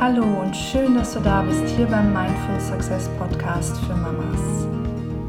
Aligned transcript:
Hallo 0.00 0.24
und 0.24 0.56
schön, 0.56 0.94
dass 0.94 1.12
du 1.12 1.20
da 1.20 1.42
bist 1.42 1.68
hier 1.76 1.84
beim 1.84 2.12
Mindful 2.14 2.58
Success 2.60 3.10
Podcast 3.18 3.76
für 3.80 3.94
Mamas. 3.94 4.66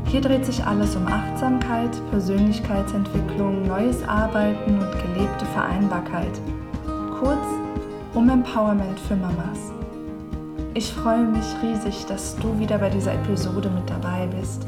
Hier 0.05 0.21
dreht 0.21 0.45
sich 0.45 0.63
alles 0.63 0.95
um 0.95 1.05
Achtsamkeit, 1.05 1.89
Persönlichkeitsentwicklung, 2.11 3.67
neues 3.67 4.07
Arbeiten 4.07 4.79
und 4.79 4.91
gelebte 4.91 5.45
Vereinbarkeit. 5.53 6.39
Kurz 7.19 7.58
um 8.13 8.27
Empowerment 8.29 8.99
für 8.99 9.15
Mamas. 9.15 9.71
Ich 10.73 10.91
freue 10.91 11.23
mich 11.23 11.45
riesig, 11.61 12.05
dass 12.07 12.35
du 12.37 12.57
wieder 12.59 12.79
bei 12.79 12.89
dieser 12.89 13.13
Episode 13.13 13.69
mit 13.69 13.89
dabei 13.89 14.27
bist. 14.39 14.65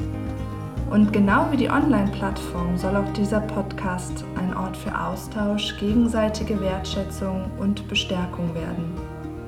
Und 0.91 1.11
genau 1.13 1.47
wie 1.51 1.57
die 1.57 1.69
Online-Plattform 1.69 2.77
soll 2.77 2.95
auch 2.97 3.13
dieser 3.13 3.39
Podcast 3.39 4.25
ein 4.35 4.55
Ort 4.55 4.77
für 4.77 4.97
Austausch, 4.97 5.77
gegenseitige 5.79 6.59
Wertschätzung 6.59 7.49
und 7.59 7.87
Bestärkung 7.87 8.53
werden. 8.53 8.93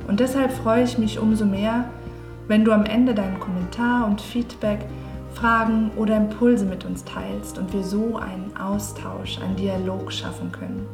Und 0.07 0.19
deshalb 0.19 0.51
freue 0.51 0.83
ich 0.83 0.97
mich 0.97 1.19
umso 1.19 1.45
mehr, 1.45 1.85
wenn 2.47 2.65
du 2.65 2.71
am 2.71 2.85
Ende 2.85 3.13
deinen 3.13 3.39
Kommentar 3.39 4.07
und 4.07 4.21
Feedback, 4.21 4.79
Fragen 5.33 5.91
oder 5.97 6.17
Impulse 6.17 6.65
mit 6.65 6.85
uns 6.85 7.03
teilst 7.03 7.57
und 7.57 7.73
wir 7.73 7.83
so 7.83 8.17
einen 8.17 8.55
Austausch, 8.57 9.39
einen 9.39 9.55
Dialog 9.55 10.11
schaffen 10.11 10.51
können. 10.51 10.87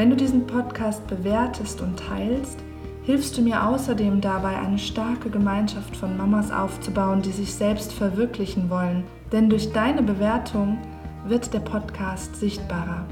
Wenn 0.00 0.08
du 0.08 0.16
diesen 0.16 0.46
Podcast 0.46 1.06
bewertest 1.08 1.82
und 1.82 1.98
teilst, 1.98 2.58
hilfst 3.02 3.36
du 3.36 3.42
mir 3.42 3.66
außerdem 3.66 4.22
dabei, 4.22 4.56
eine 4.56 4.78
starke 4.78 5.28
Gemeinschaft 5.28 5.94
von 5.94 6.16
Mamas 6.16 6.50
aufzubauen, 6.50 7.20
die 7.20 7.32
sich 7.32 7.52
selbst 7.52 7.92
verwirklichen 7.92 8.70
wollen. 8.70 9.04
Denn 9.30 9.50
durch 9.50 9.74
deine 9.74 10.02
Bewertung 10.02 10.78
wird 11.26 11.52
der 11.52 11.60
Podcast 11.60 12.34
sichtbarer. 12.36 13.04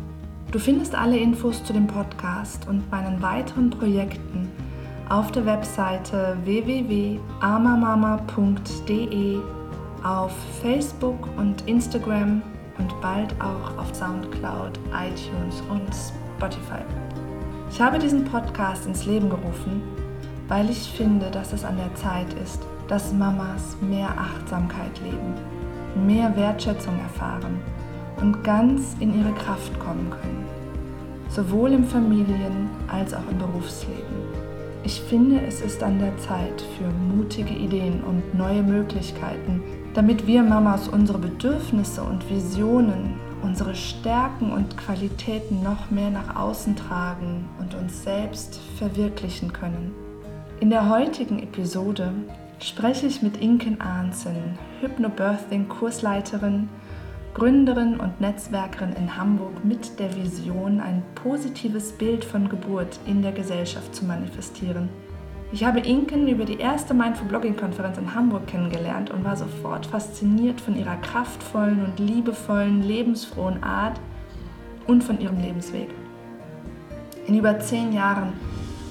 Du 0.51 0.59
findest 0.59 0.95
alle 0.95 1.19
Infos 1.19 1.63
zu 1.63 1.75
dem 1.75 1.87
Podcast 1.87 2.67
und 2.67 2.91
meinen 2.91 3.21
weiteren 3.21 3.69
Projekten 3.69 4.49
auf 5.11 5.31
der 5.31 5.45
Webseite 5.45 6.39
www.amamama.de, 6.45 9.37
auf 10.03 10.33
Facebook 10.63 11.29
und 11.37 11.69
Instagram 11.69 12.41
und 12.79 12.99
bald 13.03 13.35
auch 13.43 13.77
auf 13.77 13.95
SoundCloud, 13.95 14.81
iTunes 14.95 15.63
und 15.69 15.95
Spotify. 15.95 16.28
Ich 17.71 17.81
habe 17.81 17.99
diesen 17.99 18.25
Podcast 18.25 18.87
ins 18.87 19.07
Leben 19.07 19.29
gerufen, 19.29 19.83
weil 20.49 20.71
ich 20.71 20.91
finde, 20.97 21.31
dass 21.31 21.53
es 21.53 21.65
an 21.65 21.77
der 21.77 21.95
Zeit 21.95 22.33
ist, 22.43 22.63
dass 22.89 23.13
Mamas 23.13 23.77
mehr 23.81 24.09
Achtsamkeit 24.17 25.01
leben, 25.03 25.35
mehr 26.07 26.35
Wertschätzung 26.37 26.99
erfahren 27.01 27.59
und 28.21 28.43
ganz 28.45 28.97
in 29.01 29.19
ihre 29.19 29.33
Kraft 29.33 29.79
kommen 29.79 30.11
können, 30.11 30.47
sowohl 31.29 31.73
im 31.73 31.85
Familien- 31.85 32.71
als 32.89 33.15
auch 33.15 33.29
im 33.31 33.39
Berufsleben. 33.39 34.17
Ich 34.85 35.01
finde, 35.01 35.41
es 35.47 35.61
ist 35.61 35.83
an 35.83 35.99
der 35.99 36.17
Zeit 36.19 36.63
für 36.79 36.89
mutige 37.15 37.53
Ideen 37.53 38.03
und 38.05 38.35
neue 38.37 38.63
Möglichkeiten, 38.63 39.63
damit 39.95 40.27
wir 40.27 40.43
Mamas 40.43 40.89
unsere 40.89 41.19
Bedürfnisse 41.19 42.03
und 42.03 42.29
Visionen, 42.31 43.15
unsere 43.43 43.75
Stärken 43.75 44.53
und 44.53 44.77
Qualitäten 44.77 45.63
noch 45.63 45.91
mehr 45.91 46.11
nach 46.11 46.37
außen 46.37 46.77
tragen 46.77 47.49
und 47.59 47.75
uns 47.75 48.03
selbst 48.03 48.61
verwirklichen 48.77 49.53
können. 49.53 49.95
In 50.61 50.71
der 50.71 50.89
heutigen 50.89 51.39
Episode 51.39 52.13
spreche 52.61 53.07
ich 53.07 53.23
mit 53.23 53.37
Inken 53.37 53.81
Arnsen, 53.81 54.59
Hypnobirthing-Kursleiterin 54.81 56.69
Gründerin 57.39 58.01
und 58.01 58.21
Netzwerkerin 58.21 58.95
in 58.95 59.17
Hamburg 59.17 59.65
mit 59.65 60.01
der 60.01 60.13
Vision, 60.17 60.81
ein 60.81 61.05
positives 61.15 61.93
Bild 61.93 62.25
von 62.25 62.49
Geburt 62.49 62.99
in 63.07 63.23
der 63.23 63.31
Gesellschaft 63.31 63.95
zu 63.95 64.05
manifestieren. 64.05 64.89
Ich 65.51 65.65
habe 65.65 65.81
Inken 65.81 66.29
über 66.29 66.45
die 66.45 66.59
erste 66.59 66.93
Mindful 66.93 67.27
Blogging 67.27 67.57
Konferenz 67.57 67.97
in 67.97 68.15
Hamburg 68.15 68.47
kennengelernt 68.47 69.11
und 69.11 69.25
war 69.25 69.35
sofort 69.35 69.87
fasziniert 69.87 70.61
von 70.61 70.77
ihrer 70.77 70.97
kraftvollen 70.97 71.87
und 71.87 71.99
liebevollen, 71.99 72.83
lebensfrohen 72.83 73.63
Art 73.63 73.99
und 74.87 75.03
von 75.03 75.19
ihrem 75.19 75.41
Lebensweg. 75.41 75.89
In 77.27 77.39
über 77.39 77.59
zehn 77.61 77.95
Jahren 77.95 78.35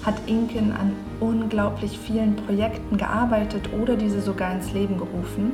hat 0.04 0.16
Inken 0.26 0.72
an 0.72 0.94
unglaublich 1.20 2.00
vielen 2.00 2.36
Projekten 2.36 2.98
gearbeitet 2.98 3.70
oder 3.80 3.96
diese 3.96 4.22
sogar 4.22 4.52
ins 4.52 4.74
Leben 4.74 4.98
gerufen 4.98 5.54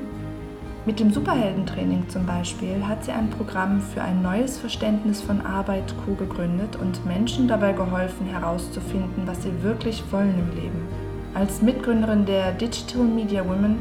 mit 0.85 0.99
dem 0.99 1.13
Superheldentraining 1.13 2.09
zum 2.09 2.25
Beispiel 2.25 2.85
hat 2.85 3.05
sie 3.05 3.11
ein 3.11 3.29
Programm 3.29 3.79
für 3.79 4.01
ein 4.01 4.21
neues 4.21 4.57
Verständnis 4.57 5.21
von 5.21 5.39
Arbeit 5.39 5.93
Co 6.05 6.13
gegründet 6.13 6.75
und 6.75 7.05
Menschen 7.05 7.47
dabei 7.47 7.71
geholfen 7.71 8.27
herauszufinden, 8.27 9.23
was 9.25 9.43
sie 9.43 9.63
wirklich 9.63 10.03
wollen 10.11 10.37
im 10.37 10.61
Leben. 10.61 10.87
Als 11.33 11.61
Mitgründerin 11.61 12.25
der 12.25 12.51
Digital 12.51 13.03
Media 13.03 13.47
Women 13.47 13.79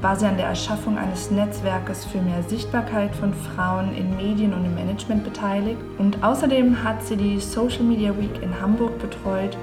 war 0.00 0.16
sie 0.16 0.26
an 0.26 0.36
der 0.36 0.46
Erschaffung 0.46 0.98
eines 0.98 1.30
Netzwerkes 1.30 2.04
für 2.04 2.20
mehr 2.20 2.42
Sichtbarkeit 2.42 3.14
von 3.14 3.32
Frauen 3.32 3.94
in 3.94 4.16
Medien 4.16 4.52
und 4.52 4.64
im 4.64 4.74
Management 4.74 5.22
beteiligt 5.24 5.80
und 5.98 6.22
außerdem 6.22 6.82
hat 6.82 7.02
sie 7.04 7.16
die 7.16 7.38
Social 7.38 7.84
Media 7.84 8.10
Week 8.18 8.42
in 8.42 8.60
Hamburg 8.60 8.98
betreut 8.98 9.56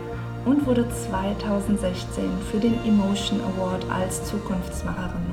und 0.45 0.65
wurde 0.65 0.87
2016 0.89 2.23
für 2.49 2.57
den 2.57 2.73
Emotion 2.85 3.41
Award 3.41 3.85
als 3.91 4.23
Zukunftsmacherin. 4.23 5.30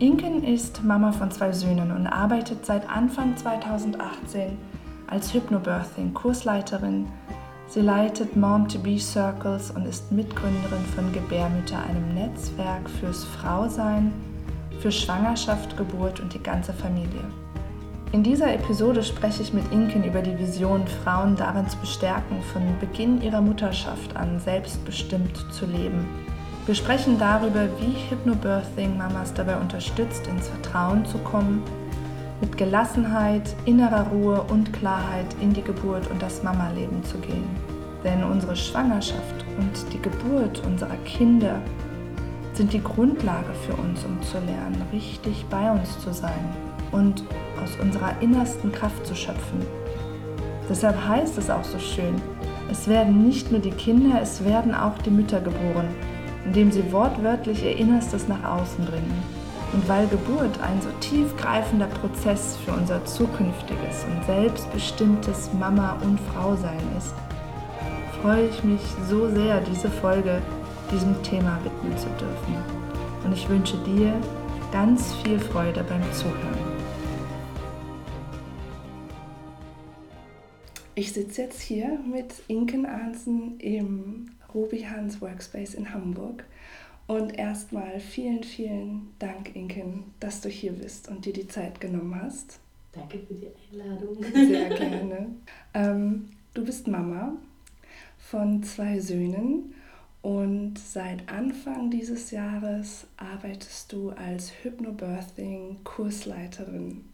Inken 0.00 0.42
ist 0.42 0.82
Mama 0.82 1.12
von 1.12 1.30
zwei 1.30 1.52
Söhnen 1.52 1.92
und 1.92 2.08
arbeitet 2.08 2.66
seit 2.66 2.88
Anfang 2.90 3.36
2018 3.36 4.58
als 5.06 5.32
Hypnobirthing-Kursleiterin. 5.32 7.06
Sie 7.68 7.80
leitet 7.80 8.34
Mom-to-Be 8.34 8.98
Circles 8.98 9.70
und 9.70 9.86
ist 9.86 10.10
Mitgründerin 10.10 10.84
von 10.96 11.12
Gebärmütter, 11.12 11.78
einem 11.78 12.12
Netzwerk 12.12 12.90
fürs 12.90 13.22
Frausein, 13.22 14.12
für 14.80 14.90
Schwangerschaft, 14.90 15.76
Geburt 15.76 16.18
und 16.18 16.34
die 16.34 16.42
ganze 16.42 16.72
Familie. 16.72 17.22
In 18.10 18.24
dieser 18.24 18.52
Episode 18.52 19.04
spreche 19.04 19.42
ich 19.42 19.54
mit 19.54 19.70
Inken 19.72 20.02
über 20.02 20.22
die 20.22 20.36
Vision, 20.36 20.82
Frauen 21.04 21.36
darin 21.36 21.68
zu 21.68 21.78
bestärken, 21.78 22.42
von 22.52 22.62
Beginn 22.80 23.22
ihrer 23.22 23.40
Mutterschaft 23.40 24.16
an 24.16 24.40
selbstbestimmt 24.40 25.36
zu 25.52 25.66
leben 25.66 26.04
wir 26.66 26.74
sprechen 26.74 27.18
darüber, 27.18 27.68
wie 27.78 27.94
Hypnobirthing 28.08 28.96
Mamas 28.96 29.34
dabei 29.34 29.56
unterstützt, 29.56 30.26
ins 30.26 30.48
Vertrauen 30.48 31.04
zu 31.04 31.18
kommen, 31.18 31.62
mit 32.40 32.56
Gelassenheit, 32.56 33.54
innerer 33.66 34.06
Ruhe 34.08 34.42
und 34.44 34.72
Klarheit 34.72 35.26
in 35.42 35.52
die 35.52 35.62
Geburt 35.62 36.10
und 36.10 36.22
das 36.22 36.42
Mama-Leben 36.42 37.04
zu 37.04 37.18
gehen. 37.18 37.44
Denn 38.02 38.24
unsere 38.24 38.56
Schwangerschaft 38.56 39.44
und 39.58 39.92
die 39.92 40.00
Geburt 40.00 40.62
unserer 40.66 40.96
Kinder 41.04 41.60
sind 42.54 42.72
die 42.72 42.82
Grundlage 42.82 43.52
für 43.66 43.74
uns, 43.74 44.02
um 44.04 44.20
zu 44.22 44.38
lernen, 44.38 44.82
richtig 44.90 45.44
bei 45.50 45.70
uns 45.70 45.98
zu 46.00 46.14
sein 46.14 46.48
und 46.92 47.24
aus 47.62 47.76
unserer 47.82 48.12
innersten 48.22 48.72
Kraft 48.72 49.06
zu 49.06 49.14
schöpfen. 49.14 49.60
Deshalb 50.68 50.96
heißt 51.06 51.36
es 51.36 51.50
auch 51.50 51.64
so 51.64 51.78
schön, 51.78 52.14
es 52.70 52.88
werden 52.88 53.26
nicht 53.26 53.50
nur 53.50 53.60
die 53.60 53.70
Kinder, 53.70 54.20
es 54.22 54.42
werden 54.44 54.74
auch 54.74 54.96
die 54.98 55.10
Mütter 55.10 55.40
geboren 55.40 55.88
indem 56.44 56.70
sie 56.70 56.92
wortwörtlich 56.92 57.64
ihr 57.64 57.76
Innerstes 57.76 58.28
nach 58.28 58.44
außen 58.44 58.84
bringen. 58.84 59.22
Und 59.72 59.88
weil 59.88 60.06
Geburt 60.06 60.60
ein 60.62 60.80
so 60.80 60.90
tiefgreifender 61.00 61.86
Prozess 61.86 62.56
für 62.64 62.72
unser 62.72 63.04
zukünftiges 63.04 64.04
und 64.04 64.24
selbstbestimmtes 64.24 65.50
Mama- 65.58 65.98
und 66.02 66.20
Frausein 66.32 66.82
ist, 66.96 67.14
freue 68.22 68.46
ich 68.46 68.62
mich 68.62 68.80
so 69.08 69.28
sehr, 69.30 69.60
diese 69.60 69.90
Folge 69.90 70.40
diesem 70.92 71.20
Thema 71.22 71.58
widmen 71.64 71.96
zu 71.98 72.06
dürfen. 72.20 72.54
Und 73.24 73.32
ich 73.32 73.48
wünsche 73.48 73.76
dir 73.78 74.14
ganz 74.70 75.14
viel 75.22 75.38
Freude 75.38 75.84
beim 75.84 76.02
Zuhören. 76.12 76.74
Ich 80.94 81.12
sitze 81.12 81.42
jetzt 81.42 81.60
hier 81.60 81.98
mit 82.08 82.34
Inken 82.46 82.86
Arnsen 82.86 83.58
im 83.58 84.26
Ruby 84.54 84.82
Hans 84.82 85.20
Workspace 85.20 85.74
in 85.74 85.92
Hamburg. 85.92 86.44
Und 87.06 87.38
erstmal 87.38 88.00
vielen, 88.00 88.42
vielen 88.44 89.12
Dank, 89.18 89.54
Inken, 89.54 90.14
dass 90.20 90.40
du 90.40 90.48
hier 90.48 90.72
bist 90.72 91.06
und 91.08 91.26
dir 91.26 91.34
die 91.34 91.46
Zeit 91.46 91.78
genommen 91.80 92.18
hast. 92.22 92.60
Danke 92.92 93.18
für 93.18 93.34
die 93.34 93.48
Einladung. 93.72 94.16
Sehr 94.32 94.70
gerne. 94.70 95.26
Ähm, 95.76 96.28
du 96.54 96.64
bist 96.64 96.86
Mama 96.86 97.32
von 98.16 98.62
zwei 98.62 99.00
Söhnen 99.00 99.74
und 100.22 100.78
seit 100.78 101.28
Anfang 101.28 101.90
dieses 101.90 102.30
Jahres 102.30 103.08
arbeitest 103.16 103.92
du 103.92 104.10
als 104.10 104.52
Hypnobirthing-Kursleiterin 104.62 107.06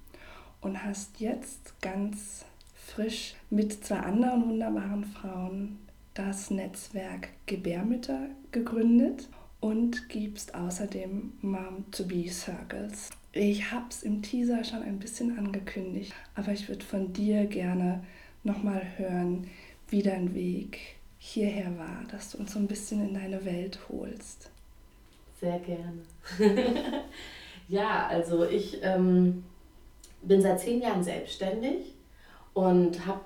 und 0.60 0.84
hast 0.84 1.20
jetzt 1.20 1.81
ganz 1.81 2.44
frisch 2.75 3.34
mit 3.48 3.82
zwei 3.82 4.00
anderen 4.00 4.50
wunderbaren 4.50 5.04
Frauen 5.04 5.78
das 6.26 6.50
Netzwerk 6.50 7.28
Gebärmütter 7.46 8.26
gegründet 8.52 9.26
und 9.58 10.08
gibst 10.11 10.55
außerdem 10.55 11.32
Mom-to-Be 11.40 12.28
Circles. 12.28 13.11
Ich 13.32 13.70
habe 13.70 13.87
es 13.88 14.02
im 14.02 14.20
Teaser 14.20 14.62
schon 14.64 14.82
ein 14.82 14.99
bisschen 14.99 15.38
angekündigt, 15.38 16.12
aber 16.34 16.52
ich 16.52 16.69
würde 16.69 16.84
von 16.84 17.12
dir 17.14 17.46
gerne 17.46 18.05
nochmal 18.44 18.82
hören, 18.96 19.49
wie 19.88 20.02
dein 20.02 20.34
Weg 20.34 20.96
hierher 21.19 21.78
war, 21.78 22.05
dass 22.11 22.32
du 22.32 22.38
uns 22.38 22.52
so 22.52 22.58
ein 22.58 22.66
bisschen 22.66 23.06
in 23.08 23.14
deine 23.14 23.44
Welt 23.46 23.78
holst. 23.88 24.50
Sehr 25.40 25.58
gerne. 25.61 26.02
ja, 27.69 28.08
also 28.08 28.44
ich 28.46 28.78
ähm, 28.82 29.44
bin 30.23 30.43
seit 30.43 30.61
zehn 30.61 30.82
Jahren 30.82 31.02
selbstständig 31.02 31.94
und 32.52 33.06
habe 33.06 33.20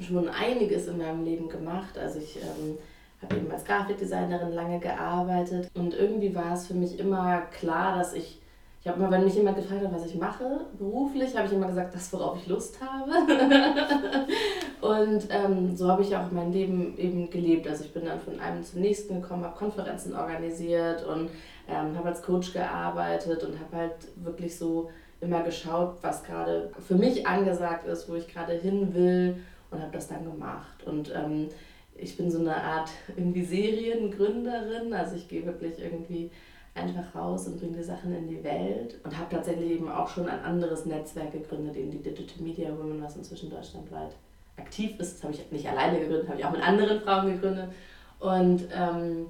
schon 0.00 0.28
einiges 0.28 0.88
in 0.88 0.98
meinem 0.98 1.24
Leben 1.24 1.48
gemacht. 1.48 1.98
Also 1.98 2.18
ich 2.18 2.36
ähm, 2.36 2.78
habe 3.22 3.36
eben 3.36 3.50
als 3.50 3.64
Grafikdesignerin 3.64 4.52
lange 4.52 4.78
gearbeitet 4.78 5.70
und 5.74 5.94
irgendwie 5.94 6.34
war 6.34 6.54
es 6.54 6.66
für 6.66 6.74
mich 6.74 6.98
immer 6.98 7.42
klar, 7.52 7.98
dass 7.98 8.12
ich 8.12 8.40
ich 8.86 8.92
habe 8.92 9.00
immer, 9.00 9.10
wenn 9.10 9.24
mich 9.24 9.34
jemand 9.34 9.56
gefragt 9.56 9.84
hat, 9.84 9.92
was 9.92 10.06
ich 10.06 10.14
mache, 10.14 10.60
beruflich, 10.78 11.36
habe 11.36 11.48
ich 11.48 11.52
immer 11.52 11.66
gesagt, 11.66 11.92
das, 11.92 12.12
worauf 12.12 12.38
ich 12.38 12.46
Lust 12.46 12.76
habe. 12.80 13.10
und 14.80 15.26
ähm, 15.28 15.76
so 15.76 15.90
habe 15.90 16.02
ich 16.02 16.14
auch 16.14 16.30
mein 16.30 16.52
Leben 16.52 16.96
eben 16.96 17.28
gelebt. 17.28 17.66
Also 17.66 17.82
ich 17.82 17.92
bin 17.92 18.04
dann 18.04 18.20
von 18.20 18.38
einem 18.38 18.62
zum 18.62 18.82
nächsten 18.82 19.20
gekommen, 19.20 19.42
habe 19.42 19.56
Konferenzen 19.56 20.14
organisiert 20.14 21.04
und 21.04 21.30
ähm, 21.68 21.98
habe 21.98 22.10
als 22.10 22.22
Coach 22.22 22.52
gearbeitet 22.52 23.42
und 23.42 23.58
habe 23.58 23.76
halt 23.76 23.96
wirklich 24.22 24.56
so 24.56 24.88
immer 25.20 25.42
geschaut, 25.42 25.96
was 26.02 26.22
gerade 26.22 26.70
für 26.86 26.94
mich 26.94 27.26
angesagt 27.26 27.88
ist, 27.88 28.08
wo 28.08 28.14
ich 28.14 28.28
gerade 28.28 28.52
hin 28.52 28.94
will 28.94 29.42
und 29.70 29.80
habe 29.80 29.92
das 29.92 30.08
dann 30.08 30.24
gemacht. 30.24 30.84
Und 30.84 31.12
ähm, 31.14 31.48
ich 31.94 32.16
bin 32.16 32.30
so 32.30 32.40
eine 32.40 32.56
Art 32.56 32.90
irgendwie 33.16 33.44
Seriengründerin, 33.44 34.92
also 34.92 35.16
ich 35.16 35.28
gehe 35.28 35.46
wirklich 35.46 35.78
irgendwie 35.78 36.30
einfach 36.74 37.14
raus 37.14 37.46
und 37.46 37.58
bringe 37.58 37.78
die 37.78 37.82
Sachen 37.82 38.14
in 38.14 38.28
die 38.28 38.44
Welt 38.44 38.96
und 39.02 39.16
habe 39.16 39.34
tatsächlich 39.34 39.70
eben 39.72 39.90
auch 39.90 40.08
schon 40.08 40.28
ein 40.28 40.40
anderes 40.40 40.84
Netzwerk 40.84 41.32
gegründet, 41.32 41.76
eben 41.76 41.90
die 41.90 42.02
Digital 42.02 42.42
Media 42.42 42.68
Women, 42.68 43.02
was 43.02 43.16
inzwischen 43.16 43.50
deutschlandweit 43.50 44.14
aktiv 44.58 44.98
ist. 44.98 45.16
Das 45.16 45.24
habe 45.24 45.32
ich 45.32 45.50
nicht 45.50 45.68
alleine 45.68 46.00
gegründet, 46.00 46.28
habe 46.28 46.38
ich 46.38 46.44
auch 46.44 46.52
mit 46.52 46.62
anderen 46.62 47.00
Frauen 47.00 47.32
gegründet. 47.32 47.70
Und 48.18 48.68
ähm, 48.74 49.26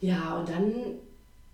ja, 0.00 0.38
und 0.38 0.48
dann 0.48 0.72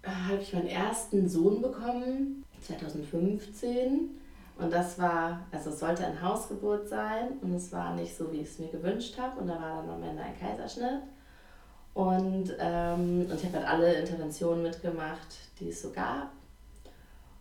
äh, 0.03 0.09
habe 0.09 0.43
ich 0.43 0.53
meinen 0.53 0.69
ersten 0.69 1.29
Sohn 1.29 1.63
bekommen, 1.63 2.45
2015. 2.63 4.11
Und 4.59 4.73
das 4.73 4.99
war, 4.99 5.41
also 5.53 5.71
es 5.71 5.81
sollte 5.81 6.07
ein 6.07 6.21
Hausgeburt 6.21 6.89
sein 6.89 7.39
und 7.43 7.53
es 7.53 7.71
war 7.73 7.95
nicht 7.95 8.17
so, 8.17 8.33
wie 8.33 8.41
ich 8.41 8.49
es 8.49 8.59
mir 8.59 8.69
gewünscht 8.69 9.19
habe. 9.19 9.41
Und 9.41 9.49
da 9.49 9.61
war 9.61 9.83
dann 9.83 9.91
am 9.91 10.03
Ende 10.03 10.23
ein 10.23 10.39
Kaiserschnitt. 10.39 11.03
Und, 11.93 12.55
ähm, 12.59 13.27
und 13.31 13.35
ich 13.35 13.45
habe 13.45 13.59
halt 13.59 13.69
alle 13.69 13.95
Interventionen 13.95 14.63
mitgemacht, 14.63 15.29
die 15.61 15.69
es 15.69 15.83
so 15.83 15.91
gab. 15.91 16.31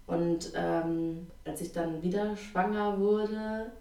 Und 0.08 0.52
ähm, 0.56 1.28
als 1.46 1.62
ich 1.62 1.72
dann 1.72 2.02
wieder 2.02 2.36
schwanger 2.38 3.00
wurde, 3.00 3.72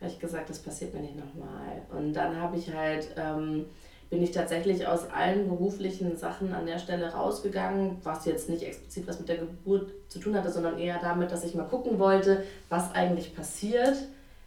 habe 0.00 0.10
ich 0.10 0.18
gesagt, 0.18 0.50
das 0.50 0.58
passiert 0.58 0.92
mir 0.92 1.00
nicht 1.00 1.16
nochmal. 1.16 1.82
Und 1.90 2.12
dann 2.12 2.38
habe 2.38 2.56
ich 2.56 2.72
halt, 2.72 3.14
ähm, 3.16 3.66
bin 4.10 4.22
ich 4.22 4.30
tatsächlich 4.30 4.86
aus 4.86 5.10
allen 5.10 5.48
beruflichen 5.48 6.16
Sachen 6.16 6.52
an 6.52 6.66
der 6.66 6.78
Stelle 6.78 7.12
rausgegangen, 7.12 7.98
was 8.04 8.24
jetzt 8.24 8.48
nicht 8.48 8.62
explizit 8.62 9.06
was 9.06 9.18
mit 9.18 9.28
der 9.28 9.38
Geburt 9.38 9.92
zu 10.08 10.18
tun 10.18 10.36
hatte, 10.36 10.50
sondern 10.50 10.78
eher 10.78 10.98
damit, 11.00 11.32
dass 11.32 11.44
ich 11.44 11.54
mal 11.54 11.64
gucken 11.64 11.98
wollte, 11.98 12.44
was 12.68 12.94
eigentlich 12.94 13.34
passiert, 13.34 13.96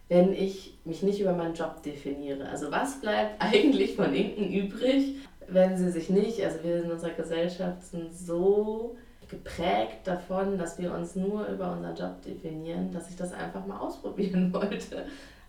wenn 0.07 0.33
ich 0.33 0.77
mich 0.85 1.03
nicht 1.03 1.19
über 1.19 1.33
meinen 1.33 1.55
Job 1.55 1.83
definiere. 1.83 2.47
Also 2.47 2.71
was 2.71 3.01
bleibt 3.01 3.35
eigentlich 3.41 3.95
von 3.95 4.13
Inken 4.13 4.51
übrig, 4.51 5.15
wenn 5.47 5.77
sie 5.77 5.91
sich 5.91 6.09
nicht, 6.09 6.43
also 6.43 6.63
wir 6.63 6.83
in 6.83 6.91
unserer 6.91 7.11
Gesellschaft 7.11 7.83
sind 7.83 8.13
so 8.13 8.95
geprägt 9.29 9.99
davon, 10.05 10.57
dass 10.57 10.79
wir 10.79 10.93
uns 10.93 11.15
nur 11.15 11.45
über 11.47 11.71
unseren 11.71 11.95
Job 11.95 12.21
definieren, 12.23 12.91
dass 12.91 13.09
ich 13.09 13.15
das 13.15 13.33
einfach 13.33 13.65
mal 13.65 13.77
ausprobieren 13.79 14.53
wollte. 14.53 15.05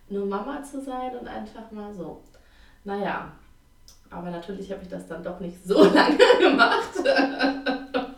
Nur 0.09 0.25
Mama 0.25 0.61
zu 0.63 0.81
sein 0.81 1.17
und 1.17 1.27
einfach 1.27 1.71
mal 1.71 1.93
so. 1.93 2.21
Naja, 2.83 3.31
aber 4.11 4.29
natürlich 4.29 4.71
habe 4.71 4.83
ich 4.83 4.89
das 4.89 5.07
dann 5.07 5.23
doch 5.23 5.39
nicht 5.39 5.65
so 5.65 5.83
lange 5.93 6.17
gemacht. 6.39 6.91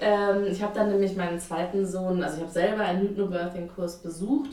ähm, 0.00 0.44
ich 0.50 0.62
habe 0.62 0.74
dann 0.74 0.90
nämlich 0.90 1.16
meinen 1.16 1.38
zweiten 1.38 1.86
Sohn, 1.86 2.22
also 2.22 2.36
ich 2.36 2.42
habe 2.42 2.52
selber 2.52 2.82
einen 2.82 3.02
Hypnobirthing-Kurs 3.02 4.02
besucht. 4.02 4.50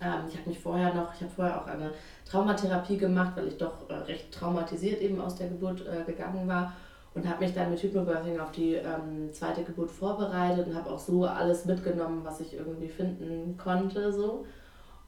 Ähm, 0.00 0.24
ich 0.28 0.36
habe 0.36 0.48
mich 0.48 0.58
vorher 0.58 0.94
noch, 0.94 1.14
ich 1.14 1.22
habe 1.22 1.32
vorher 1.34 1.60
auch 1.60 1.66
eine 1.66 1.90
Traumatherapie 2.28 2.98
gemacht, 2.98 3.32
weil 3.36 3.48
ich 3.48 3.56
doch 3.56 3.88
äh, 3.88 3.94
recht 3.94 4.32
traumatisiert 4.32 5.00
eben 5.00 5.20
aus 5.20 5.36
der 5.36 5.48
Geburt 5.48 5.84
äh, 5.86 6.04
gegangen 6.04 6.46
war 6.46 6.74
und 7.14 7.26
habe 7.26 7.44
mich 7.44 7.54
dann 7.54 7.70
mit 7.70 7.82
Hypnobirthing 7.82 8.38
auf 8.38 8.52
die 8.52 8.74
ähm, 8.74 9.32
zweite 9.32 9.62
Geburt 9.62 9.90
vorbereitet 9.90 10.66
und 10.66 10.76
habe 10.76 10.90
auch 10.90 10.98
so 10.98 11.24
alles 11.24 11.64
mitgenommen, 11.64 12.20
was 12.24 12.40
ich 12.40 12.54
irgendwie 12.54 12.88
finden 12.88 13.56
konnte 13.56 14.12
so. 14.12 14.44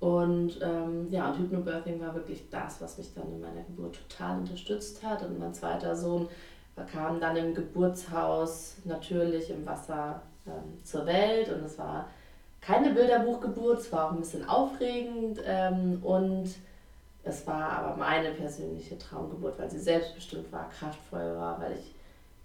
Und 0.00 0.60
ähm, 0.62 1.08
ja, 1.10 1.30
und 1.30 1.38
Hypnobirthing 1.38 2.00
war 2.00 2.14
wirklich 2.14 2.48
das, 2.50 2.80
was 2.80 2.98
mich 2.98 3.12
dann 3.14 3.32
in 3.32 3.40
meiner 3.40 3.62
Geburt 3.62 3.98
total 4.08 4.38
unterstützt 4.38 5.02
hat. 5.02 5.24
Und 5.24 5.38
mein 5.38 5.54
zweiter 5.54 5.96
Sohn 5.96 6.28
kam 6.84 7.20
dann 7.20 7.36
im 7.36 7.54
Geburtshaus 7.54 8.76
natürlich 8.84 9.50
im 9.50 9.66
Wasser 9.66 10.22
ähm, 10.46 10.84
zur 10.84 11.06
Welt 11.06 11.48
und 11.48 11.64
es 11.64 11.78
war 11.78 12.08
keine 12.60 12.90
Bilderbuchgeburt, 12.90 13.80
es 13.80 13.92
war 13.92 14.06
auch 14.06 14.12
ein 14.12 14.20
bisschen 14.20 14.48
aufregend 14.48 15.40
ähm, 15.44 16.00
und 16.02 16.50
es 17.22 17.46
war 17.46 17.70
aber 17.70 17.96
meine 17.96 18.30
persönliche 18.32 18.98
Traumgeburt, 18.98 19.58
weil 19.58 19.70
sie 19.70 19.78
selbstbestimmt 19.78 20.50
war, 20.52 20.68
kraftvoll 20.70 21.36
war, 21.36 21.60
weil 21.60 21.72
ich 21.72 21.94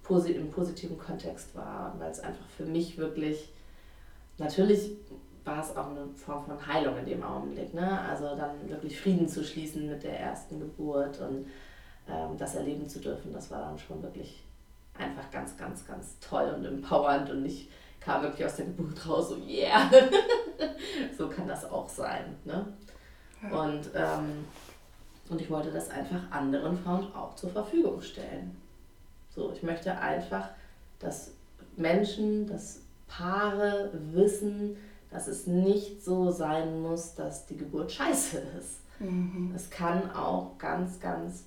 posit 0.03 0.35
im 0.35 0.51
positiven 0.51 0.97
Kontext 0.97 1.55
war 1.55 1.93
und 1.93 1.99
weil 1.99 2.11
es 2.11 2.19
einfach 2.19 2.45
für 2.57 2.65
mich 2.65 2.97
wirklich, 2.97 3.49
natürlich 4.37 4.91
war 5.45 5.61
es 5.61 5.75
auch 5.75 5.89
eine 5.89 6.07
Form 6.15 6.45
von 6.45 6.67
Heilung 6.67 6.97
in 6.97 7.05
dem 7.05 7.23
Augenblick. 7.23 7.73
Ne? 7.73 7.99
Also 8.01 8.35
dann 8.35 8.69
wirklich 8.69 8.99
Frieden 8.99 9.27
zu 9.27 9.43
schließen 9.43 9.87
mit 9.89 10.03
der 10.03 10.19
ersten 10.19 10.59
Geburt 10.59 11.19
und 11.19 11.47
ähm, 12.07 12.37
das 12.37 12.55
erleben 12.55 12.87
zu 12.87 12.99
dürfen, 12.99 13.33
das 13.33 13.51
war 13.51 13.61
dann 13.61 13.77
schon 13.77 14.01
wirklich 14.01 14.43
einfach 14.97 15.29
ganz, 15.31 15.57
ganz, 15.57 15.85
ganz 15.85 16.19
toll 16.19 16.53
und 16.55 16.65
empowernd 16.65 17.29
und 17.29 17.45
ich 17.45 17.69
kam 17.99 18.21
wirklich 18.21 18.45
aus 18.45 18.57
der 18.57 18.65
Geburt 18.65 19.07
raus, 19.07 19.29
so 19.29 19.37
yeah, 19.37 19.89
so 21.17 21.29
kann 21.29 21.47
das 21.47 21.69
auch 21.69 21.87
sein. 21.87 22.35
Ne? 22.45 22.65
Ja. 23.41 23.61
Und 23.61 23.89
ähm, 23.95 24.45
und 25.29 25.41
ich 25.41 25.49
wollte 25.49 25.71
das 25.71 25.89
einfach 25.89 26.19
anderen 26.31 26.77
Frauen 26.77 27.13
auch 27.15 27.35
zur 27.35 27.49
Verfügung 27.49 28.01
stellen. 28.01 28.55
So, 29.29 29.51
ich 29.51 29.63
möchte 29.63 29.97
einfach, 29.97 30.49
dass 30.99 31.31
Menschen, 31.75 32.45
dass 32.47 32.81
Paare 33.07 33.91
wissen, 34.11 34.77
dass 35.13 35.27
es 35.27 35.45
nicht 35.45 36.03
so 36.03 36.31
sein 36.31 36.81
muss, 36.81 37.13
dass 37.13 37.45
die 37.45 37.55
Geburt 37.55 37.91
scheiße 37.91 38.41
ist. 38.59 38.79
Mhm. 38.99 39.53
Es 39.55 39.69
kann 39.69 40.11
auch 40.11 40.57
ganz, 40.57 40.99
ganz 40.99 41.43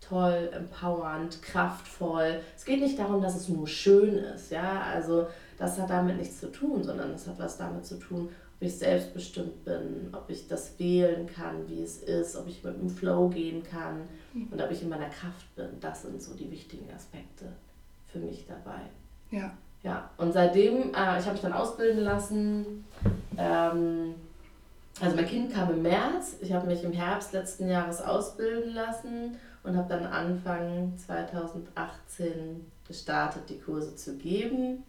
toll, 0.00 0.50
empowernd, 0.52 1.40
kraftvoll. 1.42 2.40
Es 2.56 2.64
geht 2.64 2.80
nicht 2.80 2.98
darum, 2.98 3.22
dass 3.22 3.36
es 3.36 3.48
nur 3.48 3.66
schön 3.66 4.14
ist, 4.14 4.50
ja, 4.50 4.82
also 4.82 5.26
das 5.58 5.78
hat 5.78 5.90
damit 5.90 6.16
nichts 6.18 6.40
zu 6.40 6.50
tun, 6.50 6.82
sondern 6.82 7.12
es 7.12 7.26
hat 7.26 7.38
was 7.38 7.56
damit 7.56 7.86
zu 7.86 7.98
tun, 7.98 8.28
ob 8.56 8.66
ich 8.66 8.76
selbstbestimmt 8.76 9.64
bin, 9.64 10.08
ob 10.12 10.28
ich 10.28 10.48
das 10.48 10.78
wählen 10.78 11.26
kann, 11.26 11.68
wie 11.68 11.82
es 11.82 12.02
ist, 12.02 12.36
ob 12.36 12.48
ich 12.48 12.62
mit 12.62 12.80
dem 12.80 12.90
Flow 12.90 13.28
gehen 13.28 13.62
kann 13.62 14.02
mhm. 14.34 14.48
und 14.50 14.60
ob 14.60 14.70
ich 14.70 14.82
in 14.82 14.88
meiner 14.88 15.08
Kraft 15.08 15.54
bin. 15.54 15.68
Das 15.80 16.02
sind 16.02 16.20
so 16.20 16.34
die 16.34 16.50
wichtigen 16.50 16.90
Aspekte 16.94 17.46
für 18.06 18.18
mich 18.18 18.46
dabei. 18.46 18.80
Ja. 19.30 19.56
Ja, 19.82 20.10
und 20.18 20.32
seitdem, 20.32 20.94
äh, 20.94 21.18
ich 21.18 21.24
habe 21.24 21.32
mich 21.32 21.40
dann 21.40 21.52
ausbilden 21.52 22.04
lassen. 22.04 22.84
Ähm, 23.38 24.14
also 25.00 25.16
mein 25.16 25.26
Kind 25.26 25.52
kam 25.54 25.70
im 25.70 25.82
März, 25.82 26.36
ich 26.40 26.52
habe 26.52 26.66
mich 26.66 26.84
im 26.84 26.92
Herbst 26.92 27.32
letzten 27.32 27.68
Jahres 27.68 28.02
ausbilden 28.02 28.74
lassen 28.74 29.38
und 29.62 29.76
habe 29.76 29.88
dann 29.88 30.04
Anfang 30.04 30.92
2018 30.98 32.66
gestartet, 32.86 33.42
die 33.48 33.58
Kurse 33.58 33.96
zu 33.96 34.16
geben. 34.16 34.82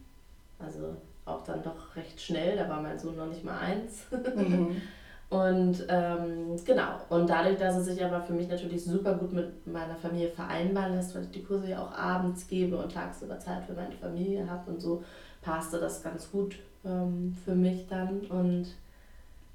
Also 0.59 0.97
auch 1.25 1.43
dann 1.45 1.63
doch 1.63 1.95
recht 1.95 2.19
schnell, 2.19 2.57
da 2.57 2.67
war 2.67 2.81
mein 2.81 2.99
Sohn 2.99 3.15
noch 3.15 3.27
nicht 3.27 3.45
mal 3.45 3.57
eins. 3.59 4.01
Mhm. 4.35 4.81
und 5.31 5.85
ähm, 5.87 6.57
genau, 6.65 6.99
und 7.07 7.29
dadurch, 7.29 7.57
dass 7.57 7.77
es 7.77 7.85
sich 7.85 8.03
aber 8.03 8.21
für 8.21 8.33
mich 8.33 8.49
natürlich 8.49 8.83
super 8.83 9.13
gut 9.13 9.31
mit 9.31 9.65
meiner 9.65 9.95
Familie 9.95 10.27
vereinbaren 10.27 10.93
lässt, 10.93 11.15
weil 11.15 11.23
ich 11.23 11.31
die 11.31 11.43
Kurse 11.43 11.69
ja 11.69 11.81
auch 11.81 11.97
abends 11.97 12.45
gebe 12.49 12.75
und 12.75 12.91
tagsüber 12.91 13.39
Zeit 13.39 13.63
für 13.63 13.71
meine 13.71 13.95
Familie 13.95 14.45
habe 14.49 14.69
und 14.69 14.81
so, 14.81 15.01
passte 15.41 15.79
das 15.79 16.03
ganz 16.03 16.29
gut 16.29 16.59
ähm, 16.83 17.33
für 17.45 17.55
mich 17.55 17.87
dann. 17.87 18.19
Und 18.27 18.75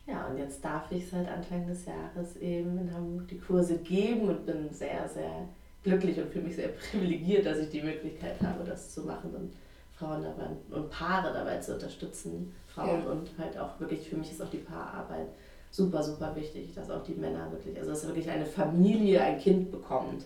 ja, 0.06 0.26
und 0.28 0.38
jetzt 0.38 0.64
darf 0.64 0.90
ich 0.90 1.11
seit 1.11 1.28
Anfang 1.28 1.66
des 1.66 1.85
Jahres 1.85 2.38
eben 2.38 2.78
in 2.78 2.95
Hamburg 2.95 3.28
die 3.28 3.38
Kurse 3.38 3.76
geben 3.76 4.30
und 4.30 4.47
bin 4.47 4.73
sehr, 4.73 5.06
sehr 5.06 5.47
glücklich 5.83 6.16
und 6.18 6.30
fühle 6.30 6.47
mich 6.47 6.56
sehr 6.56 6.68
privilegiert, 6.90 7.45
dass 7.45 7.59
ich 7.59 7.68
die 7.68 7.83
Möglichkeit 7.83 8.40
habe, 8.40 8.64
das 8.64 8.95
zu 8.95 9.02
machen. 9.02 9.30
Und 9.35 9.52
Frauen 9.92 10.23
dabei 10.23 10.49
und 10.71 10.90
Paare 10.90 11.35
dabei 11.35 11.59
zu 11.59 11.75
unterstützen, 11.75 12.54
Frauen 12.66 13.02
ja. 13.04 13.11
und 13.11 13.28
halt 13.38 13.59
auch 13.59 13.78
wirklich, 13.80 14.09
für 14.09 14.16
mich 14.16 14.33
ist 14.33 14.42
auch 14.42 14.50
die 14.50 14.59
Paararbeit 14.59 15.28
super, 15.70 16.02
super 16.02 16.35
wichtig, 16.37 16.75
dass 16.75 16.90
auch 16.90 17.02
die 17.02 17.14
Männer 17.14 17.50
wirklich, 17.50 17.78
also 17.78 17.90
dass 17.90 18.06
wirklich 18.06 18.30
eine 18.30 18.46
Familie 18.46 19.20
ein 19.20 19.38
Kind 19.38 19.70
bekommt. 19.70 20.25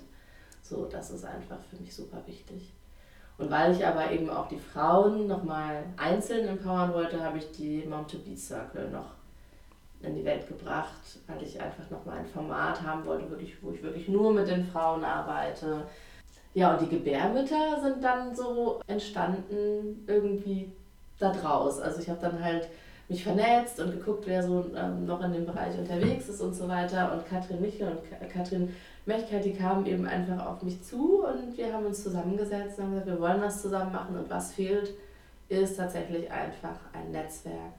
So, 0.63 0.87
das 0.87 1.11
ist 1.11 1.25
einfach 1.25 1.59
für 1.69 1.77
mich 1.77 1.95
super 1.95 2.23
wichtig. 2.27 2.73
Und 3.39 3.51
weil 3.51 3.73
ich 3.73 3.87
aber 3.87 4.11
eben 4.13 4.29
auch 4.29 4.49
die 4.49 4.59
Frauen 4.59 5.27
nochmal 5.27 5.85
einzeln 5.97 6.47
empowern 6.47 6.93
wollte, 6.93 7.23
habe 7.25 7.39
ich 7.39 7.51
die 7.53 7.85
Mom 7.89 8.07
to 8.07 8.19
Be 8.19 8.37
Circle 8.37 8.91
noch 8.91 9.15
in 10.03 10.15
die 10.15 10.25
Welt 10.25 10.47
gebracht, 10.47 11.19
weil 11.27 11.43
ich 11.43 11.61
einfach 11.61 11.89
nochmal 11.91 12.19
ein 12.19 12.27
Format 12.27 12.83
haben 12.83 13.05
wollte, 13.07 13.29
wirklich, 13.31 13.63
wo 13.63 13.71
ich 13.71 13.83
wirklich 13.83 14.09
nur 14.09 14.33
mit 14.33 14.49
den 14.49 14.65
Frauen 14.67 15.05
arbeite. 15.05 15.87
Ja, 16.55 16.75
und 16.75 16.83
die 16.83 16.97
Gebärmütter 16.97 17.81
sind 17.81 18.03
dann 18.03 18.35
so 18.35 18.81
entstanden 18.87 20.05
irgendwie 20.07 20.73
da 21.19 21.33
draus. 21.33 21.81
Also 21.81 22.01
ich 22.01 22.09
habe 22.09 22.21
dann 22.21 22.43
halt 22.43 22.69
mich 23.11 23.25
vernetzt 23.25 23.81
und 23.81 23.91
geguckt, 23.91 24.25
wer 24.27 24.43
so 24.43 24.65
ähm, 24.75 25.05
noch 25.05 25.23
in 25.23 25.33
dem 25.33 25.45
Bereich 25.45 25.77
unterwegs 25.77 26.29
ist 26.29 26.41
und 26.41 26.55
so 26.55 26.69
weiter. 26.69 27.13
Und 27.13 27.29
Katrin 27.29 27.61
Michel 27.61 27.89
und 27.89 28.31
Katrin 28.31 28.73
Mechkeit, 29.05 29.45
die 29.45 29.53
kamen 29.53 29.85
eben 29.87 30.07
einfach 30.07 30.47
auf 30.47 30.63
mich 30.63 30.83
zu 30.83 31.25
und 31.25 31.57
wir 31.57 31.73
haben 31.73 31.87
uns 31.87 32.03
zusammengesetzt 32.03 32.79
und 32.79 32.85
haben 32.85 32.91
gesagt, 32.93 33.09
wir 33.09 33.21
wollen 33.21 33.41
das 33.41 33.61
zusammen 33.63 33.93
machen 33.93 34.17
und 34.17 34.31
was 34.31 34.53
fehlt, 34.53 34.95
ist 35.49 35.77
tatsächlich 35.77 36.31
einfach 36.31 36.77
ein 36.93 37.11
Netzwerk 37.11 37.75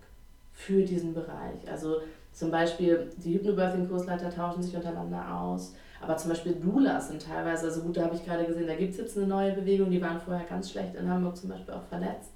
für 0.51 0.83
diesen 0.83 1.13
Bereich. 1.13 1.69
Also 1.71 2.01
zum 2.33 2.51
Beispiel 2.51 3.09
die 3.17 3.35
Hypnobirthing-Kursleiter 3.35 4.29
tauschen 4.29 4.61
sich 4.61 4.75
untereinander 4.75 5.33
aus, 5.33 5.73
aber 6.01 6.17
zum 6.17 6.31
Beispiel 6.31 6.55
Doulas 6.55 7.07
sind 7.07 7.25
teilweise, 7.25 7.67
also 7.67 7.81
gut, 7.81 7.95
da 7.95 8.03
habe 8.03 8.15
ich 8.15 8.25
gerade 8.25 8.45
gesehen, 8.45 8.67
da 8.67 8.75
gibt 8.75 8.91
es 8.91 8.97
jetzt 8.97 9.17
eine 9.17 9.27
neue 9.27 9.53
Bewegung, 9.53 9.89
die 9.89 10.01
waren 10.01 10.19
vorher 10.19 10.45
ganz 10.45 10.71
schlecht 10.71 10.95
in 10.95 11.09
Hamburg 11.09 11.37
zum 11.37 11.49
Beispiel 11.49 11.73
auch 11.73 11.85
vernetzt. 11.85 12.31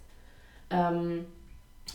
Ähm, 0.69 1.25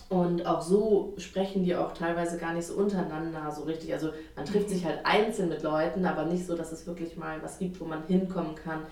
und 0.08 0.46
auch 0.46 0.60
so 0.60 1.14
sprechen 1.18 1.64
die 1.64 1.74
auch 1.74 1.92
teilweise 1.92 2.38
gar 2.38 2.52
nicht 2.52 2.66
so 2.66 2.74
untereinander 2.74 3.50
so 3.52 3.62
richtig. 3.62 3.92
Also 3.92 4.10
man 4.36 4.44
trifft 4.44 4.68
sich 4.68 4.84
halt 4.84 5.00
einzeln 5.04 5.48
mit 5.48 5.62
Leuten, 5.62 6.04
aber 6.04 6.24
nicht 6.24 6.46
so, 6.46 6.56
dass 6.56 6.72
es 6.72 6.86
wirklich 6.86 7.16
mal 7.16 7.42
was 7.42 7.58
gibt, 7.58 7.80
wo 7.80 7.84
man 7.84 8.06
hinkommen 8.06 8.54
kann, 8.54 8.82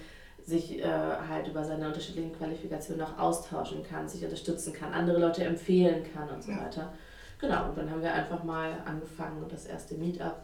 sich 0.44 0.78
äh, 0.78 0.84
halt 0.84 1.46
über 1.48 1.64
seine 1.64 1.86
unterschiedlichen 1.88 2.32
Qualifikationen 2.32 3.04
auch 3.04 3.18
austauschen 3.18 3.82
kann, 3.82 4.08
sich 4.08 4.24
unterstützen 4.24 4.72
kann, 4.72 4.92
andere 4.92 5.18
Leute 5.18 5.44
empfehlen 5.44 6.04
kann 6.14 6.28
und 6.30 6.42
so 6.42 6.52
ja. 6.52 6.64
weiter. 6.64 6.92
Genau, 7.40 7.68
und 7.68 7.78
dann 7.78 7.90
haben 7.90 8.02
wir 8.02 8.12
einfach 8.12 8.42
mal 8.42 8.72
angefangen 8.84 9.42
und 9.42 9.52
das 9.52 9.66
erste 9.66 9.94
Meetup 9.94 10.36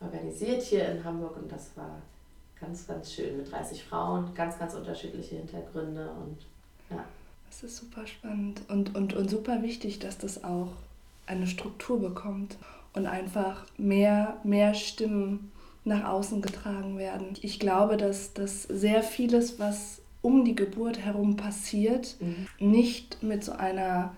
organisiert 0.00 0.62
hier 0.62 0.88
in 0.88 1.04
Hamburg 1.04 1.36
und 1.36 1.50
das 1.50 1.76
war 1.76 2.00
ganz, 2.60 2.86
ganz 2.86 3.12
schön 3.12 3.36
mit 3.36 3.50
30 3.50 3.84
Frauen, 3.84 4.32
ganz, 4.34 4.58
ganz 4.58 4.74
unterschiedliche 4.74 5.36
Hintergründe 5.36 6.08
und 6.10 6.38
ja. 6.90 7.04
Das 7.48 7.62
ist 7.62 7.76
super 7.76 8.06
spannend 8.06 8.62
und, 8.68 8.94
und, 8.94 9.14
und 9.14 9.30
super 9.30 9.62
wichtig, 9.62 9.98
dass 9.98 10.18
das 10.18 10.44
auch 10.44 10.72
eine 11.26 11.46
Struktur 11.46 12.00
bekommt 12.00 12.56
und 12.92 13.06
einfach 13.06 13.64
mehr, 13.76 14.36
mehr 14.44 14.74
Stimmen 14.74 15.50
nach 15.84 16.04
außen 16.04 16.42
getragen 16.42 16.98
werden. 16.98 17.28
Ich 17.42 17.60
glaube, 17.60 17.96
dass, 17.96 18.32
dass 18.34 18.64
sehr 18.64 19.02
vieles, 19.02 19.58
was 19.58 20.00
um 20.22 20.44
die 20.44 20.56
Geburt 20.56 20.98
herum 20.98 21.36
passiert, 21.36 22.16
mhm. 22.20 22.46
nicht 22.58 23.22
mit 23.22 23.44
so 23.44 23.52
einer 23.52 24.12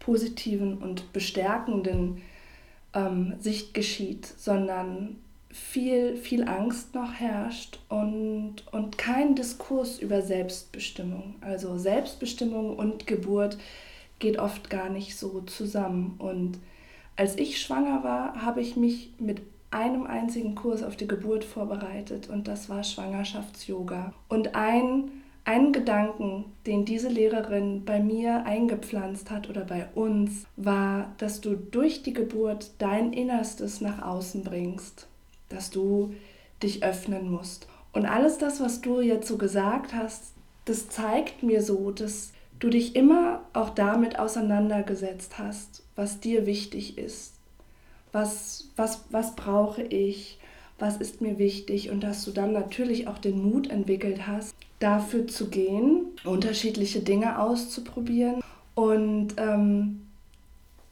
positiven 0.00 0.78
und 0.78 1.12
bestärkenden 1.12 2.20
ähm, 2.92 3.34
Sicht 3.38 3.72
geschieht, 3.72 4.26
sondern 4.26 5.16
viel, 5.52 6.16
viel 6.16 6.48
Angst 6.48 6.94
noch 6.94 7.12
herrscht 7.12 7.78
und, 7.88 8.56
und 8.72 8.98
kein 8.98 9.34
Diskurs 9.34 9.98
über 9.98 10.22
Selbstbestimmung. 10.22 11.34
Also 11.40 11.76
Selbstbestimmung 11.76 12.76
und 12.76 13.06
Geburt 13.06 13.58
geht 14.18 14.38
oft 14.38 14.70
gar 14.70 14.88
nicht 14.88 15.16
so 15.16 15.42
zusammen. 15.42 16.16
Und 16.18 16.58
als 17.16 17.36
ich 17.36 17.60
schwanger 17.60 18.02
war, 18.02 18.42
habe 18.42 18.60
ich 18.60 18.76
mich 18.76 19.12
mit 19.18 19.42
einem 19.70 20.06
einzigen 20.06 20.54
Kurs 20.54 20.82
auf 20.82 20.96
die 20.96 21.08
Geburt 21.08 21.44
vorbereitet 21.44 22.28
und 22.28 22.48
das 22.48 22.68
war 22.68 22.82
Schwangerschafts-Yoga. 22.82 24.12
Und 24.28 24.54
ein 24.54 25.10
einen 25.44 25.72
Gedanken, 25.72 26.44
den 26.66 26.84
diese 26.84 27.08
Lehrerin 27.08 27.84
bei 27.84 28.00
mir 28.00 28.46
eingepflanzt 28.46 29.30
hat 29.30 29.50
oder 29.50 29.64
bei 29.64 29.88
uns, 29.94 30.46
war, 30.56 31.12
dass 31.18 31.40
du 31.40 31.56
durch 31.56 32.02
die 32.02 32.12
Geburt 32.12 32.70
dein 32.78 33.12
Innerstes 33.12 33.80
nach 33.80 34.02
außen 34.02 34.44
bringst, 34.44 35.08
dass 35.52 35.70
du 35.70 36.14
dich 36.62 36.82
öffnen 36.82 37.30
musst. 37.30 37.66
Und 37.92 38.06
alles 38.06 38.38
das, 38.38 38.60
was 38.60 38.80
du 38.80 39.00
jetzt 39.00 39.28
so 39.28 39.36
gesagt 39.36 39.94
hast, 39.94 40.32
das 40.64 40.88
zeigt 40.88 41.42
mir 41.42 41.62
so, 41.62 41.90
dass 41.90 42.32
du 42.58 42.70
dich 42.70 42.94
immer 42.96 43.42
auch 43.52 43.70
damit 43.70 44.18
auseinandergesetzt 44.18 45.38
hast, 45.38 45.82
was 45.96 46.20
dir 46.20 46.46
wichtig 46.46 46.96
ist. 46.96 47.34
Was, 48.12 48.68
was, 48.76 49.04
was 49.10 49.34
brauche 49.34 49.82
ich? 49.82 50.38
Was 50.78 50.96
ist 50.98 51.20
mir 51.20 51.38
wichtig? 51.38 51.90
Und 51.90 52.02
dass 52.02 52.24
du 52.24 52.30
dann 52.30 52.52
natürlich 52.52 53.08
auch 53.08 53.18
den 53.18 53.42
Mut 53.42 53.70
entwickelt 53.70 54.26
hast, 54.26 54.54
dafür 54.78 55.26
zu 55.26 55.48
gehen, 55.48 56.06
unterschiedliche 56.24 57.00
Dinge 57.00 57.38
auszuprobieren 57.38 58.42
und 58.74 59.34
ähm, 59.36 60.02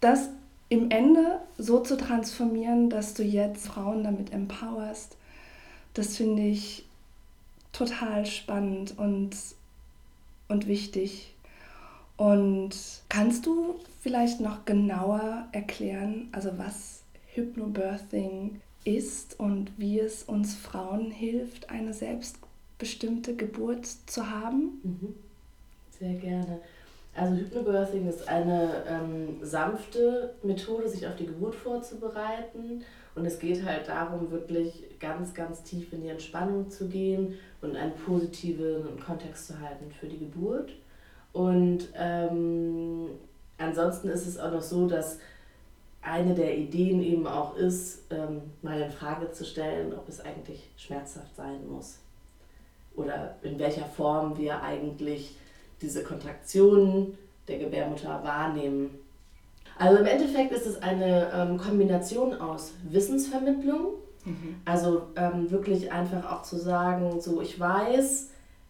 das 0.01 0.31
im 0.71 0.91
Ende 0.91 1.41
so 1.59 1.81
zu 1.81 1.97
transformieren, 1.97 2.89
dass 2.89 3.13
du 3.13 3.23
jetzt 3.23 3.67
Frauen 3.67 4.05
damit 4.05 4.33
empowerst, 4.33 5.17
das 5.93 6.17
finde 6.17 6.43
ich 6.43 6.87
total 7.73 8.25
spannend 8.25 8.97
und, 8.97 9.31
und 10.49 10.67
wichtig. 10.69 11.35
Und 12.17 12.71
kannst 13.09 13.47
du 13.47 13.81
vielleicht 14.01 14.41
noch 14.41 14.65
genauer 14.65 15.49
erklären, 15.53 16.29
also 16.33 16.57
was 16.57 17.01
Hypnobirthing 17.35 18.61
ist 18.85 19.41
und 19.41 19.73
wie 19.77 19.99
es 19.99 20.23
uns 20.23 20.55
Frauen 20.55 21.11
hilft, 21.11 21.69
eine 21.69 21.93
selbst 21.93 22.37
bestimmte 22.79 23.35
Geburt 23.35 23.89
zu 24.07 24.31
haben? 24.31 24.81
Mhm. 24.85 25.15
Sehr 25.99 26.15
gerne. 26.15 26.61
Also 27.15 27.35
Hypnobirthing 27.35 28.09
ist 28.09 28.29
eine 28.29 28.85
ähm, 28.87 29.39
sanfte 29.43 30.35
Methode, 30.43 30.89
sich 30.89 31.07
auf 31.07 31.17
die 31.17 31.27
Geburt 31.27 31.55
vorzubereiten. 31.55 32.85
Und 33.15 33.27
es 33.27 33.39
geht 33.39 33.65
halt 33.65 33.89
darum, 33.89 34.31
wirklich 34.31 34.85
ganz, 35.01 35.35
ganz 35.35 35.63
tief 35.65 35.93
in 35.93 36.03
die 36.03 36.09
Entspannung 36.09 36.71
zu 36.71 36.89
gehen 36.89 37.35
und 37.61 37.77
einen 37.77 37.95
positiven 37.95 39.01
Kontext 39.05 39.49
zu 39.49 39.61
halten 39.61 39.91
für 39.91 40.07
die 40.07 40.19
Geburt. 40.19 40.73
Und 41.33 41.89
ähm, 41.97 43.09
ansonsten 43.59 44.09
ist 44.09 44.27
es 44.27 44.39
auch 44.39 44.53
noch 44.53 44.63
so, 44.63 44.87
dass 44.87 45.19
eine 46.03 46.35
der 46.35 46.57
Ideen 46.57 47.03
eben 47.03 47.27
auch 47.27 47.57
ist, 47.57 48.05
ähm, 48.11 48.43
mal 48.63 48.81
in 48.81 48.91
Frage 48.91 49.33
zu 49.33 49.45
stellen, 49.45 49.93
ob 49.93 50.09
es 50.09 50.21
eigentlich 50.21 50.71
schmerzhaft 50.77 51.35
sein 51.37 51.69
muss 51.69 51.99
oder 52.97 53.37
in 53.43 53.59
welcher 53.59 53.85
Form 53.85 54.37
wir 54.37 54.63
eigentlich 54.63 55.37
diese 55.83 56.03
Kontraktionen 56.03 57.17
der 57.49 57.59
Gebärmutter 57.59 58.23
wahrnehmen. 58.23 58.91
Also 59.79 59.99
im 59.99 60.07
Endeffekt 60.07 60.53
ist 60.53 60.67
es 60.67 60.83
eine 60.83 61.31
ähm, 61.33 61.59
Kombination 61.59 62.39
aus 62.39 62.73
Wissensvermittlung, 62.91 63.95
mhm. 64.25 64.57
also 64.67 65.03
ähm, 65.17 65.51
wirklich 65.51 65.91
einfach 65.91 66.31
auch 66.31 66.43
zu 66.43 66.57
sagen, 66.57 67.21
so 67.21 67.41
ich 67.41 67.59
weiß, 67.59 68.29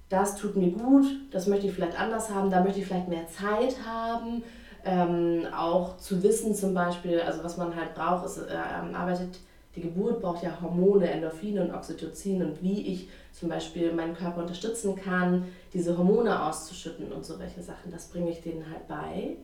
das 0.09 0.37
tut 0.37 0.57
mir 0.57 0.71
gut, 0.71 1.07
das 1.33 1.47
möchte 1.47 1.67
ich 1.67 1.73
vielleicht 1.73 1.99
anders 1.99 2.31
haben, 2.31 2.51
da 2.51 2.63
möchte 2.63 2.81
ich 2.81 2.87
vielleicht 2.87 3.09
mehr 3.09 3.27
Zeit 3.29 3.77
haben. 3.87 4.43
Ähm, 4.85 5.47
auch 5.55 5.99
zu 5.99 6.23
wissen 6.23 6.55
zum 6.55 6.73
Beispiel, 6.75 7.21
also 7.21 7.45
was 7.45 7.59
man 7.59 7.77
halt 7.77 7.95
braucht, 7.95 8.25
ist, 8.25 8.39
äh, 8.39 8.95
arbeitet 8.95 9.39
die 9.77 9.83
Geburt 9.83 10.21
braucht 10.21 10.43
ja 10.43 10.61
Hormone, 10.61 11.09
Endorphine 11.09 11.63
und 11.63 11.73
Oxytocin 11.73 12.43
und 12.43 12.63
wie 12.63 12.93
ich 12.93 13.09
zum 13.33 13.49
Beispiel 13.49 13.93
meinen 13.93 14.15
Körper 14.15 14.43
unterstützen 14.43 14.97
kann, 14.97 15.47
diese 15.73 15.97
Hormone 15.97 16.45
auszuschütten 16.45 17.13
und 17.13 17.25
so 17.25 17.39
welche 17.39 17.63
Sachen, 17.63 17.93
das 17.93 18.09
bringe 18.09 18.31
ich 18.31 18.43
denen 18.43 18.65
halt 18.71 18.89
bei. 18.89 19.37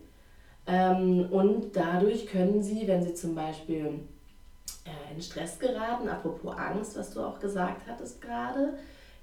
Ähm, 0.67 1.29
und 1.31 1.77
dadurch 1.77 2.27
können 2.27 2.61
sie, 2.63 2.89
wenn 2.89 3.05
sie 3.05 3.15
zum 3.15 3.37
Beispiel 3.37 4.01
äh, 4.85 5.15
in 5.15 5.23
Stress 5.23 5.61
geraten, 5.61 6.09
apropos 6.09 6.57
Angst, 6.57 6.99
was 6.99 7.13
du 7.13 7.21
auch 7.21 7.39
gesagt 7.39 7.83
hattest 7.87 8.21
gerade, 8.21 8.75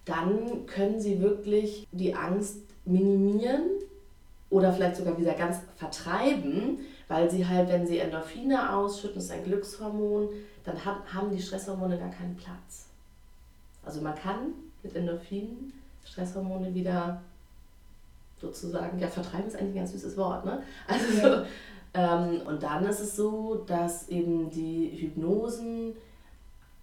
dann 0.05 0.65
können 0.65 1.01
sie 1.01 1.21
wirklich 1.21 1.85
die 1.91 2.13
Angst 2.13 2.59
minimieren 2.85 3.69
oder 4.49 4.71
vielleicht 4.71 4.97
sogar 4.97 5.17
wieder 5.17 5.33
ganz 5.33 5.57
vertreiben, 5.75 6.79
weil 7.07 7.29
sie 7.29 7.47
halt, 7.47 7.69
wenn 7.69 7.87
sie 7.87 7.99
Endorphine 7.99 8.73
ausschütten, 8.75 9.17
ist 9.17 9.31
ein 9.31 9.43
Glückshormon, 9.43 10.29
dann 10.63 10.85
haben 10.85 11.35
die 11.35 11.41
Stresshormone 11.41 11.97
gar 11.97 12.09
keinen 12.09 12.35
Platz. 12.35 12.87
Also 13.85 14.01
man 14.01 14.15
kann 14.15 14.53
mit 14.81 14.95
Endorphinen 14.95 15.73
Stresshormone 16.05 16.73
wieder 16.73 17.21
sozusagen, 18.39 18.99
ja, 18.99 19.07
vertreiben 19.07 19.47
ist 19.47 19.55
eigentlich 19.55 19.73
ein 19.73 19.75
ganz 19.75 19.91
süßes 19.93 20.17
Wort, 20.17 20.45
ne? 20.45 20.61
Also, 20.87 21.27
ja. 21.27 21.45
ähm, 21.93 22.41
und 22.45 22.61
dann 22.61 22.85
ist 22.85 22.99
es 22.99 23.15
so, 23.15 23.63
dass 23.65 24.09
eben 24.09 24.49
die 24.49 24.89
Hypnosen 24.99 25.95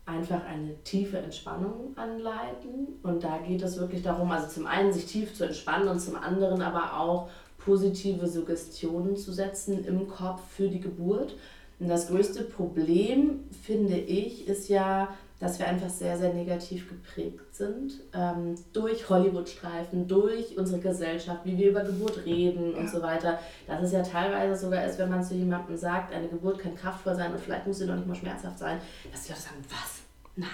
einfach 0.06 0.44
eine 0.46 0.74
tiefe 0.82 1.18
Entspannung 1.18 1.96
anleiten. 1.96 2.98
Und 3.02 3.22
da 3.22 3.38
geht 3.38 3.62
es 3.62 3.78
wirklich 3.78 4.02
darum, 4.02 4.30
also 4.30 4.48
zum 4.48 4.66
einen 4.66 4.92
sich 4.92 5.06
tief 5.06 5.34
zu 5.34 5.44
entspannen 5.44 5.88
und 5.88 6.00
zum 6.00 6.16
anderen 6.16 6.62
aber 6.62 6.98
auch 6.98 7.28
positive 7.58 8.26
Suggestionen 8.26 9.16
zu 9.16 9.32
setzen 9.32 9.84
im 9.84 10.08
Kopf 10.08 10.40
für 10.56 10.68
die 10.68 10.80
Geburt. 10.80 11.34
Und 11.80 11.88
das 11.88 12.08
größte 12.08 12.44
Problem, 12.44 13.40
finde 13.62 13.96
ich, 13.96 14.46
ist 14.46 14.68
ja, 14.68 15.08
dass 15.38 15.58
wir 15.58 15.66
einfach 15.66 15.88
sehr, 15.88 16.18
sehr 16.18 16.34
negativ 16.34 16.86
geprägt 16.90 17.54
sind. 17.54 17.94
Ähm, 18.12 18.54
durch 18.74 19.08
Hollywood-Streifen, 19.08 20.06
durch 20.06 20.58
unsere 20.58 20.78
Gesellschaft, 20.80 21.40
wie 21.44 21.56
wir 21.56 21.70
über 21.70 21.82
Geburt 21.82 22.26
reden 22.26 22.74
und 22.74 22.90
so 22.90 23.00
weiter. 23.00 23.38
Das 23.66 23.82
ist 23.82 23.92
ja 23.92 24.02
teilweise 24.02 24.60
sogar 24.62 24.84
ist, 24.84 24.98
wenn 24.98 25.08
man 25.08 25.24
zu 25.24 25.34
jemandem 25.34 25.74
sagt, 25.78 26.12
eine 26.12 26.28
Geburt 26.28 26.58
kann 26.58 26.76
kraftvoll 26.76 27.16
sein 27.16 27.32
und 27.32 27.40
vielleicht 27.40 27.66
muss 27.66 27.78
sie 27.78 27.86
noch 27.86 27.96
nicht 27.96 28.06
mal 28.06 28.14
schmerzhaft 28.14 28.58
sein, 28.58 28.78
dass 29.10 29.22
die 29.22 29.30
Leute 29.30 29.42
sagen, 29.42 29.64
was? 29.70 30.02
Nein. 30.36 30.48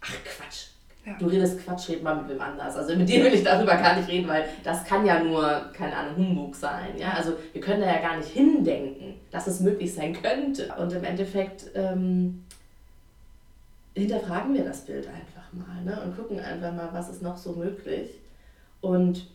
Ach 0.00 0.14
Quatsch. 0.24 0.77
Ja. 1.08 1.16
Du 1.18 1.26
redest 1.26 1.64
Quatsch, 1.64 1.88
red 1.88 2.02
mal 2.02 2.16
mit 2.16 2.28
wem 2.28 2.40
anders. 2.40 2.76
Also 2.76 2.94
mit 2.94 3.08
dir 3.08 3.24
will 3.24 3.32
ich 3.32 3.42
darüber 3.42 3.76
gar 3.76 3.96
nicht 3.96 4.08
reden, 4.08 4.28
weil 4.28 4.44
das 4.62 4.84
kann 4.84 5.06
ja 5.06 5.22
nur, 5.22 5.70
keine 5.72 5.96
Ahnung, 5.96 6.16
Humbug 6.16 6.54
sein. 6.54 6.98
Ja? 6.98 7.12
Also 7.12 7.32
wir 7.52 7.62
können 7.62 7.80
da 7.80 7.86
ja 7.86 8.00
gar 8.00 8.18
nicht 8.18 8.28
hindenken, 8.28 9.14
dass 9.30 9.46
es 9.46 9.60
möglich 9.60 9.94
sein 9.94 10.12
könnte. 10.12 10.70
Und 10.78 10.92
im 10.92 11.04
Endeffekt 11.04 11.70
ähm, 11.74 12.44
hinterfragen 13.94 14.52
wir 14.52 14.64
das 14.64 14.84
Bild 14.84 15.08
einfach 15.08 15.50
mal 15.52 15.82
ne? 15.82 15.98
und 16.02 16.14
gucken 16.14 16.40
einfach 16.40 16.74
mal, 16.74 16.90
was 16.92 17.08
ist 17.08 17.22
noch 17.22 17.38
so 17.38 17.52
möglich. 17.52 18.10
Und 18.82 19.30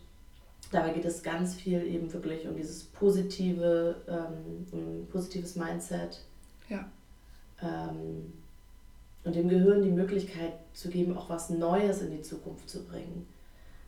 dabei 0.70 0.90
geht 0.90 1.04
es 1.04 1.24
ganz 1.24 1.54
viel 1.54 1.82
eben 1.82 2.12
wirklich 2.12 2.46
um 2.46 2.54
dieses 2.54 2.84
positive, 2.84 3.96
ähm, 4.08 4.66
um 4.70 5.06
positives 5.10 5.56
Mindset. 5.56 6.20
Ja. 6.68 6.88
Ähm, 7.60 8.32
und 9.24 9.34
dem 9.34 9.48
Gehirn 9.48 9.82
die 9.82 9.90
Möglichkeit 9.90 10.52
zu 10.72 10.88
geben, 10.88 11.16
auch 11.16 11.28
was 11.28 11.50
Neues 11.50 12.02
in 12.02 12.10
die 12.10 12.22
Zukunft 12.22 12.68
zu 12.68 12.84
bringen. 12.84 13.26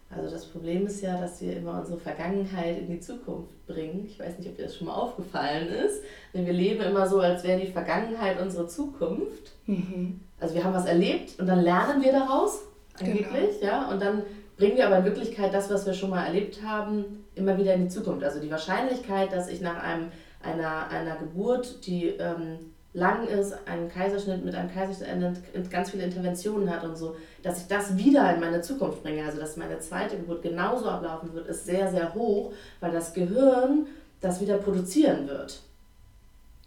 Also 0.08 0.30
das 0.30 0.46
Problem 0.46 0.86
ist 0.86 1.02
ja, 1.02 1.20
dass 1.20 1.40
wir 1.40 1.56
immer 1.56 1.80
unsere 1.80 1.98
Vergangenheit 1.98 2.78
in 2.78 2.86
die 2.86 3.00
Zukunft 3.00 3.66
bringen. 3.66 4.06
Ich 4.06 4.18
weiß 4.20 4.38
nicht, 4.38 4.48
ob 4.48 4.56
dir 4.56 4.64
das 4.64 4.76
schon 4.76 4.86
mal 4.86 4.94
aufgefallen 4.94 5.68
ist. 5.68 6.02
Denn 6.32 6.46
wir 6.46 6.52
leben 6.52 6.80
immer 6.82 7.08
so, 7.08 7.18
als 7.18 7.42
wäre 7.42 7.60
die 7.60 7.72
Vergangenheit 7.72 8.40
unsere 8.40 8.68
Zukunft. 8.68 9.52
Mhm. 9.66 10.20
Also 10.38 10.54
wir 10.54 10.62
haben 10.62 10.74
was 10.74 10.86
erlebt 10.86 11.40
und 11.40 11.46
dann 11.46 11.60
lernen 11.60 12.02
wir 12.02 12.12
daraus, 12.12 12.60
angeblich, 12.98 13.60
genau. 13.60 13.72
ja. 13.72 13.90
Und 13.90 14.00
dann 14.00 14.22
bringen 14.56 14.76
wir 14.76 14.86
aber 14.86 14.98
in 14.98 15.04
Wirklichkeit 15.04 15.52
das, 15.52 15.70
was 15.70 15.86
wir 15.86 15.94
schon 15.94 16.10
mal 16.10 16.24
erlebt 16.24 16.62
haben, 16.62 17.24
immer 17.34 17.58
wieder 17.58 17.74
in 17.74 17.82
die 17.82 17.88
Zukunft. 17.88 18.22
Also 18.22 18.40
die 18.40 18.50
Wahrscheinlichkeit, 18.50 19.32
dass 19.32 19.48
ich 19.48 19.60
nach 19.60 19.82
einem, 19.82 20.08
einer, 20.40 20.88
einer 20.88 21.16
Geburt, 21.16 21.84
die 21.86 22.06
ähm, 22.06 22.72
lang 22.96 23.28
ist, 23.28 23.54
einen 23.68 23.90
Kaiserschnitt 23.90 24.42
mit 24.44 24.54
einem 24.54 24.70
Kaiserschnitt 24.72 25.70
ganz 25.70 25.90
viele 25.90 26.04
Interventionen 26.04 26.70
hat 26.70 26.82
und 26.82 26.96
so, 26.96 27.14
dass 27.42 27.60
ich 27.60 27.68
das 27.68 27.96
wieder 27.96 28.34
in 28.34 28.40
meine 28.40 28.62
Zukunft 28.62 29.02
bringe, 29.02 29.22
also 29.22 29.38
dass 29.38 29.58
meine 29.58 29.78
zweite 29.80 30.16
Geburt 30.16 30.42
genauso 30.42 30.88
ablaufen 30.88 31.34
wird, 31.34 31.46
ist 31.46 31.66
sehr, 31.66 31.90
sehr 31.90 32.14
hoch, 32.14 32.52
weil 32.80 32.92
das 32.92 33.12
Gehirn 33.12 33.86
das 34.22 34.40
wieder 34.40 34.56
produzieren 34.56 35.28
wird. 35.28 35.60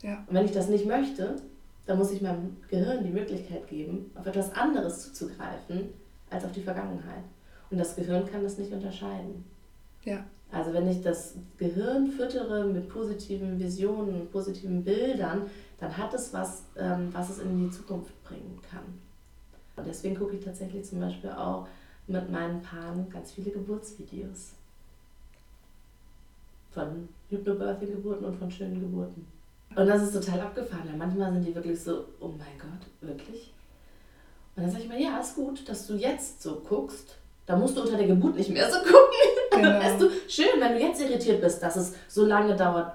Ja. 0.03 0.23
Und 0.27 0.35
wenn 0.35 0.45
ich 0.45 0.51
das 0.51 0.69
nicht 0.69 0.85
möchte, 0.85 1.35
dann 1.87 1.97
muss 1.97 2.11
ich 2.11 2.21
meinem 2.21 2.57
Gehirn 2.69 3.03
die 3.03 3.09
Möglichkeit 3.09 3.67
geben, 3.67 4.11
auf 4.13 4.27
etwas 4.27 4.53
anderes 4.53 5.01
zuzugreifen 5.01 5.89
als 6.29 6.45
auf 6.45 6.51
die 6.51 6.61
Vergangenheit. 6.61 7.23
Und 7.71 7.79
das 7.79 7.95
Gehirn 7.95 8.29
kann 8.31 8.43
das 8.43 8.59
nicht 8.59 8.71
unterscheiden. 8.71 9.43
Ja. 10.03 10.23
Also 10.51 10.73
wenn 10.73 10.87
ich 10.87 11.01
das 11.01 11.35
Gehirn 11.57 12.07
füttere 12.07 12.65
mit 12.65 12.89
positiven 12.89 13.59
Visionen, 13.59 14.27
positiven 14.31 14.83
Bildern, 14.83 15.43
dann 15.79 15.97
hat 15.97 16.13
es 16.13 16.33
was, 16.33 16.63
ähm, 16.77 17.09
was 17.13 17.29
es 17.29 17.39
in 17.39 17.57
die 17.57 17.71
Zukunft 17.71 18.11
bringen 18.23 18.59
kann. 18.69 18.83
Und 19.75 19.87
deswegen 19.87 20.15
gucke 20.15 20.35
ich 20.35 20.43
tatsächlich 20.43 20.85
zum 20.85 20.99
Beispiel 20.99 21.29
auch 21.29 21.67
mit 22.07 22.29
meinen 22.29 22.61
Paaren 22.61 23.09
ganz 23.09 23.31
viele 23.31 23.51
Geburtsvideos. 23.51 24.53
Von 26.71 27.07
Hypnobirthing-Geburten 27.29 28.25
und 28.25 28.35
von 28.35 28.51
schönen 28.51 28.79
Geburten. 28.79 29.25
Und 29.75 29.87
das 29.87 30.01
ist 30.01 30.13
total 30.13 30.41
abgefahren, 30.41 30.83
weil 30.85 30.97
manchmal 30.97 31.31
sind 31.31 31.45
die 31.45 31.55
wirklich 31.55 31.79
so, 31.79 32.05
oh 32.19 32.29
mein 32.29 32.57
Gott, 32.57 32.87
wirklich? 33.01 33.53
Und 34.55 34.63
dann 34.63 34.71
sage 34.71 34.83
ich 34.83 34.89
mir, 34.89 35.01
ja, 35.01 35.19
ist 35.19 35.35
gut, 35.35 35.67
dass 35.69 35.87
du 35.87 35.95
jetzt 35.95 36.41
so 36.41 36.61
guckst. 36.67 37.15
Da 37.45 37.55
musst 37.55 37.77
du 37.77 37.81
unter 37.81 37.97
der 37.97 38.07
Geburt 38.07 38.35
nicht 38.35 38.49
mehr 38.49 38.69
so 38.69 38.79
gucken. 38.79 38.95
Genau. 39.51 39.79
weißt 39.79 39.99
du, 39.99 40.09
schön, 40.29 40.59
wenn 40.59 40.73
du 40.73 40.79
jetzt 40.79 41.01
irritiert 41.01 41.41
bist, 41.41 41.61
dass 41.61 41.75
es 41.75 41.93
so 42.07 42.25
lange 42.25 42.55
dauert, 42.55 42.93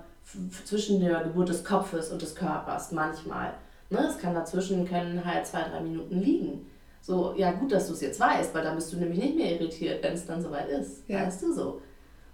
zwischen 0.64 1.00
der 1.00 1.22
Geburt 1.24 1.48
des 1.48 1.64
Kopfes 1.64 2.10
und 2.10 2.22
des 2.22 2.34
Körpers 2.34 2.92
manchmal. 2.92 3.54
Ne? 3.90 4.06
Es 4.08 4.18
kann 4.18 4.34
dazwischen 4.34 4.88
können 4.88 5.24
halt 5.24 5.46
zwei, 5.46 5.62
drei 5.62 5.80
Minuten 5.80 6.20
liegen. 6.20 6.70
So, 7.00 7.34
ja 7.36 7.52
gut, 7.52 7.70
dass 7.70 7.86
du 7.88 7.92
es 7.92 8.00
jetzt 8.00 8.18
weißt, 8.18 8.54
weil 8.54 8.64
dann 8.64 8.76
bist 8.76 8.92
du 8.92 8.96
nämlich 8.96 9.18
nicht 9.18 9.36
mehr 9.36 9.52
irritiert, 9.52 10.02
wenn 10.02 10.14
es 10.14 10.26
dann 10.26 10.42
soweit 10.42 10.68
ist. 10.68 11.08
Ja. 11.08 11.26
Weißt 11.26 11.42
du 11.42 11.52
so. 11.52 11.82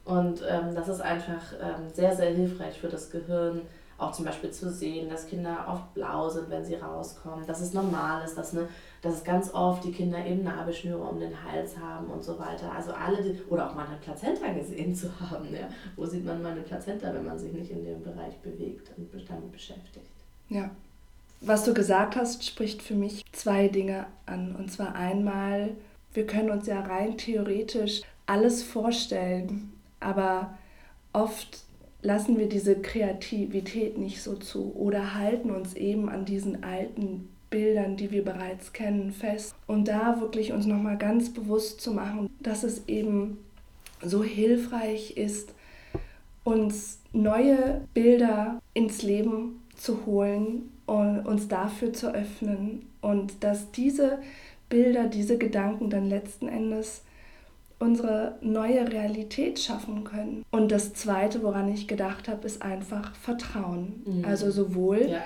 Und 0.04 0.42
ähm, 0.48 0.74
das 0.74 0.88
ist 0.88 1.00
einfach 1.00 1.42
ähm, 1.60 1.88
sehr, 1.92 2.14
sehr 2.14 2.30
hilfreich 2.30 2.80
für 2.80 2.88
das 2.88 3.10
Gehirn, 3.10 3.62
auch 4.00 4.12
zum 4.12 4.24
Beispiel 4.24 4.50
zu 4.50 4.70
sehen, 4.70 5.08
dass 5.08 5.26
Kinder 5.26 5.66
oft 5.68 5.94
blau 5.94 6.28
sind, 6.28 6.48
wenn 6.50 6.64
sie 6.64 6.74
rauskommen, 6.74 7.46
dass 7.46 7.60
es 7.60 7.72
normal 7.74 8.24
ist, 8.24 8.36
dass, 8.36 8.52
eine, 8.52 8.68
dass 9.02 9.14
es 9.14 9.24
ganz 9.24 9.52
oft 9.52 9.84
die 9.84 9.92
Kinder 9.92 10.24
eben 10.24 10.42
Nabelschnüre 10.42 10.98
um 10.98 11.20
den 11.20 11.34
Hals 11.44 11.76
haben 11.78 12.06
und 12.06 12.22
so 12.22 12.38
weiter. 12.38 12.72
Also 12.72 12.92
alle, 12.92 13.22
die, 13.22 13.40
oder 13.48 13.68
auch 13.68 13.74
mal 13.74 13.86
eine 13.86 13.96
Plazenta 13.96 14.52
gesehen 14.52 14.94
zu 14.94 15.08
haben. 15.20 15.52
Ja? 15.52 15.68
Wo 15.96 16.06
sieht 16.06 16.24
man 16.24 16.42
mal 16.42 16.52
eine 16.52 16.62
Plazenta, 16.62 17.12
wenn 17.12 17.26
man 17.26 17.38
sich 17.38 17.52
nicht 17.52 17.70
in 17.70 17.84
dem 17.84 18.02
Bereich 18.02 18.36
bewegt 18.38 18.90
und 18.96 19.10
damit 19.28 19.52
beschäftigt? 19.52 20.06
Ja. 20.48 20.70
Was 21.42 21.64
du 21.64 21.72
gesagt 21.72 22.16
hast, 22.16 22.44
spricht 22.44 22.82
für 22.82 22.94
mich 22.94 23.24
zwei 23.32 23.68
Dinge 23.68 24.06
an. 24.26 24.54
Und 24.56 24.70
zwar 24.70 24.94
einmal, 24.94 25.70
wir 26.12 26.26
können 26.26 26.50
uns 26.50 26.66
ja 26.66 26.80
rein 26.80 27.16
theoretisch 27.16 28.02
alles 28.26 28.62
vorstellen, 28.62 29.72
aber 30.00 30.58
oft 31.12 31.64
lassen 32.02 32.38
wir 32.38 32.48
diese 32.48 32.76
Kreativität 32.76 33.98
nicht 33.98 34.22
so 34.22 34.34
zu 34.34 34.74
oder 34.74 35.14
halten 35.14 35.50
uns 35.50 35.74
eben 35.74 36.08
an 36.08 36.24
diesen 36.24 36.62
alten 36.62 37.28
Bildern, 37.50 37.96
die 37.96 38.10
wir 38.10 38.24
bereits 38.24 38.72
kennen, 38.72 39.12
fest. 39.12 39.54
Und 39.66 39.88
da 39.88 40.20
wirklich 40.20 40.52
uns 40.52 40.66
nochmal 40.66 40.96
ganz 40.96 41.32
bewusst 41.32 41.80
zu 41.80 41.92
machen, 41.92 42.30
dass 42.40 42.62
es 42.62 42.86
eben 42.86 43.38
so 44.02 44.22
hilfreich 44.22 45.16
ist, 45.16 45.52
uns 46.44 47.00
neue 47.12 47.82
Bilder 47.92 48.60
ins 48.72 49.02
Leben 49.02 49.62
zu 49.74 50.06
holen 50.06 50.70
und 50.86 51.26
uns 51.26 51.48
dafür 51.48 51.92
zu 51.92 52.14
öffnen. 52.14 52.86
Und 53.00 53.42
dass 53.42 53.72
diese 53.72 54.18
Bilder, 54.68 55.06
diese 55.06 55.36
Gedanken 55.36 55.90
dann 55.90 56.08
letzten 56.08 56.48
Endes 56.48 57.02
unsere 57.80 58.36
neue 58.42 58.92
Realität 58.92 59.58
schaffen 59.58 60.04
können. 60.04 60.44
Und 60.50 60.70
das 60.70 60.92
Zweite, 60.92 61.42
woran 61.42 61.72
ich 61.72 61.88
gedacht 61.88 62.28
habe, 62.28 62.46
ist 62.46 62.62
einfach 62.62 63.14
Vertrauen. 63.16 64.02
Mhm. 64.04 64.24
Also 64.24 64.50
sowohl 64.50 65.08
ja. 65.08 65.24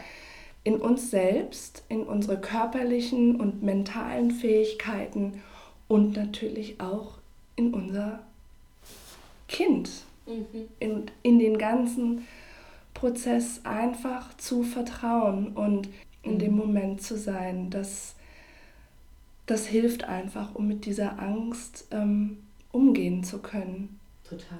in 0.62 0.77
uns 0.77 1.11
selbst, 1.11 1.83
in 1.88 2.05
unsere 2.05 2.40
körperlichen 2.40 3.40
und 3.40 3.62
mentalen 3.62 4.31
Fähigkeiten 4.31 5.43
und 5.88 6.17
natürlich 6.17 6.81
auch 6.81 7.19
in 7.57 7.75
unser 7.75 8.21
Kind. 9.49 9.90
Mhm. 10.27 10.69
In, 10.79 11.07
in 11.23 11.38
den 11.40 11.59
ganzen 11.59 12.25
Prozess 12.95 13.62
einfach 13.64 14.35
zu 14.37 14.62
vertrauen 14.62 15.49
und 15.49 15.88
in 16.23 16.35
mhm. 16.35 16.38
dem 16.38 16.57
Moment 16.57 17.03
zu 17.03 17.19
sein, 17.19 17.69
dass 17.71 18.14
das 19.47 19.67
hilft 19.67 20.05
einfach, 20.05 20.55
um 20.55 20.69
mit 20.69 20.87
dieser 20.87 21.19
Angst 21.21 21.88
ähm, 21.90 22.38
umgehen 22.75 23.23
zu 23.23 23.39
können. 23.39 24.01
Total. 24.29 24.59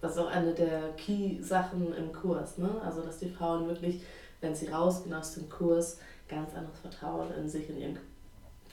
Das 0.00 0.12
ist 0.12 0.18
auch 0.18 0.30
eine 0.30 0.52
der 0.52 0.92
Key-Sachen 0.96 1.94
im 1.94 2.12
Kurs, 2.12 2.58
ne? 2.58 2.70
Also, 2.84 3.02
dass 3.02 3.18
die 3.18 3.28
Frauen 3.28 3.68
wirklich, 3.68 4.02
wenn 4.40 4.54
sie 4.54 4.68
rausgehen 4.68 5.14
aus 5.14 5.34
dem 5.34 5.48
Kurs, 5.48 5.98
ganz 6.28 6.54
anderes 6.54 6.80
Vertrauen 6.80 7.32
in 7.34 7.48
sich, 7.48 7.70
in 7.70 7.78
ihren 7.78 7.98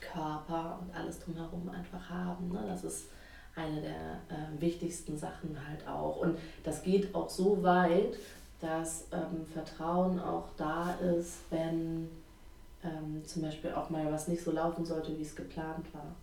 Körper 0.00 0.80
und 0.80 0.94
alles 0.94 1.20
drumherum 1.20 1.68
einfach 1.70 2.08
haben. 2.08 2.48
Ne? 2.50 2.64
Das 2.66 2.84
ist 2.84 3.04
eine 3.54 3.80
der 3.80 4.20
äh, 4.28 4.60
wichtigsten 4.60 5.16
Sachen 5.16 5.56
halt 5.68 5.86
auch. 5.86 6.16
Und 6.16 6.38
das 6.64 6.82
geht 6.82 7.14
auch 7.14 7.28
so 7.28 7.62
weit, 7.62 8.16
dass 8.60 9.06
ähm, 9.12 9.46
Vertrauen 9.52 10.18
auch 10.18 10.48
da 10.56 10.94
ist, 10.94 11.38
wenn 11.50 12.08
ähm, 12.82 13.22
zum 13.24 13.42
Beispiel 13.42 13.72
auch 13.72 13.90
mal 13.90 14.10
was 14.10 14.28
nicht 14.28 14.42
so 14.42 14.52
laufen 14.52 14.84
sollte, 14.84 15.16
wie 15.18 15.22
es 15.22 15.36
geplant 15.36 15.92
war. 15.92 16.14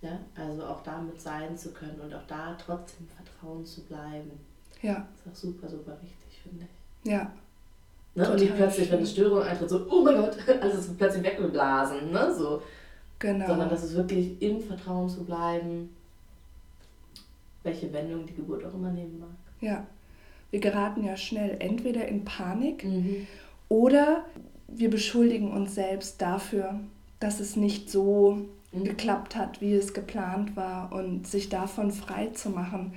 Ja, 0.00 0.20
also 0.36 0.64
auch 0.64 0.82
damit 0.82 1.20
sein 1.20 1.56
zu 1.56 1.72
können 1.72 2.00
und 2.00 2.14
auch 2.14 2.26
da 2.28 2.54
trotzdem 2.54 3.08
Vertrauen 3.08 3.64
zu 3.64 3.82
bleiben. 3.82 4.30
Ja. 4.80 5.08
Das 5.24 5.36
ist 5.36 5.46
auch 5.46 5.50
super, 5.50 5.68
super 5.68 5.96
wichtig, 6.00 6.40
finde 6.42 6.64
ich. 6.64 7.10
Ja. 7.10 7.32
Ne? 8.14 8.30
Und 8.30 8.40
nicht 8.40 8.54
plötzlich, 8.56 8.90
wenn 8.90 8.98
eine 8.98 9.06
Störung 9.06 9.42
eintritt, 9.42 9.70
so, 9.70 9.86
oh 9.90 10.02
mein 10.02 10.16
Gott, 10.16 10.36
alles 10.60 10.86
ist 10.86 10.98
plötzlich 10.98 11.24
weggeblasen, 11.24 12.12
ne? 12.12 12.34
So. 12.34 12.62
Genau. 13.18 13.46
Sondern 13.46 13.68
dass 13.68 13.82
es 13.82 13.94
wirklich 13.94 14.40
im 14.40 14.60
Vertrauen 14.60 15.08
zu 15.08 15.24
bleiben, 15.24 15.90
welche 17.64 17.92
Wendung 17.92 18.26
die 18.26 18.34
Geburt 18.34 18.64
auch 18.64 18.74
immer 18.74 18.90
nehmen 18.90 19.18
mag. 19.18 19.28
Ja. 19.60 19.86
Wir 20.50 20.60
geraten 20.60 21.04
ja 21.04 21.16
schnell 21.16 21.56
entweder 21.58 22.06
in 22.06 22.24
Panik 22.24 22.84
mhm. 22.84 23.26
oder 23.68 24.24
wir 24.68 24.88
beschuldigen 24.90 25.52
uns 25.52 25.74
selbst 25.74 26.22
dafür, 26.22 26.80
dass 27.20 27.40
es 27.40 27.56
nicht 27.56 27.90
so. 27.90 28.46
Geklappt 28.72 29.36
hat, 29.36 29.60
wie 29.60 29.74
es 29.74 29.94
geplant 29.94 30.56
war. 30.56 30.92
Und 30.92 31.26
sich 31.26 31.48
davon 31.48 31.90
frei 31.90 32.28
zu 32.28 32.50
machen, 32.50 32.92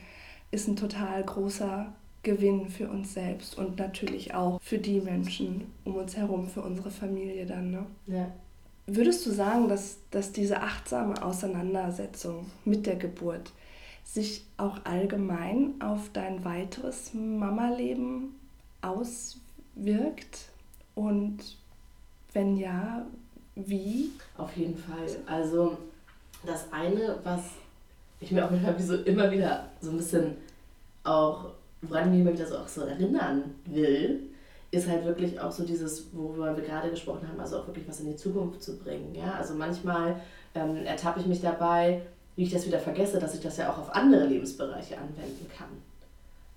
ist 0.52 0.68
ein 0.68 0.76
total 0.76 1.24
großer 1.24 1.94
Gewinn 2.24 2.70
für 2.70 2.90
uns 2.90 3.14
selbst 3.14 3.58
und 3.58 3.80
natürlich 3.80 4.34
auch 4.34 4.62
für 4.62 4.78
die 4.78 5.02
Menschen 5.02 5.72
um 5.86 5.96
uns 5.96 6.16
herum, 6.16 6.48
für 6.48 6.62
unsere 6.62 6.92
Familie 6.92 7.46
dann. 7.46 7.72
Ne? 7.72 7.86
Ja. 8.08 8.32
Würdest 8.86 9.26
du 9.26 9.32
sagen, 9.32 9.68
dass, 9.68 9.98
dass 10.12 10.32
diese 10.32 10.62
achtsame 10.62 11.22
Auseinandersetzung 11.24 12.46
mit 12.66 12.86
der 12.86 12.96
Geburt 12.96 13.52
sich 14.04 14.46
auch 14.58 14.86
allgemein 14.86 15.76
auf 15.80 16.10
dein 16.14 16.44
weiteres 16.46 17.14
Mama-Leben 17.14 18.36
auswirkt? 18.82 20.50
Und 20.94 21.58
wenn 22.34 22.58
ja, 22.58 23.06
wie? 23.68 24.12
Auf 24.38 24.56
jeden 24.56 24.78
Fall. 24.78 25.08
Also 25.26 25.78
das 26.46 26.66
eine, 26.72 27.18
was 27.24 27.42
ich 28.20 28.32
mir 28.32 28.46
auch 28.46 28.52
manchmal 28.52 28.78
wie 28.78 28.84
so 28.84 28.96
immer 28.96 29.32
wieder 29.32 29.68
so 29.82 29.92
ein 29.92 29.98
bisschen 29.98 30.38
auch, 31.04 31.46
woran 31.82 32.06
ich 32.06 32.12
mich 32.12 32.22
immer 32.22 32.34
wieder 32.34 32.48
so 32.48 32.58
auch 32.58 32.68
so 32.68 32.82
erinnern 32.82 33.56
will, 33.66 34.22
ist 34.72 34.88
halt 34.88 35.06
wirklich 35.06 35.40
auch 35.40 35.52
so 35.52 35.64
dieses, 35.64 36.08
worüber 36.14 36.56
wir 36.56 36.64
gerade 36.64 36.90
gesprochen 36.90 37.28
haben, 37.28 37.40
also 37.40 37.60
auch 37.60 37.68
wirklich 37.68 37.88
was 37.88 38.00
in 38.00 38.08
die 38.08 38.16
Zukunft 38.16 38.64
zu 38.64 38.78
bringen. 38.78 39.14
Ja? 39.14 39.34
Also 39.34 39.54
manchmal 39.54 40.22
ähm, 40.56 40.86
ertappe 40.86 41.20
ich 41.20 41.26
mich 41.26 41.42
dabei, 41.42 42.02
wie 42.36 42.44
ich 42.44 42.54
das 42.54 42.66
wieder 42.66 42.80
vergesse, 42.80 43.20
dass 43.20 43.36
ich 43.36 43.42
das 43.42 43.58
ja 43.58 43.72
auch 43.72 43.78
auf 43.78 43.94
andere 43.94 44.26
Lebensbereiche 44.26 44.98
anwenden 44.98 45.48
kann. 45.58 45.68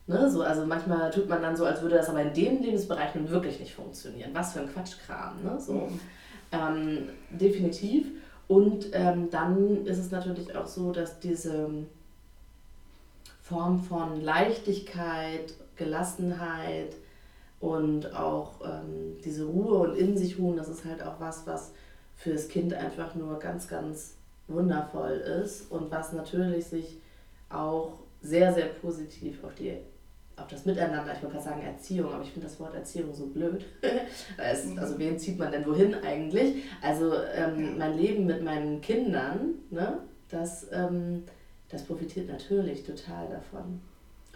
Ne? 0.06 0.30
So, 0.30 0.42
also 0.42 0.64
manchmal 0.64 1.10
tut 1.10 1.28
man 1.28 1.42
dann 1.42 1.56
so, 1.56 1.64
als 1.64 1.82
würde 1.82 1.96
das 1.96 2.08
aber 2.08 2.22
in 2.22 2.34
dem 2.34 2.62
Lebensbereich 2.62 3.14
nun 3.14 3.28
wirklich 3.30 3.58
nicht 3.58 3.74
funktionieren. 3.74 4.30
Was 4.32 4.52
für 4.52 4.60
ein 4.60 4.72
Quatschkram. 4.72 5.42
Ne? 5.42 5.58
So, 5.58 5.72
mhm. 5.72 6.00
Ähm, 6.54 7.08
definitiv. 7.30 8.06
Und 8.46 8.88
ähm, 8.92 9.30
dann 9.30 9.86
ist 9.86 9.98
es 9.98 10.10
natürlich 10.10 10.54
auch 10.54 10.66
so, 10.66 10.92
dass 10.92 11.18
diese 11.18 11.70
Form 13.40 13.82
von 13.82 14.20
Leichtigkeit, 14.20 15.54
Gelassenheit 15.76 16.94
und 17.60 18.14
auch 18.14 18.60
ähm, 18.64 19.16
diese 19.24 19.44
Ruhe 19.46 19.78
und 19.78 19.96
in 19.96 20.16
sich 20.16 20.38
ruhen, 20.38 20.56
das 20.56 20.68
ist 20.68 20.84
halt 20.84 21.02
auch 21.02 21.18
was, 21.20 21.46
was 21.46 21.72
für 22.16 22.32
das 22.32 22.48
Kind 22.48 22.74
einfach 22.74 23.14
nur 23.14 23.38
ganz, 23.38 23.68
ganz 23.68 24.14
wundervoll 24.46 25.12
ist 25.42 25.70
und 25.70 25.90
was 25.90 26.12
natürlich 26.12 26.66
sich 26.66 26.98
auch 27.48 27.98
sehr, 28.20 28.52
sehr 28.52 28.66
positiv 28.66 29.42
auf 29.44 29.54
die 29.54 29.78
auf 30.36 30.48
das 30.48 30.64
Miteinander, 30.64 31.12
ich 31.14 31.22
wollte 31.22 31.36
gerade 31.36 31.44
sagen 31.44 31.62
Erziehung, 31.62 32.12
aber 32.12 32.22
ich 32.22 32.30
finde 32.30 32.48
das 32.48 32.58
Wort 32.58 32.74
Erziehung 32.74 33.14
so 33.14 33.26
blöd. 33.26 33.64
es, 34.36 34.66
mhm. 34.66 34.78
also 34.78 34.98
wen 34.98 35.18
zieht 35.18 35.38
man 35.38 35.52
denn 35.52 35.66
wohin 35.66 35.94
eigentlich? 35.94 36.64
Also 36.82 37.12
ähm, 37.34 37.78
mein 37.78 37.96
Leben 37.96 38.26
mit 38.26 38.42
meinen 38.42 38.80
Kindern, 38.80 39.54
ne, 39.70 39.98
das, 40.28 40.66
ähm, 40.72 41.24
das 41.70 41.84
profitiert 41.84 42.28
natürlich 42.28 42.84
total 42.84 43.28
davon. 43.28 43.80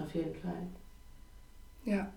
Auf 0.00 0.14
jeden 0.14 0.34
Fall. 0.34 0.66
Ja, 1.84 2.08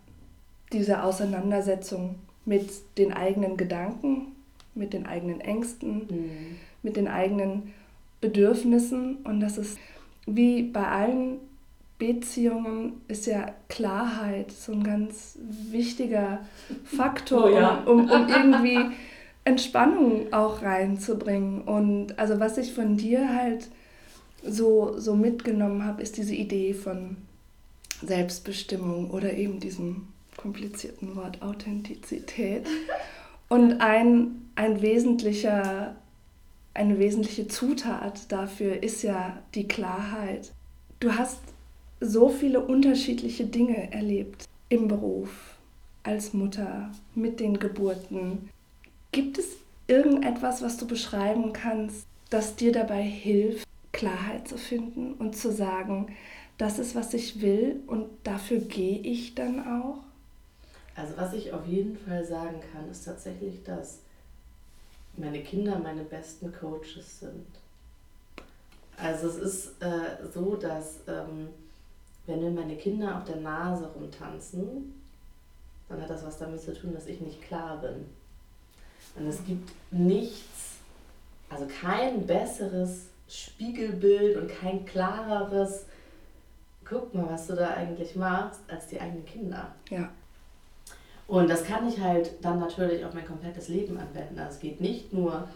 diese 0.72 1.04
Auseinandersetzung 1.04 2.16
mit 2.46 2.70
den 2.98 3.14
eigenen 3.14 3.58
Gedanken, 3.58 4.36
mit 4.76 4.94
den 4.94 5.06
eigenen 5.06 5.42
Ängsten, 5.42 6.08
mhm. 6.08 6.58
mit 6.84 6.96
den 6.96 7.08
eigenen 7.08 7.74
Bedürfnissen 8.20 9.18
und 9.24 9.40
das 9.40 9.58
ist 9.58 9.80
wie 10.28 10.64
bei 10.64 10.86
allen 10.86 11.40
Beziehungen 12.02 12.94
ist 13.08 13.28
ja 13.28 13.54
Klarheit 13.70 14.52
so 14.52 14.72
ein 14.72 14.84
ganz 14.84 15.38
wichtiger 15.70 16.40
Faktor, 16.84 17.46
oh 17.46 17.56
ja. 17.56 17.84
um, 17.84 18.06
um, 18.06 18.10
um 18.10 18.28
irgendwie 18.28 18.80
Entspannung 19.46 20.34
auch 20.34 20.64
reinzubringen. 20.64 21.62
Und 21.62 22.18
also 22.18 22.40
was 22.40 22.58
ich 22.58 22.74
von 22.74 22.98
dir 22.98 23.32
halt 23.36 23.70
so, 24.44 24.98
so 24.98 25.16
mitgenommen 25.16 25.86
habe, 25.86 26.02
ist 26.02 26.18
diese 26.18 26.34
Idee 26.34 26.74
von 26.74 27.18
Selbstbestimmung 28.02 29.12
oder 29.12 29.34
eben 29.34 29.60
diesem 29.60 30.08
komplizierten 30.38 31.16
Wort 31.16 31.44
Authentizität. 31.44 32.66
Und 33.48 33.80
ein, 33.80 34.50
ein 34.56 34.82
wesentlicher, 34.82 35.96
eine 36.74 36.98
wesentliche 36.98 37.48
Zutat 37.48 38.32
dafür 38.32 38.82
ist 38.82 39.04
ja 39.04 39.38
die 39.54 39.68
Klarheit. 39.68 40.52
Du 41.00 41.16
hast 41.16 41.38
so 42.02 42.30
viele 42.30 42.66
unterschiedliche 42.66 43.46
Dinge 43.46 43.94
erlebt 43.94 44.46
im 44.70 44.88
Beruf, 44.88 45.56
als 46.04 46.34
Mutter, 46.34 46.92
mit 47.14 47.40
den 47.40 47.60
Geburten. 47.60 48.50
Gibt 49.12 49.38
es 49.38 49.46
irgendetwas, 49.88 50.62
was 50.62 50.78
du 50.78 50.88
beschreiben 50.88 51.54
kannst, 51.54 52.08
das 52.30 52.56
dir 52.56 52.72
dabei 52.72 53.04
hilft, 53.04 53.68
Klarheit 53.92 54.48
zu 54.48 54.58
finden 54.58 55.14
und 55.14 55.38
zu 55.38 55.52
sagen, 55.52 56.16
das 56.58 56.80
ist, 56.80 56.96
was 56.96 57.14
ich 57.14 57.42
will 57.42 57.82
und 57.88 58.08
dafür 58.24 58.60
gehe 58.60 59.00
ich 59.00 59.36
dann 59.36 59.60
auch? 59.60 60.00
Also 60.96 61.14
was 61.18 61.34
ich 61.34 61.54
auf 61.54 61.66
jeden 61.68 61.98
Fall 61.98 62.26
sagen 62.26 62.62
kann, 62.72 62.90
ist 62.90 63.06
tatsächlich, 63.06 63.64
dass 63.64 64.00
meine 65.18 65.42
Kinder 65.42 65.78
meine 65.80 66.04
besten 66.04 66.52
Coaches 66.52 67.20
sind. 67.20 67.48
Also 68.98 69.28
es 69.28 69.38
ist 69.38 69.82
äh, 69.82 70.28
so, 70.34 70.56
dass 70.56 71.00
ähm, 71.08 71.50
wenn 72.28 72.42
mir 72.42 72.52
meine 72.52 72.76
Kinder 72.76 73.18
auf 73.18 73.24
der 73.26 73.38
Nase 73.38 73.88
rumtanzen, 73.88 74.94
dann 75.90 76.02
hat 76.02 76.10
das 76.10 76.26
was 76.26 76.38
damit 76.38 76.62
zu 76.62 76.74
tun, 76.74 76.94
dass 76.94 77.08
ich 77.08 77.20
nicht 77.22 77.42
klar 77.42 77.78
bin. 77.82 78.06
Und 79.16 79.28
es 79.28 79.44
gibt 79.46 79.72
nichts, 79.92 80.78
also 81.50 81.68
kein 81.82 82.26
besseres 82.26 83.08
Spiegelbild 83.28 84.38
und 84.38 84.50
kein 84.50 84.86
klareres, 84.86 85.86
guck 86.86 87.14
mal, 87.14 87.30
was 87.30 87.48
du 87.48 87.56
da 87.56 87.74
eigentlich 87.74 88.16
machst, 88.16 88.62
als 88.68 88.88
die 88.88 89.00
eigenen 89.00 89.26
Kinder. 89.26 89.74
Ja. 89.90 90.10
Und 91.28 91.50
das 91.50 91.64
kann 91.64 91.88
ich 91.88 92.00
halt 92.00 92.32
dann 92.42 92.60
natürlich 92.60 93.06
auf 93.06 93.14
mein 93.14 93.26
komplettes 93.26 93.70
Leben 93.70 93.98
anwenden. 93.98 94.38
Also 94.38 94.56
es 94.56 94.60
geht 94.60 94.82
nicht 94.82 95.14
nur 95.14 95.48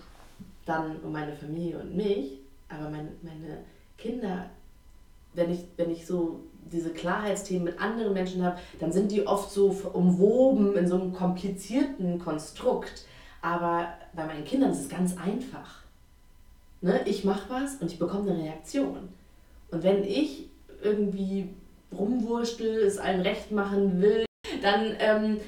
dann 0.65 0.97
um 1.01 1.11
meine 1.11 1.35
Familie 1.35 1.79
und 1.79 1.95
mich, 1.95 2.39
aber 2.69 2.89
mein, 2.89 3.09
meine 3.21 3.59
Kinder, 3.97 4.49
wenn 5.33 5.51
ich, 5.51 5.65
wenn 5.75 5.91
ich 5.91 6.05
so 6.05 6.39
diese 6.71 6.89
Klarheitsthemen 6.89 7.63
mit 7.63 7.79
anderen 7.79 8.13
Menschen 8.13 8.43
habe, 8.43 8.57
dann 8.79 8.91
sind 8.91 9.11
die 9.11 9.27
oft 9.27 9.51
so 9.51 9.75
umwoben 9.93 10.75
in 10.75 10.87
so 10.87 10.95
einem 10.95 11.13
komplizierten 11.13 12.19
Konstrukt. 12.19 13.05
Aber 13.41 13.87
bei 14.13 14.25
meinen 14.25 14.43
Kindern 14.43 14.71
ist 14.71 14.81
es 14.81 14.89
ganz 14.89 15.15
einfach. 15.17 15.83
Ne? 16.81 17.01
Ich 17.05 17.23
mache 17.23 17.49
was 17.49 17.75
und 17.75 17.91
ich 17.91 17.99
bekomme 17.99 18.31
eine 18.31 18.43
Reaktion. 18.43 19.09
Und 19.71 19.83
wenn 19.83 20.03
ich 20.03 20.49
irgendwie 20.81 21.49
rumwurstel, 21.91 22.83
es 22.83 22.97
allen 22.97 23.21
recht 23.21 23.51
machen 23.51 24.01
will, 24.01 24.25
dann, 24.61 24.95
ähm, 24.99 25.39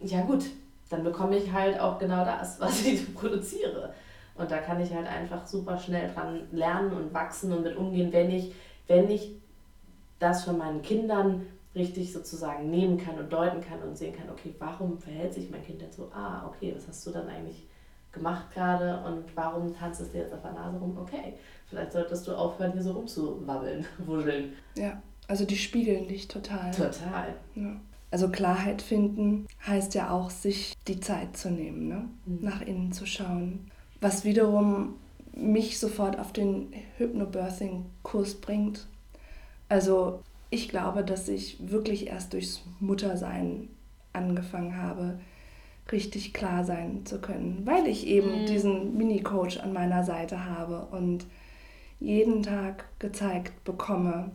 ja 0.00 0.22
gut, 0.22 0.44
dann 0.90 1.04
bekomme 1.04 1.36
ich 1.38 1.52
halt 1.52 1.80
auch 1.80 1.98
genau 1.98 2.24
das, 2.24 2.60
was 2.60 2.84
ich 2.84 3.14
produziere. 3.14 3.94
Und 4.34 4.50
da 4.50 4.58
kann 4.58 4.80
ich 4.80 4.92
halt 4.92 5.06
einfach 5.06 5.46
super 5.46 5.78
schnell 5.78 6.12
dran 6.12 6.42
lernen 6.52 6.92
und 6.92 7.14
wachsen 7.14 7.52
und 7.52 7.62
mit 7.62 7.76
umgehen, 7.76 8.12
wenn 8.12 8.30
ich, 8.30 8.52
wenn 8.86 9.10
ich 9.10 9.32
das 10.18 10.44
von 10.44 10.58
meinen 10.58 10.82
Kindern 10.82 11.46
richtig 11.74 12.12
sozusagen 12.12 12.70
nehmen 12.70 12.96
kann 12.98 13.18
und 13.18 13.32
deuten 13.32 13.60
kann 13.60 13.82
und 13.82 13.96
sehen 13.96 14.14
kann, 14.16 14.30
okay, 14.30 14.54
warum 14.58 14.98
verhält 14.98 15.34
sich 15.34 15.50
mein 15.50 15.62
Kind 15.62 15.82
jetzt 15.82 15.96
so? 15.96 16.10
Ah, 16.12 16.46
okay, 16.46 16.72
was 16.74 16.88
hast 16.88 17.06
du 17.06 17.10
dann 17.10 17.28
eigentlich 17.28 17.66
gemacht 18.12 18.46
gerade 18.54 19.04
und 19.04 19.24
warum 19.36 19.74
tanzt 19.74 20.00
es 20.00 20.10
dir 20.10 20.22
jetzt 20.22 20.32
auf 20.32 20.40
der 20.40 20.52
Nase 20.52 20.78
rum? 20.78 20.96
Okay, 20.98 21.34
vielleicht 21.68 21.92
solltest 21.92 22.26
du 22.26 22.32
aufhören, 22.32 22.72
hier 22.72 22.82
so 22.82 22.92
rumzuwabbeln, 22.92 23.84
wuscheln. 24.06 24.54
Ja, 24.74 25.02
also 25.28 25.44
die 25.44 25.56
spiegeln 25.56 26.08
dich 26.08 26.28
total. 26.28 26.70
Total. 26.70 27.34
Ja. 27.54 27.76
Also 28.10 28.28
Klarheit 28.28 28.80
finden 28.80 29.46
heißt 29.66 29.94
ja 29.94 30.10
auch, 30.10 30.30
sich 30.30 30.74
die 30.88 31.00
Zeit 31.00 31.36
zu 31.36 31.50
nehmen, 31.50 31.88
ne? 31.88 32.08
Mhm. 32.24 32.38
nach 32.40 32.62
innen 32.62 32.92
zu 32.92 33.04
schauen. 33.04 33.70
Was 34.00 34.24
wiederum 34.24 34.94
mich 35.34 35.78
sofort 35.78 36.18
auf 36.18 36.32
den 36.32 36.72
Hypnobirthing-Kurs 36.96 38.36
bringt, 38.36 38.86
also 39.68 40.20
ich 40.50 40.68
glaube, 40.68 41.02
dass 41.04 41.28
ich 41.28 41.70
wirklich 41.70 42.06
erst 42.08 42.32
durchs 42.32 42.62
Muttersein 42.80 43.68
angefangen 44.12 44.80
habe, 44.80 45.18
richtig 45.92 46.32
klar 46.32 46.64
sein 46.64 47.04
zu 47.04 47.20
können, 47.20 47.62
weil 47.64 47.86
ich 47.86 48.06
eben 48.06 48.42
mhm. 48.42 48.46
diesen 48.46 48.96
Mini-Coach 48.96 49.58
an 49.58 49.72
meiner 49.72 50.02
Seite 50.02 50.44
habe 50.44 50.86
und 50.90 51.26
jeden 52.00 52.42
Tag 52.42 52.84
gezeigt 52.98 53.64
bekomme, 53.64 54.30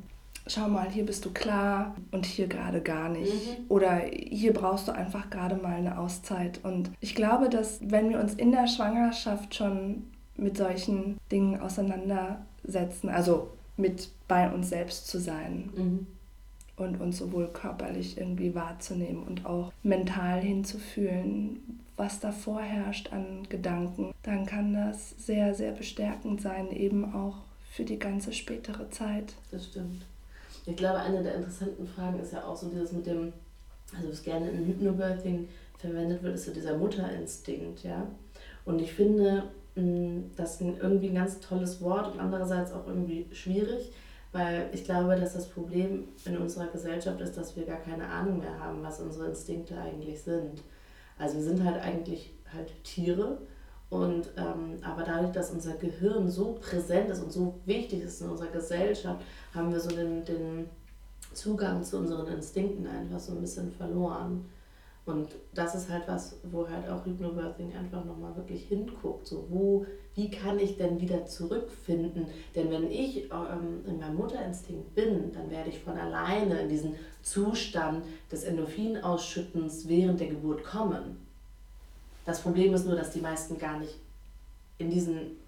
schau 0.48 0.67
mal, 0.67 0.89
hier 0.89 1.06
bist 1.06 1.26
du 1.26 1.32
klar 1.32 1.96
und 2.12 2.26
hier 2.26 2.48
gerade 2.48 2.82
gar 2.82 3.10
nicht. 3.10 3.34
Mhm. 3.34 3.65
Oder 3.70 4.02
hier 4.12 4.54
brauchst 4.54 4.88
du 4.88 4.91
einfach 4.91 5.30
gerade 5.30 5.56
mal 5.56 5.76
eine 5.76 5.98
Auszeit. 5.98 6.60
Und 6.63 6.91
ich 7.00 7.15
glaube, 7.15 7.50
dass 7.50 7.80
wenn 7.84 8.10
wir 8.10 8.20
uns 8.20 8.34
in 8.34 8.52
der 8.52 8.67
Schwangerschaft 8.67 9.54
schon 9.56 10.04
mit 10.38 10.58
solchen 10.58 11.17
Dingen 11.32 11.60
auseinandersetzen, 11.60 13.10
also 13.10 13.52
mit 13.78 14.10
bei 14.28 14.52
uns 14.52 14.70
selbst 14.70 15.08
zu 15.08 15.20
sein 15.20 15.70
mhm. 15.76 16.08
und 16.78 17.02
uns 17.02 17.18
sowohl 17.18 17.48
körperlich 17.48 18.18
irgendwie 18.18 18.56
wahrzunehmen 18.56 19.24
und 19.24 19.46
auch 19.46 19.72
mental 19.84 20.42
hinzufühlen, 20.42 21.82
was 21.98 22.20
da 22.20 22.32
vorherrscht 22.32 23.12
an 23.14 23.48
Gedanken, 23.50 24.14
dann 24.24 24.46
kann 24.46 24.74
das 24.74 25.12
sehr, 25.18 25.54
sehr 25.54 25.72
bestärkend 25.72 26.42
sein, 26.42 26.72
eben 26.72 27.14
auch 27.14 27.38
für 27.72 27.84
die 27.84 28.00
ganze 28.00 28.34
spätere 28.34 28.90
Zeit. 28.90 29.34
Das 29.52 29.66
stimmt. 29.68 30.04
Ich 30.66 30.76
glaube, 30.76 31.00
eine 31.00 31.24
der 31.24 31.36
interessanten 31.36 31.88
Fragen 31.88 32.20
ist 32.20 32.34
ja 32.34 32.44
auch 32.44 32.56
so 32.56 32.70
dieses 32.70 32.92
mit 32.92 33.06
dem, 33.06 33.34
also 33.96 34.10
was 34.10 34.24
gerne 34.24 34.50
in 34.50 34.66
Hypnobirthing 34.66 35.48
verwendet 35.78 36.22
wird, 36.22 36.36
ist 36.36 36.46
so 36.46 36.54
dieser 36.54 36.78
Mutterinstinkt, 36.78 37.84
ja. 37.84 38.08
Und 38.66 38.80
ich 38.82 38.94
finde, 38.94 39.44
das 39.76 40.56
ist 40.56 40.62
irgendwie 40.62 41.10
ein 41.10 41.16
ganz 41.16 41.40
tolles 41.40 41.82
Wort 41.82 42.14
und 42.14 42.20
andererseits 42.20 42.74
auch 42.74 42.88
irgendwie 42.88 43.28
schwierig, 43.32 43.92
weil 44.34 44.70
ich 44.74 44.84
glaube, 44.84 45.16
dass 45.16 45.34
das 45.34 45.48
Problem 45.50 46.10
in 46.26 46.38
unserer 46.38 46.68
Gesellschaft 46.68 47.20
ist, 47.22 47.38
dass 47.38 47.56
wir 47.56 47.66
gar 47.66 47.80
keine 47.80 48.08
Ahnung 48.08 48.40
mehr 48.40 48.60
haben, 48.60 48.84
was 48.84 49.00
unsere 49.00 49.28
Instinkte 49.28 49.78
eigentlich 49.78 50.22
sind. 50.22 50.62
Also 51.18 51.38
wir 51.38 51.44
sind 51.44 51.64
halt 51.64 51.82
eigentlich 51.82 52.34
halt 52.54 52.84
Tiere 52.84 53.38
und 53.90 54.30
ähm, 54.38 54.78
aber 54.84 55.04
dadurch, 55.04 55.34
dass 55.34 55.52
unser 55.52 55.74
Gehirn 55.74 56.30
so 56.30 56.58
präsent 56.62 57.10
ist 57.10 57.22
und 57.22 57.32
so 57.32 57.60
wichtig 57.66 58.04
ist 58.04 58.22
in 58.22 58.30
unserer 58.30 58.50
Gesellschaft, 58.50 59.22
haben 59.54 59.72
wir 59.72 59.80
so 59.80 59.90
den, 59.90 60.24
den 60.24 60.70
Zugang 61.34 61.84
zu 61.84 61.98
unseren 61.98 62.28
Instinkten 62.28 62.88
einfach 62.88 63.20
so 63.20 63.34
ein 63.34 63.42
bisschen 63.42 63.72
verloren. 63.72 64.46
Und 65.06 65.30
das 65.54 65.74
ist 65.74 65.90
halt 65.90 66.08
was, 66.08 66.38
wo 66.44 66.68
halt 66.70 66.88
auch 66.88 67.06
Hypnobirthing 67.06 67.76
einfach 67.76 68.06
nochmal 68.06 68.36
wirklich 68.36 68.66
hinguckt. 68.66 69.26
So, 69.26 69.48
wo, 69.50 69.86
wie 70.14 70.30
kann 70.30 70.60
ich 70.60 70.78
denn 70.78 71.02
wieder 71.02 71.26
zurückfinden? 71.26 72.28
Denn 72.56 72.70
wenn 72.70 72.90
ich 72.92 73.32
ähm, 73.32 73.84
in 73.88 73.98
meinem 73.98 74.16
Mutterinstinkt 74.16 74.94
bin, 74.94 75.32
dann 75.32 75.50
werde 75.50 75.70
ich 75.70 75.80
von 75.80 75.98
alleine 75.98 76.62
in 76.62 76.70
diesen 76.70 76.96
Zustand 77.24 78.06
des 78.32 78.44
Endorphinausschüttens 78.44 79.88
während 79.88 80.20
der 80.20 80.28
Geburt 80.28 80.64
kommen. 80.64 81.18
Das 82.26 82.42
Problem 82.42 82.74
ist 82.76 82.86
nur, 82.86 82.96
dass 82.96 83.12
die 83.12 83.22
meisten 83.22 83.58
gar 83.58 83.80
nicht 83.80 83.98
in 84.78 84.92
diesen 84.92 85.41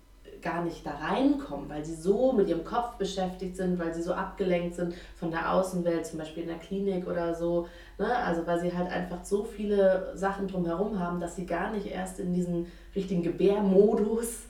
gar 0.44 0.64
nicht 0.64 0.86
da 0.86 0.92
reinkommen, 0.92 1.70
weil 1.70 1.84
sie 1.84 1.96
so 1.96 2.34
mit 2.34 2.48
ihrem 2.48 2.64
Kopf 2.64 2.96
beschäftigt 2.98 3.56
sind, 3.56 3.80
weil 3.80 3.94
sie 3.94 4.02
so 4.02 4.14
abgelenkt 4.14 4.76
sind 4.76 4.94
von 5.16 5.32
der 5.32 5.54
Außenwelt, 5.54 6.06
zum 6.06 6.20
Beispiel 6.20 6.44
in 6.44 6.50
der 6.50 6.60
Klinik 6.60 7.08
oder 7.08 7.34
so. 7.34 7.68
Ne? 7.98 8.16
Also 8.16 8.46
weil 8.46 8.60
sie 8.60 8.76
halt 8.76 8.92
einfach 8.92 9.24
so 9.24 9.44
viele 9.44 10.12
Sachen 10.16 10.48
drumherum 10.48 11.00
haben, 11.00 11.20
dass 11.20 11.36
sie 11.36 11.46
gar 11.46 11.72
nicht 11.72 11.88
erst 11.88 12.20
in 12.20 12.34
diesen 12.34 12.68
richtigen 12.96 13.24
Gebärmodus 13.24 14.44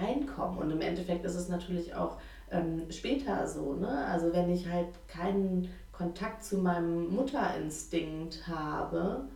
reinkommen. 0.00 0.58
Und 0.58 0.70
im 0.70 0.80
Endeffekt 0.80 1.24
ist 1.24 1.34
es 1.34 1.48
natürlich 1.48 1.94
auch 1.94 2.16
ähm, 2.50 2.82
später 2.90 3.46
so. 3.46 3.74
Ne? 3.74 4.06
Also 4.06 4.32
wenn 4.32 4.50
ich 4.50 4.68
halt 4.68 4.88
keinen 5.08 5.68
Kontakt 5.92 6.44
zu 6.44 6.58
meinem 6.58 7.14
Mutterinstinkt 7.14 8.48
habe, 8.48 9.28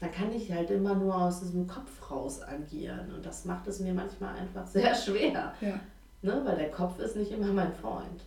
da 0.00 0.08
kann 0.08 0.32
ich 0.32 0.50
halt 0.52 0.70
immer 0.70 0.94
nur 0.94 1.14
aus 1.14 1.40
diesem 1.40 1.66
Kopf 1.66 2.10
raus 2.10 2.40
agieren. 2.42 3.12
Und 3.14 3.24
das 3.24 3.44
macht 3.44 3.66
es 3.66 3.80
mir 3.80 3.94
manchmal 3.94 4.36
einfach 4.36 4.66
sehr 4.66 4.94
schwer. 4.94 5.52
Ja. 5.60 5.80
Ne? 6.22 6.40
Weil 6.44 6.56
der 6.56 6.70
Kopf 6.70 6.98
ist 6.98 7.16
nicht 7.16 7.32
immer 7.32 7.52
mein 7.52 7.72
Freund. 7.74 8.22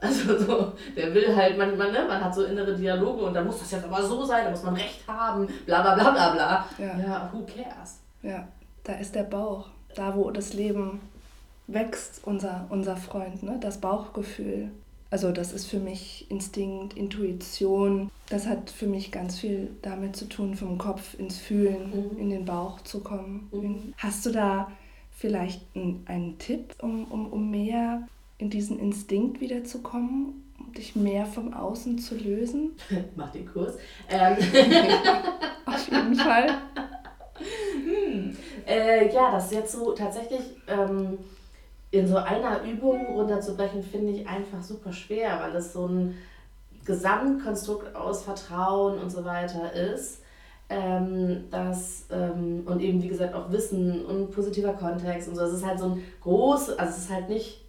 Also 0.00 0.38
so, 0.46 0.72
der 0.96 1.12
will 1.12 1.34
halt 1.34 1.58
manchmal, 1.58 1.90
ne, 1.90 2.04
man 2.06 2.22
hat 2.22 2.34
so 2.34 2.44
innere 2.44 2.74
Dialoge 2.74 3.24
und 3.24 3.34
da 3.34 3.42
muss 3.42 3.58
das 3.58 3.72
jetzt 3.72 3.84
aber 3.84 4.02
so 4.02 4.24
sein, 4.24 4.44
da 4.44 4.50
muss 4.50 4.62
man 4.62 4.74
Recht 4.74 5.06
haben, 5.08 5.48
bla 5.66 5.82
bla 5.82 5.94
bla 5.94 6.10
bla 6.12 6.32
bla. 6.32 6.66
Ja, 6.78 6.98
ja 6.98 7.30
who 7.32 7.44
cares? 7.44 7.98
Ja, 8.22 8.46
da 8.84 8.94
ist 8.94 9.14
der 9.14 9.24
Bauch, 9.24 9.68
da 9.94 10.14
wo 10.14 10.30
das 10.30 10.52
Leben 10.52 11.00
wächst, 11.66 12.20
unser, 12.24 12.66
unser 12.68 12.96
Freund, 12.96 13.42
ne? 13.42 13.58
das 13.60 13.78
Bauchgefühl. 13.78 14.70
Also 15.10 15.32
das 15.32 15.52
ist 15.52 15.66
für 15.66 15.78
mich 15.78 16.30
Instinkt, 16.30 16.94
Intuition. 16.94 18.10
Das 18.28 18.46
hat 18.46 18.70
für 18.70 18.86
mich 18.86 19.10
ganz 19.10 19.38
viel 19.38 19.70
damit 19.80 20.16
zu 20.16 20.26
tun, 20.26 20.54
vom 20.54 20.76
Kopf 20.76 21.18
ins 21.18 21.38
Fühlen, 21.38 21.90
mhm. 21.90 22.18
in 22.18 22.30
den 22.30 22.44
Bauch 22.44 22.82
zu 22.82 23.00
kommen. 23.00 23.48
Mhm. 23.50 23.94
Hast 23.96 24.26
du 24.26 24.30
da 24.30 24.70
vielleicht 25.10 25.62
einen, 25.74 26.36
Tipp, 26.38 26.74
um, 26.80 27.06
um, 27.06 27.32
um 27.32 27.50
mehr 27.50 28.06
in 28.36 28.50
diesen 28.50 28.78
Instinkt 28.78 29.40
wiederzukommen, 29.40 30.44
um 30.58 30.72
dich 30.74 30.94
mehr 30.94 31.24
vom 31.24 31.54
Außen 31.54 31.98
zu 31.98 32.14
lösen? 32.14 32.72
Mach 33.16 33.30
den 33.30 33.46
Kurs. 33.46 33.76
Ähm. 34.10 34.36
Auf 35.64 35.90
jeden 35.90 36.14
Fall. 36.14 36.48
Hm. 37.84 38.36
Äh, 38.66 39.12
ja, 39.12 39.32
das 39.32 39.46
ist 39.46 39.52
jetzt 39.52 39.72
so 39.72 39.92
tatsächlich... 39.92 40.42
Ähm, 40.66 41.18
in 41.90 42.06
so 42.06 42.16
einer 42.16 42.62
Übung 42.62 43.06
runterzubrechen, 43.06 43.82
finde 43.82 44.12
ich 44.12 44.28
einfach 44.28 44.62
super 44.62 44.92
schwer, 44.92 45.40
weil 45.40 45.56
es 45.56 45.72
so 45.72 45.86
ein 45.86 46.14
Gesamtkonstrukt 46.84 47.94
aus 47.94 48.22
Vertrauen 48.22 48.98
und 48.98 49.10
so 49.10 49.24
weiter 49.24 49.72
ist. 49.72 50.22
Ähm, 50.70 51.44
das, 51.50 52.04
ähm, 52.10 52.62
und 52.66 52.80
eben 52.80 53.02
wie 53.02 53.08
gesagt 53.08 53.34
auch 53.34 53.50
Wissen 53.50 54.04
und 54.04 54.30
positiver 54.32 54.74
Kontext 54.74 55.28
und 55.28 55.36
so. 55.36 55.42
Es 55.42 55.54
ist 55.54 55.66
halt 55.66 55.78
so 55.78 55.86
ein 55.86 56.04
großes, 56.20 56.78
also 56.78 56.92
es 56.92 56.98
ist 57.04 57.10
halt 57.10 57.28
nicht 57.30 57.64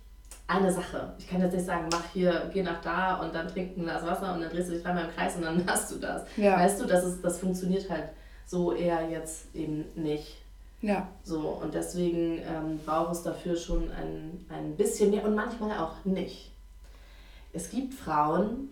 eine 0.47 0.71
Sache. 0.71 1.13
Ich 1.17 1.29
kann 1.29 1.41
jetzt 1.41 1.53
nicht 1.53 1.65
sagen, 1.65 1.87
mach 1.91 2.03
hier, 2.11 2.49
geh 2.51 2.63
nach 2.63 2.81
da 2.81 3.21
und 3.21 3.33
dann 3.33 3.47
trink 3.47 3.77
ein 3.77 3.83
Glas 3.83 4.05
Wasser 4.05 4.33
und 4.33 4.41
dann 4.41 4.49
drehst 4.49 4.69
du 4.69 4.73
dich 4.73 4.83
dreimal 4.83 5.05
im 5.05 5.11
Kreis 5.11 5.35
und 5.35 5.43
dann 5.43 5.63
hast 5.67 5.91
du 5.91 5.97
das. 5.97 6.23
Ja. 6.35 6.57
Weißt 6.57 6.81
du, 6.81 6.85
das, 6.85 7.05
ist, 7.05 7.23
das 7.23 7.39
funktioniert 7.39 7.89
halt 7.89 8.09
so 8.45 8.73
eher 8.73 9.07
jetzt 9.09 9.53
eben 9.55 9.85
nicht. 9.95 10.37
Ja. 10.81 11.09
So, 11.23 11.39
und 11.39 11.73
deswegen 11.73 12.39
ähm, 12.39 12.79
braucht 12.85 13.13
es 13.13 13.23
dafür 13.23 13.55
schon 13.55 13.91
ein, 13.91 14.45
ein 14.49 14.75
bisschen 14.75 15.11
mehr 15.11 15.25
und 15.25 15.35
manchmal 15.35 15.77
auch 15.77 16.05
nicht. 16.05 16.51
Es 17.51 17.69
gibt 17.69 17.93
Frauen, 17.93 18.69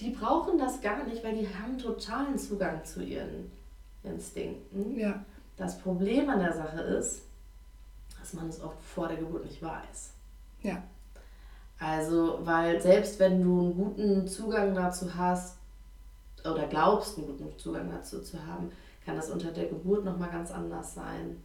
die 0.00 0.10
brauchen 0.10 0.58
das 0.58 0.80
gar 0.80 1.04
nicht, 1.04 1.22
weil 1.24 1.34
die 1.36 1.48
haben 1.48 1.76
totalen 1.78 2.38
Zugang 2.38 2.84
zu 2.84 3.02
ihren 3.02 3.50
Instinkten. 4.02 4.98
Ja. 4.98 5.24
Das 5.56 5.78
Problem 5.78 6.30
an 6.30 6.38
der 6.38 6.52
Sache 6.52 6.80
ist, 6.80 7.22
dass 8.18 8.32
man 8.32 8.48
es 8.48 8.60
oft 8.60 8.80
vor 8.82 9.08
der 9.08 9.16
Geburt 9.16 9.44
nicht 9.44 9.62
weiß. 9.62 10.12
Ja. 10.62 10.82
Also, 11.80 12.40
weil 12.42 12.80
selbst 12.80 13.18
wenn 13.18 13.42
du 13.42 13.60
einen 13.60 13.74
guten 13.74 14.28
Zugang 14.28 14.74
dazu 14.74 15.14
hast 15.14 15.56
oder 16.44 16.66
glaubst, 16.66 17.18
einen 17.18 17.26
guten 17.26 17.58
Zugang 17.58 17.90
dazu 17.90 18.22
zu 18.22 18.44
haben, 18.46 18.70
kann 19.08 19.16
das 19.16 19.30
unter 19.30 19.50
der 19.50 19.64
Geburt 19.64 20.04
nochmal 20.04 20.28
ganz 20.28 20.50
anders 20.50 20.92
sein. 20.92 21.42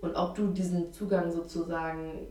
Und 0.00 0.14
ob 0.14 0.36
du 0.36 0.46
diesen 0.46 0.92
Zugang 0.92 1.32
sozusagen 1.32 2.28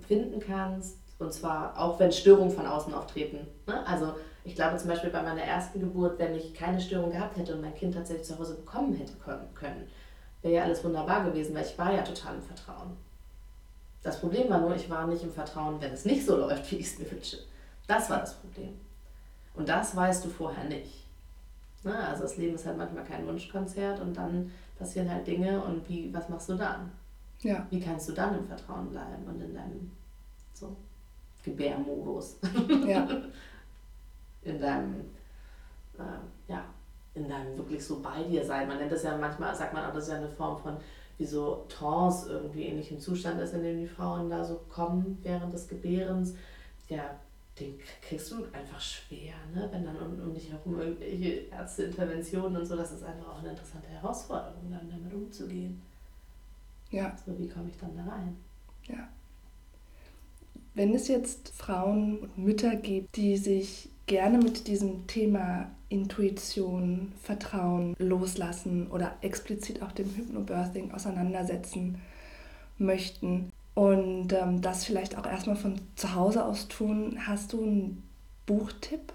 finden 0.00 0.40
kannst, 0.40 0.98
und 1.20 1.32
zwar 1.32 1.78
auch 1.78 2.00
wenn 2.00 2.10
Störungen 2.10 2.50
von 2.50 2.66
außen 2.66 2.92
auftreten. 2.92 3.46
Ne? 3.68 3.86
Also 3.86 4.14
ich 4.42 4.56
glaube 4.56 4.76
zum 4.76 4.88
Beispiel 4.88 5.10
bei 5.10 5.22
meiner 5.22 5.42
ersten 5.42 5.78
Geburt, 5.78 6.18
wenn 6.18 6.34
ich 6.34 6.52
keine 6.52 6.80
Störung 6.80 7.12
gehabt 7.12 7.36
hätte 7.36 7.54
und 7.54 7.60
mein 7.60 7.76
Kind 7.76 7.94
tatsächlich 7.94 8.26
zu 8.26 8.36
Hause 8.40 8.56
bekommen 8.56 8.94
hätte 8.94 9.12
können, 9.54 9.86
wäre 10.42 10.54
ja 10.54 10.62
alles 10.64 10.82
wunderbar 10.82 11.24
gewesen, 11.26 11.54
weil 11.54 11.64
ich 11.64 11.78
war 11.78 11.94
ja 11.94 12.02
total 12.02 12.34
im 12.34 12.42
Vertrauen. 12.42 12.96
Das 14.02 14.18
Problem 14.18 14.50
war 14.50 14.58
nur, 14.58 14.74
ich 14.74 14.90
war 14.90 15.06
nicht 15.06 15.22
im 15.22 15.32
Vertrauen, 15.32 15.80
wenn 15.80 15.92
es 15.92 16.04
nicht 16.04 16.26
so 16.26 16.36
läuft, 16.38 16.68
wie 16.72 16.76
ich 16.76 16.86
es 16.86 16.98
mir 16.98 17.08
wünsche. 17.08 17.38
Das 17.86 18.10
war 18.10 18.18
das 18.18 18.34
Problem. 18.34 18.80
Und 19.54 19.68
das 19.68 19.94
weißt 19.94 20.24
du 20.24 20.28
vorher 20.28 20.64
nicht. 20.64 21.05
Ne? 21.86 21.96
Also 21.96 22.24
das 22.24 22.36
Leben 22.36 22.56
ist 22.56 22.66
halt 22.66 22.76
manchmal 22.76 23.04
kein 23.04 23.26
Wunschkonzert 23.26 24.00
und 24.00 24.16
dann 24.16 24.50
passieren 24.78 25.10
halt 25.10 25.26
Dinge 25.26 25.62
und 25.62 25.88
wie, 25.88 26.12
was 26.12 26.28
machst 26.28 26.48
du 26.48 26.54
dann? 26.54 26.90
Ja. 27.40 27.66
Wie 27.70 27.80
kannst 27.80 28.08
du 28.08 28.12
dann 28.12 28.38
im 28.38 28.46
Vertrauen 28.46 28.90
bleiben 28.90 29.24
und 29.26 29.40
in 29.40 29.54
deinem 29.54 29.90
so, 30.52 30.76
Gebärmodus? 31.42 32.38
Ja. 32.86 33.08
in 34.42 34.60
deinem, 34.60 35.00
äh, 35.98 36.52
ja, 36.52 36.64
in 37.14 37.28
deinem 37.28 37.56
wirklich 37.56 37.84
so 37.84 38.00
bei 38.00 38.22
dir 38.24 38.44
sein. 38.44 38.68
Man 38.68 38.78
nennt 38.78 38.92
das 38.92 39.04
ja 39.04 39.16
manchmal, 39.16 39.54
sagt 39.54 39.72
man 39.72 39.84
auch, 39.84 39.94
das 39.94 40.04
ist 40.04 40.10
ja 40.10 40.18
eine 40.18 40.28
Form 40.28 40.58
von 40.58 40.76
wie 41.18 41.24
so 41.24 41.64
Trance 41.68 42.30
irgendwie 42.30 42.64
ähnlichem 42.64 42.98
Zustand 42.98 43.40
ist, 43.40 43.54
in 43.54 43.62
dem 43.62 43.80
die 43.80 43.86
Frauen 43.86 44.28
da 44.28 44.44
so 44.44 44.60
kommen 44.68 45.18
während 45.22 45.54
des 45.54 45.66
Gebärens. 45.66 46.34
Ja, 46.88 47.16
den 47.58 47.78
kriegst 48.02 48.30
du 48.30 48.44
einfach 48.52 48.80
schwer, 48.80 49.34
ne? 49.54 49.68
wenn 49.72 49.84
dann 49.84 49.96
um, 49.96 50.20
um 50.20 50.34
dich 50.34 50.50
herum 50.50 50.78
irgendwelche 50.78 51.46
Ärzteinterventionen 51.50 52.60
und 52.60 52.66
so, 52.66 52.76
das 52.76 52.92
ist 52.92 53.02
einfach 53.02 53.28
auch 53.28 53.38
eine 53.38 53.50
interessante 53.50 53.88
Herausforderung, 53.88 54.70
dann 54.70 54.90
damit 54.90 55.14
umzugehen. 55.14 55.80
Ja. 56.90 57.16
So, 57.24 57.38
wie 57.38 57.48
komme 57.48 57.70
ich 57.70 57.76
dann 57.78 57.96
da 57.96 58.04
rein? 58.04 58.36
Ja. 58.88 59.08
Wenn 60.74 60.94
es 60.94 61.08
jetzt 61.08 61.48
Frauen 61.48 62.18
und 62.18 62.38
Mütter 62.38 62.76
gibt, 62.76 63.16
die 63.16 63.38
sich 63.38 63.88
gerne 64.06 64.38
mit 64.38 64.66
diesem 64.66 65.06
Thema 65.06 65.70
Intuition, 65.88 67.12
Vertrauen 67.22 67.94
loslassen 67.98 68.88
oder 68.88 69.16
explizit 69.22 69.82
auch 69.82 69.92
dem 69.92 70.14
Hypnobirthing 70.14 70.92
auseinandersetzen 70.92 72.00
möchten, 72.78 73.52
und 73.76 74.32
ähm, 74.32 74.62
das 74.62 74.86
vielleicht 74.86 75.18
auch 75.18 75.26
erstmal 75.26 75.54
von 75.54 75.78
zu 75.96 76.14
Hause 76.14 76.46
aus 76.46 76.66
tun. 76.66 77.18
Hast 77.26 77.52
du 77.52 77.62
einen 77.62 78.02
Buchtipp? 78.46 79.12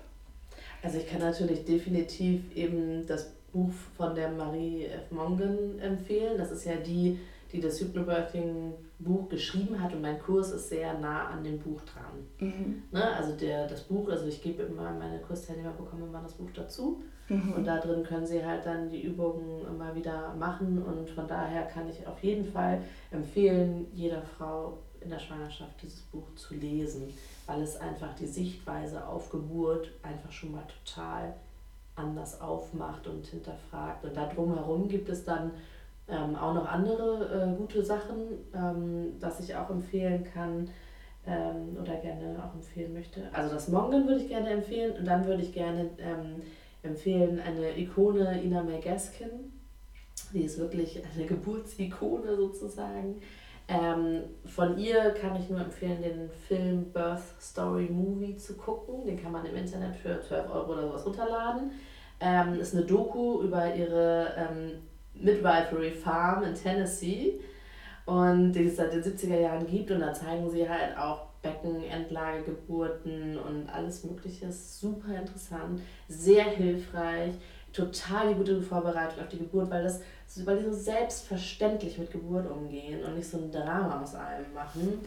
Also 0.83 0.99
ich 0.99 1.07
kann 1.07 1.19
natürlich 1.19 1.65
definitiv 1.65 2.55
eben 2.55 3.07
das 3.07 3.31
Buch 3.51 3.71
von 3.97 4.13
der 4.13 4.29
Marie 4.29 4.85
F. 4.85 5.09
Mongen 5.09 5.79
empfehlen. 5.79 6.37
Das 6.37 6.51
ist 6.51 6.65
ja 6.65 6.75
die, 6.75 7.19
die 7.51 7.59
das 7.59 7.81
Hypnobirthing 7.81 8.73
Buch 8.99 9.29
geschrieben 9.29 9.81
hat 9.81 9.93
und 9.93 10.01
mein 10.03 10.19
Kurs 10.19 10.51
ist 10.51 10.69
sehr 10.69 10.93
nah 10.99 11.29
an 11.29 11.43
dem 11.43 11.57
Buch 11.57 11.81
dran. 11.81 12.27
Mhm. 12.47 12.83
Ne? 12.91 13.15
Also 13.15 13.35
der, 13.35 13.67
das 13.67 13.81
Buch, 13.81 14.09
also 14.09 14.27
ich 14.27 14.43
gebe 14.43 14.61
immer, 14.61 14.91
meine 14.91 15.17
Kursteilnehmer 15.21 15.71
bekommen 15.71 16.03
immer 16.03 16.21
das 16.21 16.33
Buch 16.33 16.51
dazu. 16.53 17.01
Mhm. 17.31 17.53
Und 17.53 17.65
da 17.65 17.77
drin 17.79 18.03
können 18.03 18.25
sie 18.25 18.45
halt 18.45 18.65
dann 18.65 18.89
die 18.89 19.01
Übungen 19.01 19.65
immer 19.65 19.95
wieder 19.95 20.33
machen. 20.37 20.83
Und 20.83 21.09
von 21.09 21.27
daher 21.27 21.63
kann 21.63 21.89
ich 21.89 22.05
auf 22.05 22.21
jeden 22.21 22.45
Fall 22.45 22.81
empfehlen, 23.09 23.87
jeder 23.93 24.21
Frau 24.21 24.79
in 24.99 25.09
der 25.09 25.19
Schwangerschaft 25.19 25.81
dieses 25.81 26.01
Buch 26.01 26.35
zu 26.35 26.53
lesen, 26.55 27.13
weil 27.47 27.61
es 27.61 27.77
einfach 27.77 28.13
die 28.15 28.27
Sichtweise 28.27 29.07
auf 29.07 29.29
Geburt 29.29 29.91
einfach 30.03 30.31
schon 30.31 30.51
mal 30.51 30.65
total 30.85 31.33
anders 31.95 32.41
aufmacht 32.41 33.07
und 33.07 33.25
hinterfragt. 33.25 34.03
Und 34.03 34.15
da 34.15 34.27
drumherum 34.27 34.89
gibt 34.89 35.07
es 35.07 35.23
dann 35.23 35.51
ähm, 36.09 36.35
auch 36.35 36.53
noch 36.53 36.67
andere 36.67 37.53
äh, 37.53 37.57
gute 37.57 37.83
Sachen, 37.83 38.17
ähm, 38.53 39.13
das 39.21 39.39
ich 39.39 39.55
auch 39.55 39.69
empfehlen 39.69 40.25
kann 40.33 40.69
ähm, 41.25 41.77
oder 41.81 41.95
gerne 41.95 42.43
auch 42.43 42.53
empfehlen 42.53 42.93
möchte. 42.93 43.23
Also 43.31 43.55
das 43.55 43.69
Mongen 43.69 44.05
würde 44.05 44.21
ich 44.21 44.27
gerne 44.27 44.49
empfehlen 44.49 44.97
und 44.97 45.05
dann 45.05 45.25
würde 45.25 45.43
ich 45.43 45.53
gerne 45.53 45.89
ähm, 45.99 46.41
empfehlen 46.83 47.39
eine 47.39 47.77
Ikone 47.77 48.41
Ina 48.43 48.63
May 48.63 48.79
Gaskin. 48.79 49.51
Die 50.33 50.43
ist 50.43 50.59
wirklich 50.59 51.01
eine 51.15 51.25
Geburtsikone 51.27 52.35
sozusagen. 52.35 53.21
Ähm, 53.67 54.23
von 54.45 54.77
ihr 54.77 55.11
kann 55.11 55.39
ich 55.39 55.49
nur 55.49 55.61
empfehlen, 55.61 56.01
den 56.01 56.29
Film 56.29 56.91
Birth 56.91 57.23
Story 57.39 57.87
Movie 57.89 58.35
zu 58.35 58.55
gucken. 58.55 59.05
Den 59.05 59.21
kann 59.21 59.31
man 59.31 59.45
im 59.45 59.55
Internet 59.55 59.95
für 59.95 60.19
12 60.19 60.49
Euro 60.51 60.73
oder 60.73 60.87
sowas 60.87 61.05
runterladen. 61.05 61.71
Ähm, 62.19 62.59
ist 62.59 62.75
eine 62.75 62.85
Doku 62.85 63.41
über 63.41 63.73
ihre 63.73 64.33
ähm, 64.35 64.81
Midwifery 65.13 65.91
Farm 65.91 66.43
in 66.43 66.53
Tennessee 66.53 67.39
und 68.05 68.51
die 68.53 68.65
es 68.65 68.75
seit 68.75 68.93
den 68.93 69.03
70er 69.03 69.39
Jahren 69.39 69.65
gibt 69.67 69.91
und 69.91 70.01
da 70.01 70.13
zeigen 70.13 70.49
sie 70.49 70.67
halt 70.67 70.97
auch 70.97 71.30
Becken, 71.41 71.83
Endlage, 71.83 72.43
Geburten 72.43 73.37
und 73.37 73.69
alles 73.69 74.03
Mögliche. 74.03 74.51
Super 74.51 75.15
interessant, 75.19 75.81
sehr 76.07 76.43
hilfreich, 76.43 77.33
total 77.73 78.29
die 78.29 78.35
gute 78.35 78.61
Vorbereitung 78.61 79.23
auf 79.23 79.29
die 79.29 79.39
Geburt, 79.39 79.69
weil, 79.69 79.83
das, 79.83 80.01
weil 80.45 80.57
die 80.57 80.65
so 80.65 80.73
selbstverständlich 80.73 81.97
mit 81.97 82.11
Geburt 82.11 82.49
umgehen 82.49 83.03
und 83.03 83.15
nicht 83.15 83.29
so 83.29 83.37
ein 83.37 83.51
Drama 83.51 84.01
aus 84.01 84.15
allem 84.15 84.53
machen. 84.53 84.99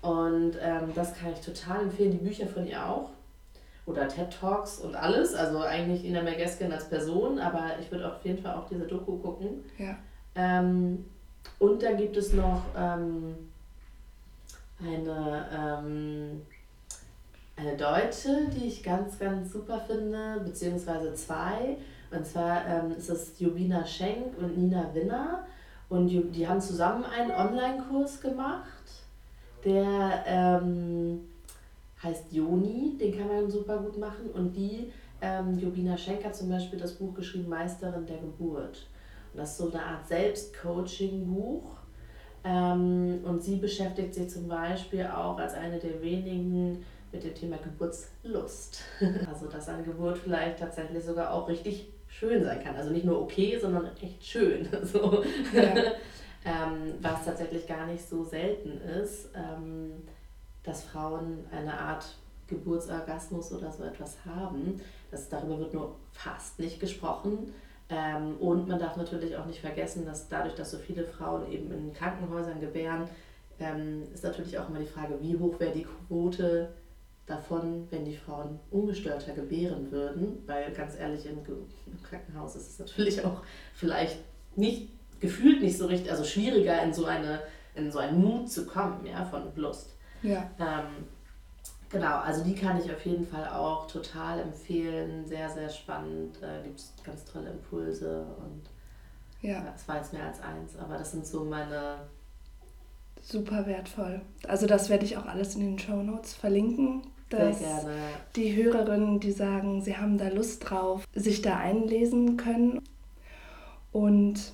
Und 0.00 0.56
ähm, 0.60 0.92
das 0.94 1.14
kann 1.14 1.32
ich 1.32 1.40
total 1.40 1.82
empfehlen. 1.82 2.12
Die 2.12 2.18
Bücher 2.18 2.46
von 2.46 2.66
ihr 2.66 2.84
auch. 2.84 3.10
Oder 3.86 4.06
TED 4.06 4.30
Talks 4.30 4.78
und 4.78 4.94
alles. 4.94 5.34
Also 5.34 5.60
eigentlich 5.60 6.04
Ina 6.04 6.22
Mergeskin 6.22 6.70
als 6.70 6.88
Person, 6.88 7.38
aber 7.38 7.70
ich 7.80 7.90
würde 7.90 8.06
auf 8.06 8.22
jeden 8.24 8.42
Fall 8.42 8.54
auch 8.54 8.68
diese 8.68 8.86
Doku 8.86 9.16
gucken. 9.16 9.64
Ja. 9.78 9.96
Ähm, 10.34 11.06
und 11.58 11.82
dann 11.82 11.96
gibt 11.96 12.16
es 12.16 12.32
noch 12.32 12.62
ähm, 12.76 13.47
eine, 14.80 15.46
ähm, 15.52 16.42
eine 17.56 17.76
Deutsche, 17.76 18.48
die 18.54 18.66
ich 18.66 18.82
ganz, 18.82 19.18
ganz 19.18 19.52
super 19.52 19.80
finde, 19.80 20.40
beziehungsweise 20.44 21.14
zwei. 21.14 21.76
Und 22.10 22.26
zwar 22.26 22.66
ähm, 22.66 22.92
ist 22.96 23.10
es 23.10 23.38
Jubina 23.38 23.84
Schenk 23.84 24.38
und 24.38 24.56
Nina 24.56 24.94
Winner. 24.94 25.46
Und 25.88 26.08
die 26.08 26.46
haben 26.46 26.60
zusammen 26.60 27.04
einen 27.04 27.30
Online-Kurs 27.30 28.20
gemacht, 28.20 28.66
der 29.64 30.24
ähm, 30.26 31.20
heißt 32.02 32.30
Joni, 32.30 32.96
den 33.00 33.16
kann 33.16 33.28
man 33.28 33.50
super 33.50 33.78
gut 33.78 33.98
machen. 33.98 34.30
Und 34.34 34.52
die, 34.52 34.92
ähm, 35.20 35.58
Jubina 35.58 35.96
Schenk 35.96 36.24
hat 36.24 36.36
zum 36.36 36.50
Beispiel 36.50 36.78
das 36.78 36.94
Buch 36.94 37.14
geschrieben, 37.14 37.48
Meisterin 37.48 38.06
der 38.06 38.18
Geburt. 38.18 38.86
Und 39.32 39.40
das 39.40 39.52
ist 39.52 39.58
so 39.58 39.70
eine 39.70 39.82
Art 39.82 40.06
Selbstcoaching-Buch. 40.06 41.77
Ähm, 42.48 43.20
und 43.24 43.42
sie 43.42 43.56
beschäftigt 43.56 44.14
sich 44.14 44.30
zum 44.30 44.48
Beispiel 44.48 45.06
auch 45.06 45.38
als 45.38 45.52
eine 45.52 45.78
der 45.78 46.00
wenigen 46.00 46.84
mit 47.12 47.22
dem 47.22 47.34
Thema 47.34 47.58
Geburtslust. 47.58 48.80
also, 49.30 49.46
dass 49.46 49.68
eine 49.68 49.82
Geburt 49.82 50.18
vielleicht 50.18 50.58
tatsächlich 50.58 51.04
sogar 51.04 51.32
auch 51.32 51.48
richtig 51.48 51.88
schön 52.08 52.42
sein 52.42 52.62
kann. 52.62 52.74
Also 52.74 52.90
nicht 52.90 53.04
nur 53.04 53.20
okay, 53.20 53.58
sondern 53.60 53.90
echt 54.00 54.24
schön. 54.24 54.66
so. 54.82 55.22
Ja. 55.52 55.74
ähm, 56.44 56.94
was 57.02 57.24
tatsächlich 57.26 57.66
gar 57.66 57.86
nicht 57.86 58.08
so 58.08 58.24
selten 58.24 58.80
ist, 59.02 59.28
ähm, 59.34 60.04
dass 60.62 60.84
Frauen 60.84 61.44
eine 61.50 61.78
Art 61.78 62.06
Geburtsorgasmus 62.46 63.52
oder 63.52 63.70
so 63.70 63.84
etwas 63.84 64.16
haben. 64.24 64.80
Das, 65.10 65.28
darüber 65.28 65.58
wird 65.58 65.74
nur 65.74 65.96
fast 66.12 66.58
nicht 66.58 66.80
gesprochen. 66.80 67.52
Ähm, 67.90 68.36
und 68.38 68.68
man 68.68 68.78
darf 68.78 68.96
natürlich 68.96 69.36
auch 69.36 69.46
nicht 69.46 69.60
vergessen, 69.60 70.04
dass 70.04 70.28
dadurch, 70.28 70.54
dass 70.54 70.70
so 70.70 70.78
viele 70.78 71.04
Frauen 71.04 71.50
eben 71.50 71.72
in 71.72 71.92
Krankenhäusern 71.92 72.60
gebären, 72.60 73.08
ähm, 73.58 74.04
ist 74.12 74.24
natürlich 74.24 74.58
auch 74.58 74.68
immer 74.68 74.78
die 74.78 74.86
Frage, 74.86 75.18
wie 75.20 75.38
hoch 75.38 75.58
wäre 75.58 75.72
die 75.72 75.86
Quote 76.06 76.68
davon, 77.26 77.86
wenn 77.90 78.04
die 78.04 78.16
Frauen 78.16 78.58
ungestörter 78.70 79.32
gebären 79.32 79.90
würden. 79.90 80.42
Weil 80.46 80.72
ganz 80.72 80.96
ehrlich, 80.96 81.26
im, 81.26 81.38
im 81.38 82.02
Krankenhaus 82.02 82.56
ist 82.56 82.70
es 82.70 82.78
natürlich 82.78 83.24
auch 83.24 83.42
vielleicht 83.74 84.18
nicht 84.56 84.88
gefühlt 85.20 85.62
nicht 85.62 85.76
so 85.78 85.86
richtig, 85.86 86.10
also 86.10 86.24
schwieriger 86.24 86.82
in 86.82 86.92
so 86.92 87.06
eine 87.06 87.40
in 87.78 87.90
so 87.90 87.98
einen 87.98 88.20
Mut 88.20 88.50
zu 88.50 88.66
kommen, 88.66 89.06
ja, 89.06 89.24
von 89.24 89.42
Lust. 89.56 89.94
Ja. 90.22 90.50
Ähm, 90.58 91.06
Genau, 91.90 92.18
also 92.18 92.44
die 92.44 92.54
kann 92.54 92.78
ich 92.78 92.90
auf 92.92 93.04
jeden 93.06 93.26
Fall 93.26 93.48
auch 93.48 93.86
total 93.86 94.40
empfehlen. 94.40 95.26
Sehr, 95.26 95.48
sehr 95.48 95.70
spannend. 95.70 96.36
Äh, 96.42 96.62
Gibt 96.64 96.80
es 96.80 96.92
ganz 97.02 97.24
tolle 97.24 97.50
Impulse 97.50 98.26
und 98.38 98.68
ja. 99.40 99.72
es 99.74 99.88
war 99.88 99.96
jetzt 99.96 100.12
mehr 100.12 100.26
als 100.26 100.40
eins, 100.40 100.76
aber 100.76 100.98
das 100.98 101.12
sind 101.12 101.26
so 101.26 101.44
meine. 101.44 102.00
Super 103.22 103.66
wertvoll. 103.66 104.20
Also 104.46 104.66
das 104.66 104.90
werde 104.90 105.04
ich 105.04 105.16
auch 105.16 105.26
alles 105.26 105.54
in 105.54 105.62
den 105.62 105.78
Show 105.78 106.02
Notes 106.02 106.34
verlinken. 106.34 107.02
Dass 107.30 107.58
sehr 107.58 107.68
gerne. 107.68 107.96
die 108.36 108.56
Hörerinnen, 108.56 109.20
die 109.20 109.32
sagen, 109.32 109.82
sie 109.82 109.96
haben 109.96 110.16
da 110.16 110.28
Lust 110.28 110.68
drauf, 110.68 111.04
sich 111.14 111.42
da 111.42 111.58
einlesen 111.58 112.36
können. 112.38 112.80
Und 113.92 114.52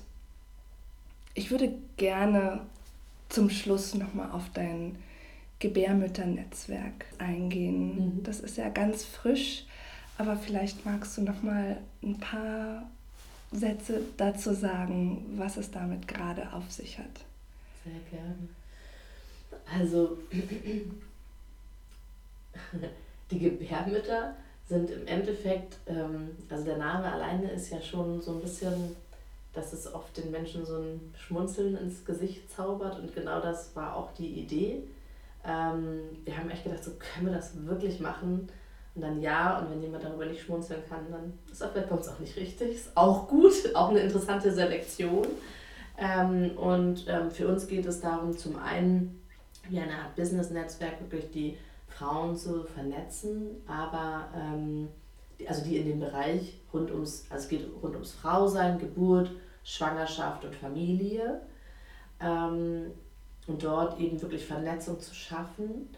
ich 1.35 1.51
würde 1.51 1.73
gerne 1.95 2.61
zum 3.29 3.49
Schluss 3.49 3.93
nochmal 3.93 4.31
auf 4.31 4.49
deinen 4.49 4.97
Gebärmütternetzwerk 5.59 7.05
eingehen. 7.17 8.17
Mhm. 8.17 8.23
Das 8.23 8.39
ist 8.39 8.57
ja 8.57 8.69
ganz 8.69 9.03
frisch, 9.03 9.65
aber 10.17 10.35
vielleicht 10.37 10.85
magst 10.85 11.17
du 11.17 11.21
noch 11.21 11.41
mal 11.41 11.77
ein 12.03 12.17
paar 12.19 12.89
Sätze 13.51 14.01
dazu 14.17 14.53
sagen, 14.53 15.25
was 15.37 15.57
es 15.57 15.71
damit 15.71 16.07
gerade 16.07 16.51
auf 16.53 16.71
sich 16.71 16.97
hat. 16.97 17.05
Sehr 17.83 18.19
gerne. 18.19 18.35
Also 19.73 20.17
die 23.31 23.39
Gebärmütter 23.39 24.35
sind 24.67 24.89
im 24.89 25.07
Endeffekt, 25.07 25.77
ähm, 25.87 26.31
also 26.49 26.65
der 26.65 26.77
Name 26.77 27.11
alleine 27.11 27.51
ist 27.51 27.69
ja 27.69 27.81
schon 27.81 28.21
so 28.21 28.33
ein 28.33 28.41
bisschen, 28.41 28.95
dass 29.53 29.73
es 29.73 29.91
oft 29.93 30.17
den 30.17 30.31
Menschen 30.31 30.65
so 30.65 30.77
ein 30.77 31.13
Schmunzeln 31.17 31.77
ins 31.77 32.03
Gesicht 32.03 32.51
zaubert 32.51 32.99
und 32.99 33.13
genau 33.13 33.39
das 33.41 33.75
war 33.75 33.95
auch 33.95 34.11
die 34.13 34.39
Idee. 34.39 34.83
Ähm, 35.47 35.99
wir 36.23 36.37
haben 36.37 36.49
echt 36.49 36.63
gedacht, 36.63 36.83
so 36.83 36.91
können 36.91 37.27
wir 37.27 37.33
das 37.33 37.51
wirklich 37.65 37.99
machen? 37.99 38.47
Und 38.95 39.01
dann 39.01 39.21
ja, 39.21 39.59
und 39.59 39.71
wenn 39.71 39.81
jemand 39.81 40.03
darüber 40.03 40.25
nicht 40.25 40.41
schmunzeln 40.41 40.81
kann, 40.87 41.11
dann 41.11 41.33
ist 41.51 41.61
das 41.61 41.73
bei 41.73 41.83
uns 41.83 42.07
auch 42.07 42.19
nicht 42.19 42.35
richtig. 42.37 42.75
Ist 42.75 42.95
auch 42.95 43.27
gut, 43.27 43.53
auch 43.75 43.89
eine 43.89 43.99
interessante 43.99 44.51
Selektion. 44.51 45.27
Ähm, 45.97 46.51
und 46.57 47.05
ähm, 47.07 47.31
für 47.31 47.47
uns 47.47 47.67
geht 47.67 47.85
es 47.85 48.01
darum, 48.01 48.37
zum 48.37 48.57
einen 48.57 49.21
wie 49.69 49.79
eine 49.79 49.93
Art 49.93 50.15
Business-Netzwerk 50.15 51.01
wirklich 51.01 51.31
die 51.31 51.57
Frauen 51.87 52.35
zu 52.35 52.63
vernetzen, 52.63 53.63
aber 53.67 54.27
ähm, 54.35 54.89
also 55.47 55.63
die 55.63 55.77
in 55.77 55.87
dem 55.87 55.99
Bereich 55.99 56.59
rund 56.73 56.91
ums, 56.91 57.25
also 57.29 57.43
es 57.43 57.49
geht 57.49 57.67
rund 57.81 57.93
ums 57.93 58.11
Frausein, 58.11 58.79
Geburt, 58.79 59.31
Schwangerschaft 59.63 60.45
und 60.45 60.55
Familie. 60.55 61.41
Ähm, 62.19 62.91
und 63.47 63.63
dort 63.63 63.99
eben 63.99 64.21
wirklich 64.21 64.45
Vernetzung 64.45 64.99
zu 64.99 65.13
schaffen. 65.13 65.89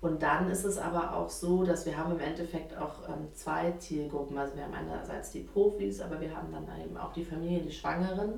Und 0.00 0.22
dann 0.22 0.48
ist 0.50 0.64
es 0.64 0.78
aber 0.78 1.16
auch 1.16 1.28
so, 1.28 1.64
dass 1.64 1.84
wir 1.84 1.96
haben 1.96 2.12
im 2.12 2.20
Endeffekt 2.20 2.76
auch 2.76 3.08
ähm, 3.08 3.28
zwei 3.34 3.72
Zielgruppen. 3.72 4.38
Also 4.38 4.56
wir 4.56 4.64
haben 4.64 4.74
einerseits 4.74 5.32
die 5.32 5.40
Profis, 5.40 6.00
aber 6.00 6.20
wir 6.20 6.34
haben 6.36 6.52
dann 6.52 6.66
eben 6.80 6.96
auch 6.96 7.12
die 7.12 7.24
Familien, 7.24 7.64
die 7.64 7.72
Schwangeren. 7.72 8.30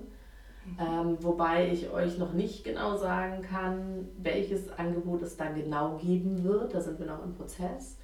Mhm. 0.64 0.78
Ähm, 0.78 1.16
wobei 1.20 1.70
ich 1.70 1.90
euch 1.90 2.18
noch 2.18 2.32
nicht 2.32 2.64
genau 2.64 2.96
sagen 2.96 3.42
kann, 3.42 4.08
welches 4.18 4.70
Angebot 4.70 5.22
es 5.22 5.36
dann 5.36 5.54
genau 5.54 5.96
geben 5.98 6.44
wird. 6.44 6.74
Da 6.74 6.80
sind 6.80 6.98
wir 6.98 7.06
noch 7.06 7.22
im 7.22 7.34
Prozess. 7.34 7.98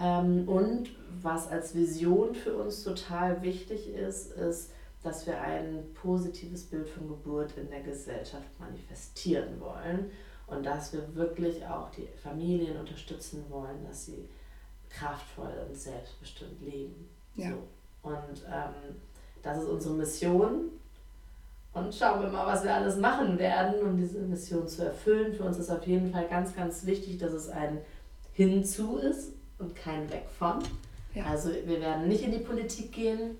Ähm, 0.00 0.48
und 0.48 0.90
was 1.20 1.48
als 1.48 1.74
Vision 1.74 2.34
für 2.34 2.54
uns 2.54 2.82
total 2.82 3.42
wichtig 3.42 3.92
ist, 3.92 4.32
ist, 4.32 4.72
dass 5.02 5.26
wir 5.26 5.40
ein 5.40 5.84
positives 5.94 6.64
Bild 6.64 6.88
von 6.88 7.08
Geburt 7.08 7.56
in 7.56 7.70
der 7.70 7.82
Gesellschaft 7.82 8.48
manifestieren 8.58 9.60
wollen 9.60 10.10
und 10.46 10.64
dass 10.64 10.92
wir 10.92 11.14
wirklich 11.14 11.64
auch 11.66 11.90
die 11.90 12.08
Familien 12.22 12.76
unterstützen 12.78 13.44
wollen, 13.48 13.84
dass 13.86 14.06
sie 14.06 14.28
kraftvoll 14.88 15.52
und 15.68 15.76
selbstbestimmt 15.76 16.60
leben. 16.62 17.08
Ja. 17.36 17.50
So. 17.50 18.10
Und 18.10 18.42
ähm, 18.46 18.96
das 19.42 19.58
ist 19.62 19.68
unsere 19.68 19.94
Mission. 19.94 20.70
Und 21.74 21.94
schauen 21.94 22.22
wir 22.22 22.30
mal, 22.30 22.46
was 22.46 22.64
wir 22.64 22.74
alles 22.74 22.96
machen 22.96 23.38
werden, 23.38 23.82
um 23.82 23.96
diese 23.96 24.20
Mission 24.20 24.66
zu 24.66 24.84
erfüllen. 24.84 25.32
Für 25.34 25.44
uns 25.44 25.58
ist 25.58 25.70
auf 25.70 25.86
jeden 25.86 26.10
Fall 26.10 26.26
ganz, 26.28 26.56
ganz 26.56 26.86
wichtig, 26.86 27.18
dass 27.18 27.32
es 27.32 27.48
ein 27.48 27.78
Hinzu 28.32 28.96
ist 28.96 29.32
und 29.58 29.76
kein 29.76 30.10
Weg 30.10 30.24
von. 30.38 30.58
Ja. 31.14 31.26
Also 31.26 31.50
wir 31.50 31.80
werden 31.80 32.08
nicht 32.08 32.22
in 32.22 32.32
die 32.32 32.38
Politik 32.38 32.92
gehen, 32.92 33.36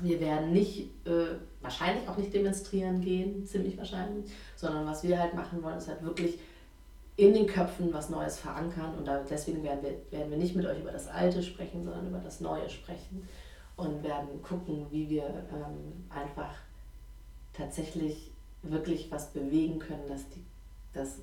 Wir 0.00 0.20
werden 0.20 0.52
nicht, 0.52 0.90
äh, 1.06 1.36
wahrscheinlich 1.60 2.08
auch 2.08 2.16
nicht 2.16 2.32
demonstrieren 2.32 3.00
gehen, 3.00 3.44
ziemlich 3.46 3.76
wahrscheinlich, 3.76 4.30
sondern 4.56 4.86
was 4.86 5.02
wir 5.04 5.18
halt 5.18 5.34
machen 5.34 5.62
wollen, 5.62 5.78
ist 5.78 5.88
halt 5.88 6.02
wirklich 6.02 6.38
in 7.16 7.34
den 7.34 7.46
Köpfen 7.46 7.92
was 7.92 8.08
Neues 8.08 8.38
verankern 8.38 8.94
und 8.96 9.08
deswegen 9.30 9.62
werden 9.62 9.80
wir, 9.82 10.18
werden 10.18 10.30
wir 10.30 10.38
nicht 10.38 10.56
mit 10.56 10.66
euch 10.66 10.80
über 10.80 10.92
das 10.92 11.08
Alte 11.08 11.42
sprechen, 11.42 11.84
sondern 11.84 12.08
über 12.08 12.18
das 12.18 12.40
Neue 12.40 12.68
sprechen 12.70 13.28
und 13.76 14.02
werden 14.02 14.42
gucken, 14.42 14.86
wie 14.90 15.08
wir 15.08 15.24
ähm, 15.24 16.04
einfach 16.08 16.54
tatsächlich 17.52 18.30
wirklich 18.62 19.10
was 19.10 19.30
bewegen 19.30 19.78
können, 19.78 20.08
dass, 20.08 20.28
die, 20.30 20.42
dass 20.94 21.18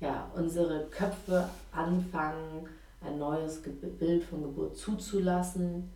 ja, 0.00 0.30
unsere 0.34 0.86
Köpfe 0.86 1.48
anfangen, 1.72 2.68
ein 3.00 3.18
neues 3.18 3.60
Bild 3.98 4.24
von 4.24 4.42
Geburt 4.42 4.76
zuzulassen. 4.76 5.90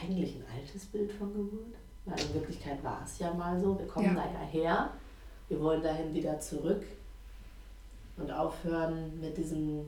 Eigentlich 0.00 0.36
ein 0.36 0.44
altes 0.56 0.86
Bild 0.86 1.12
von 1.12 1.32
Geburt, 1.32 1.74
weil 2.04 2.20
in 2.20 2.34
Wirklichkeit 2.34 2.82
war 2.82 3.02
es 3.04 3.18
ja 3.18 3.32
mal 3.32 3.60
so. 3.60 3.78
Wir 3.78 3.86
kommen 3.86 4.06
ja. 4.06 4.14
da 4.14 4.24
ja 4.24 4.46
her, 4.46 4.90
wir 5.48 5.60
wollen 5.60 5.82
dahin 5.82 6.12
wieder 6.14 6.38
zurück 6.40 6.84
und 8.16 8.30
aufhören 8.30 9.20
mit 9.20 9.36
diesem 9.36 9.86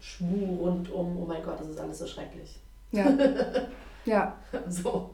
Schmuh 0.00 0.56
rundum, 0.56 1.18
oh 1.20 1.24
mein 1.26 1.42
Gott, 1.42 1.60
das 1.60 1.68
ist 1.68 1.80
alles 1.80 1.98
so 1.98 2.06
schrecklich. 2.06 2.58
Ja. 2.92 3.06
ja. 4.04 4.36
So. 4.68 5.10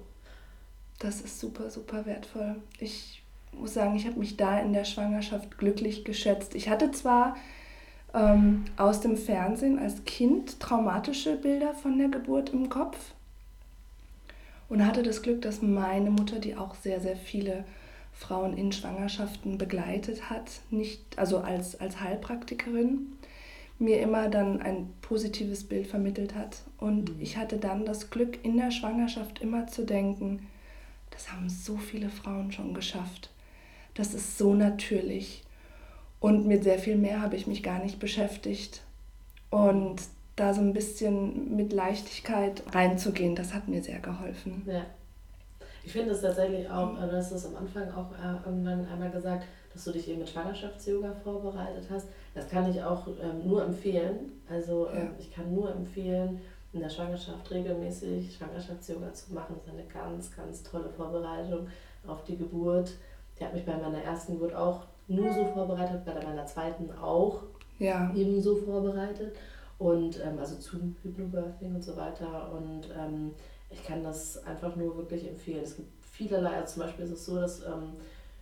Das 0.99 1.21
ist 1.21 1.41
super, 1.41 1.71
super 1.71 2.05
wertvoll. 2.05 2.57
Ich 2.79 3.23
muss 3.53 3.75
sagen, 3.75 3.97
ich 3.97 4.07
habe 4.07 4.19
mich 4.19 4.37
da 4.37 4.59
in 4.59 4.73
der 4.73 4.85
Schwangerschaft 4.85 5.57
glücklich 5.57 6.05
geschätzt. 6.05 6.55
Ich 6.55 6.69
hatte 6.69 6.91
zwar 6.91 7.37
ähm, 8.13 8.65
aus 8.77 9.01
dem 9.01 9.17
Fernsehen 9.17 9.79
als 9.79 10.05
Kind 10.05 10.61
traumatische 10.61 11.37
Bilder 11.37 11.75
von 11.75 11.99
der 11.99 12.09
Geburt 12.09 12.51
im 12.51 12.69
Kopf 12.69 12.99
und 14.71 14.87
hatte 14.87 15.03
das 15.03 15.21
Glück, 15.21 15.43
dass 15.43 15.61
meine 15.61 16.11
Mutter, 16.11 16.39
die 16.39 16.57
auch 16.57 16.75
sehr, 16.75 17.01
sehr 17.01 17.17
viele 17.17 17.65
Frauen 18.13 18.57
in 18.57 18.73
Schwangerschaften 18.73 19.59
begleitet 19.59 20.31
hat, 20.31 20.61
nicht, 20.71 21.01
also 21.19 21.39
als, 21.39 21.79
als 21.79 22.01
Heilpraktikerin, 22.01 23.13
mir 23.79 24.01
immer 24.01 24.29
dann 24.29 24.63
ein 24.63 24.93
positives 25.03 25.65
Bild 25.65 25.87
vermittelt 25.87 26.35
hat. 26.35 26.59
Und 26.79 27.17
mhm. 27.17 27.21
ich 27.21 27.37
hatte 27.37 27.57
dann 27.57 27.85
das 27.85 28.11
Glück, 28.11 28.39
in 28.45 28.57
der 28.57 28.71
Schwangerschaft 28.71 29.41
immer 29.41 29.67
zu 29.67 29.85
denken, 29.85 30.47
das 31.11 31.33
haben 31.33 31.49
so 31.49 31.77
viele 31.77 32.09
Frauen 32.09 32.53
schon 32.53 32.73
geschafft. 32.73 33.31
Das 33.95 34.15
ist 34.15 34.39
so 34.39 34.55
natürlich. 34.55 35.43
Und 36.21 36.47
mit 36.47 36.63
sehr 36.63 36.79
viel 36.79 36.97
mehr 36.97 37.21
habe 37.23 37.37
ich 37.37 37.47
mich 37.47 37.63
gar 37.63 37.83
nicht 37.83 37.99
beschäftigt. 37.99 38.83
Und 39.51 40.01
da 40.41 40.55
so 40.55 40.61
ein 40.61 40.73
bisschen 40.73 41.57
mit 41.57 41.73
Leichtigkeit 41.73 42.63
reinzugehen, 42.73 43.37
das 43.37 43.53
hat 43.55 43.69
mir 43.69 43.83
sehr 43.83 43.99
geholfen. 43.99 44.63
Ja. 44.67 44.83
Ich 45.83 45.93
finde 45.93 46.13
es 46.13 46.21
tatsächlich 46.21 46.69
auch, 46.71 47.01
äh, 47.01 47.07
du 47.07 47.17
hast 47.17 47.33
es 47.33 47.47
am 47.47 47.57
Anfang 47.57 47.91
auch 47.93 48.11
äh, 48.13 48.47
irgendwann 48.47 48.87
einmal 48.87 49.11
gesagt, 49.11 49.45
dass 49.73 49.85
du 49.85 49.93
dich 49.93 50.09
eben 50.09 50.19
mit 50.19 50.29
Schwangerschafts-Yoga 50.29 51.15
vorbereitet 51.23 51.85
hast. 51.91 52.09
Das 52.35 52.49
kann 52.49 52.71
ich 52.71 52.83
auch 52.83 53.07
ähm, 53.23 53.49
nur 53.49 53.65
empfehlen. 53.65 54.33
Also 54.49 54.89
ähm, 54.89 54.97
ja. 54.97 55.11
ich 55.19 55.33
kann 55.33 55.55
nur 55.55 55.71
empfehlen, 55.75 56.41
in 56.73 56.81
der 56.81 56.91
Schwangerschaft 56.91 57.51
regelmäßig 57.51 58.37
Schwangerschafts-Yoga 58.37 59.13
zu 59.13 59.35
machen. 59.35 59.57
Das 59.59 59.67
ist 59.67 59.81
eine 59.81 59.89
ganz, 59.89 60.37
ganz 60.37 60.63
tolle 60.63 60.89
Vorbereitung 60.91 61.67
auf 62.07 62.25
die 62.25 62.37
Geburt. 62.37 62.93
Die 63.39 63.45
hat 63.45 63.55
mich 63.55 63.65
bei 63.65 63.77
meiner 63.77 64.03
ersten 64.03 64.35
Geburt 64.35 64.55
auch 64.55 64.83
nur 65.09 65.33
so 65.33 65.45
vorbereitet, 65.47 66.05
bei 66.05 66.15
meiner 66.15 66.47
zweiten 66.47 66.91
auch 67.01 67.43
ja. 67.79 68.13
ebenso 68.15 68.57
vorbereitet. 68.57 69.35
Und 69.81 70.21
ähm, 70.23 70.39
also 70.39 70.57
zum 70.57 70.95
Hypnobirthing 71.03 71.75
und 71.75 71.83
so 71.83 71.97
weiter. 71.97 72.53
Und 72.53 72.83
ähm, 72.95 73.31
ich 73.71 73.83
kann 73.83 74.05
das 74.05 74.45
einfach 74.45 74.77
nur 74.77 74.95
wirklich 74.99 75.27
empfehlen. 75.27 75.63
Es 75.65 75.75
gibt 75.75 76.05
vielerlei, 76.05 76.57
also 76.57 76.75
zum 76.75 76.83
Beispiel 76.83 77.07
ist 77.07 77.13
es 77.13 77.25
so, 77.25 77.41
dass 77.41 77.65
ähm, 77.65 77.95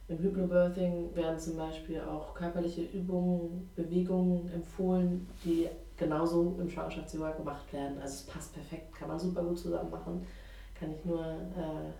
im 0.09 0.19
Hypnobirthing 0.19 1.15
werden 1.15 1.39
zum 1.39 1.57
Beispiel 1.57 2.01
auch 2.01 2.35
körperliche 2.35 2.83
Übungen, 2.83 3.71
Bewegungen 3.77 4.51
empfohlen, 4.53 5.29
die 5.45 5.69
genauso 5.97 6.59
im 6.61 6.69
Schwangerschaftsyoga 6.69 7.31
gemacht 7.31 7.73
werden. 7.73 8.01
Also 8.01 8.15
es 8.15 8.23
passt 8.23 8.55
perfekt, 8.55 8.93
kann 8.97 9.07
man 9.07 9.19
super 9.21 9.45
gut 9.45 9.61
zusammen 9.61 9.91
machen. 9.91 10.27
Kann 10.75 10.93
ich 10.93 11.05
nur 11.05 11.25
äh, 11.25 11.93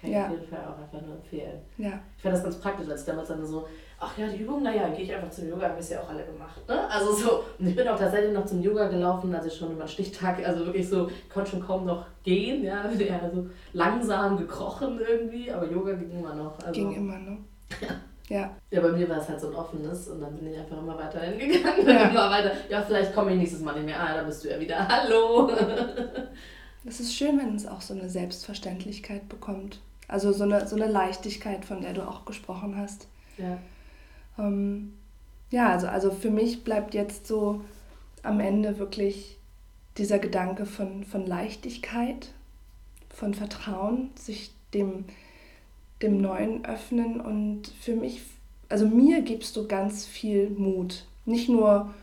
kann 0.00 0.10
ja. 0.10 0.20
ich 0.20 0.24
auf 0.26 0.40
jeden 0.40 0.48
Fall 0.48 0.64
auch 0.64 0.78
einfach 0.78 1.02
nur 1.02 1.16
empfehlen. 1.16 1.60
Ja. 1.78 2.00
Ich 2.16 2.22
fand 2.22 2.34
das 2.34 2.42
ganz 2.42 2.56
praktisch, 2.56 2.88
als 2.88 3.00
ich 3.00 3.06
damals 3.06 3.28
dann 3.28 3.44
so, 3.44 3.66
ach 3.98 4.18
ja, 4.18 4.26
die 4.28 4.38
Übung, 4.38 4.62
naja, 4.62 4.88
gehe 4.88 5.04
ich 5.04 5.14
einfach 5.14 5.30
zum 5.30 5.48
Yoga, 5.48 5.66
haben 5.66 5.74
wir 5.74 5.80
es 5.80 5.90
ja 5.90 6.00
auch 6.00 6.08
alle 6.08 6.24
gemacht. 6.24 6.66
Ne? 6.68 6.88
Also 6.90 7.12
so, 7.12 7.44
und 7.58 7.66
ich 7.66 7.76
bin 7.76 7.88
auch 7.88 7.98
tatsächlich 7.98 8.32
noch 8.32 8.44
zum 8.44 8.62
Yoga 8.62 8.88
gelaufen, 8.88 9.34
als 9.34 9.46
ich 9.46 9.54
schon 9.54 9.72
über 9.72 9.84
den 9.84 9.88
Stichtag, 9.88 10.46
also 10.46 10.66
wirklich 10.66 10.88
so, 10.88 11.10
konnte 11.32 11.52
schon 11.52 11.66
kaum 11.66 11.86
noch 11.86 12.06
gehen, 12.22 12.62
ja, 12.64 12.82
bin 12.86 13.00
ja 13.06 13.20
so 13.32 13.46
langsam 13.72 14.36
gekrochen 14.36 15.00
irgendwie, 15.00 15.50
aber 15.50 15.70
Yoga 15.70 15.92
ging 15.92 16.10
immer 16.10 16.34
noch. 16.34 16.58
Also, 16.58 16.72
ging 16.72 16.92
immer 16.94 17.18
noch. 17.18 17.38
Ja. 17.80 17.94
Ja. 18.28 18.56
Ja, 18.72 18.80
bei 18.80 18.90
mir 18.90 19.08
war 19.08 19.18
es 19.18 19.28
halt 19.28 19.40
so 19.40 19.48
ein 19.48 19.54
offenes 19.54 20.08
und 20.08 20.20
dann 20.20 20.34
bin 20.36 20.52
ich 20.52 20.58
einfach 20.58 20.78
immer 20.78 20.98
weiter 20.98 21.20
hingegangen. 21.20 21.86
Ja. 21.86 22.08
immer 22.08 22.28
weiter. 22.28 22.50
Ja, 22.68 22.82
vielleicht 22.82 23.14
komme 23.14 23.32
ich 23.32 23.38
nächstes 23.38 23.60
Mal 23.60 23.74
nicht 23.74 23.86
mehr. 23.86 24.00
Ah, 24.00 24.16
da 24.16 24.24
bist 24.24 24.44
du 24.44 24.50
ja 24.50 24.58
wieder. 24.58 24.88
Hallo. 24.88 25.48
Es 26.84 26.98
ist 26.98 27.14
schön, 27.14 27.38
wenn 27.38 27.54
es 27.54 27.66
auch 27.68 27.80
so 27.80 27.94
eine 27.94 28.08
Selbstverständlichkeit 28.08 29.28
bekommt. 29.28 29.80
Also 30.08 30.32
so 30.32 30.42
eine, 30.42 30.66
so 30.66 30.74
eine 30.74 30.86
Leichtigkeit, 30.86 31.64
von 31.64 31.82
der 31.82 31.92
du 31.92 32.02
auch 32.02 32.24
gesprochen 32.24 32.76
hast. 32.76 33.06
Ja. 33.38 33.58
Ähm, 34.38 34.92
ja, 35.50 35.70
also, 35.70 35.86
also 35.86 36.10
für 36.10 36.30
mich 36.30 36.64
bleibt 36.64 36.94
jetzt 36.94 37.26
so 37.26 37.62
am 38.22 38.40
Ende 38.40 38.78
wirklich 38.78 39.38
dieser 39.96 40.18
Gedanke 40.18 40.66
von, 40.66 41.04
von 41.04 41.26
Leichtigkeit, 41.26 42.32
von 43.08 43.34
Vertrauen, 43.34 44.10
sich 44.16 44.50
dem, 44.74 45.04
dem 46.02 46.20
Neuen 46.20 46.64
öffnen. 46.64 47.20
Und 47.20 47.68
für 47.80 47.94
mich, 47.94 48.22
also 48.68 48.86
mir 48.86 49.22
gibst 49.22 49.56
du 49.56 49.66
ganz 49.66 50.06
viel 50.06 50.50
Mut. 50.50 51.06
Nicht 51.24 51.48
nur 51.48 51.94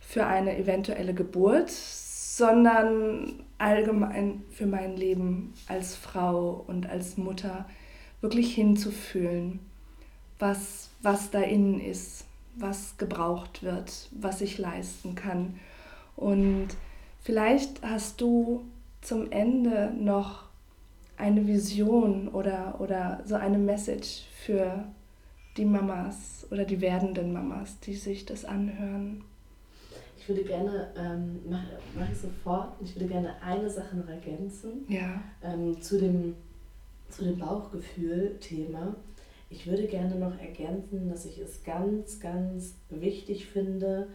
für 0.00 0.26
eine 0.26 0.56
eventuelle 0.56 1.12
Geburt, 1.12 1.70
sondern 1.70 3.34
allgemein 3.58 4.42
für 4.50 4.66
mein 4.66 4.96
Leben 4.96 5.52
als 5.66 5.96
Frau 5.96 6.64
und 6.66 6.88
als 6.88 7.16
Mutter 7.16 7.68
wirklich 8.20 8.54
hinzufühlen, 8.54 9.60
was, 10.38 10.90
was 11.02 11.30
da 11.30 11.40
innen 11.40 11.80
ist, 11.80 12.24
was 12.56 12.96
gebraucht 12.98 13.62
wird, 13.62 14.08
was 14.12 14.40
ich 14.40 14.58
leisten 14.58 15.14
kann. 15.14 15.58
Und 16.16 16.68
vielleicht 17.22 17.82
hast 17.82 18.20
du 18.20 18.64
zum 19.00 19.30
Ende 19.30 19.92
noch 19.98 20.44
eine 21.16 21.46
Vision 21.46 22.28
oder, 22.28 22.76
oder 22.80 23.22
so 23.24 23.34
eine 23.34 23.58
Message 23.58 24.22
für 24.44 24.84
die 25.56 25.64
Mamas 25.64 26.46
oder 26.50 26.64
die 26.64 26.80
werdenden 26.80 27.32
Mamas, 27.32 27.78
die 27.80 27.94
sich 27.94 28.24
das 28.24 28.44
anhören. 28.44 29.24
Ich 30.18 30.28
würde 30.28 30.44
gerne, 30.44 30.88
ähm, 30.96 31.40
mache 31.48 31.66
mach 31.98 32.10
ich 32.10 32.18
sofort, 32.18 32.74
ich 32.82 32.94
würde 32.94 33.08
gerne 33.08 33.34
eine 33.42 33.68
Sache 33.68 33.96
noch 33.96 34.08
ergänzen 34.08 34.84
ja. 34.88 35.20
ähm, 35.42 35.80
zu 35.80 35.98
dem, 35.98 36.34
zu 37.08 37.24
dem 37.24 37.38
Bauchgefühl-Thema. 37.38 38.94
Ich 39.50 39.66
würde 39.66 39.86
gerne 39.86 40.14
noch 40.16 40.38
ergänzen, 40.38 41.08
dass 41.08 41.24
ich 41.24 41.38
es 41.38 41.64
ganz, 41.64 42.20
ganz 42.20 42.74
wichtig 42.90 43.46
finde, 43.46 44.08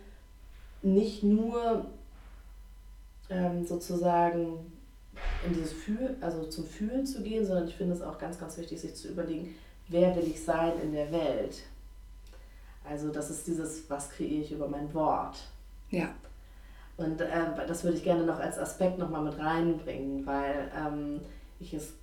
nicht 0.83 1.23
nur 1.23 1.85
ähm, 3.29 3.65
sozusagen 3.65 4.71
in 5.45 5.53
dieses 5.53 5.73
Fühl, 5.73 6.17
also 6.21 6.45
zum 6.45 6.65
Fühlen 6.65 7.05
zu 7.05 7.23
gehen, 7.23 7.45
sondern 7.45 7.67
ich 7.67 7.75
finde 7.75 7.93
es 7.93 8.01
auch 8.01 8.17
ganz, 8.17 8.39
ganz 8.39 8.57
wichtig, 8.57 8.81
sich 8.81 8.95
zu 8.95 9.09
überlegen, 9.09 9.55
wer 9.87 10.15
will 10.15 10.27
ich 10.27 10.43
sein 10.43 10.73
in 10.81 10.91
der 10.91 11.11
Welt. 11.11 11.63
Also 12.87 13.11
das 13.11 13.29
ist 13.29 13.47
dieses, 13.47 13.89
was 13.89 14.09
kreiere 14.09 14.41
ich 14.41 14.51
über 14.51 14.67
mein 14.67 14.93
Wort. 14.93 15.37
Ja. 15.89 16.09
Und 16.97 17.21
äh, 17.21 17.27
das 17.67 17.83
würde 17.83 17.97
ich 17.97 18.03
gerne 18.03 18.25
noch 18.25 18.39
als 18.39 18.57
Aspekt 18.57 18.99
nochmal 18.99 19.23
mit 19.23 19.37
reinbringen, 19.39 20.25
weil 20.25 20.71
ähm, 20.77 21.21
ich 21.59 21.73
es, 21.73 21.93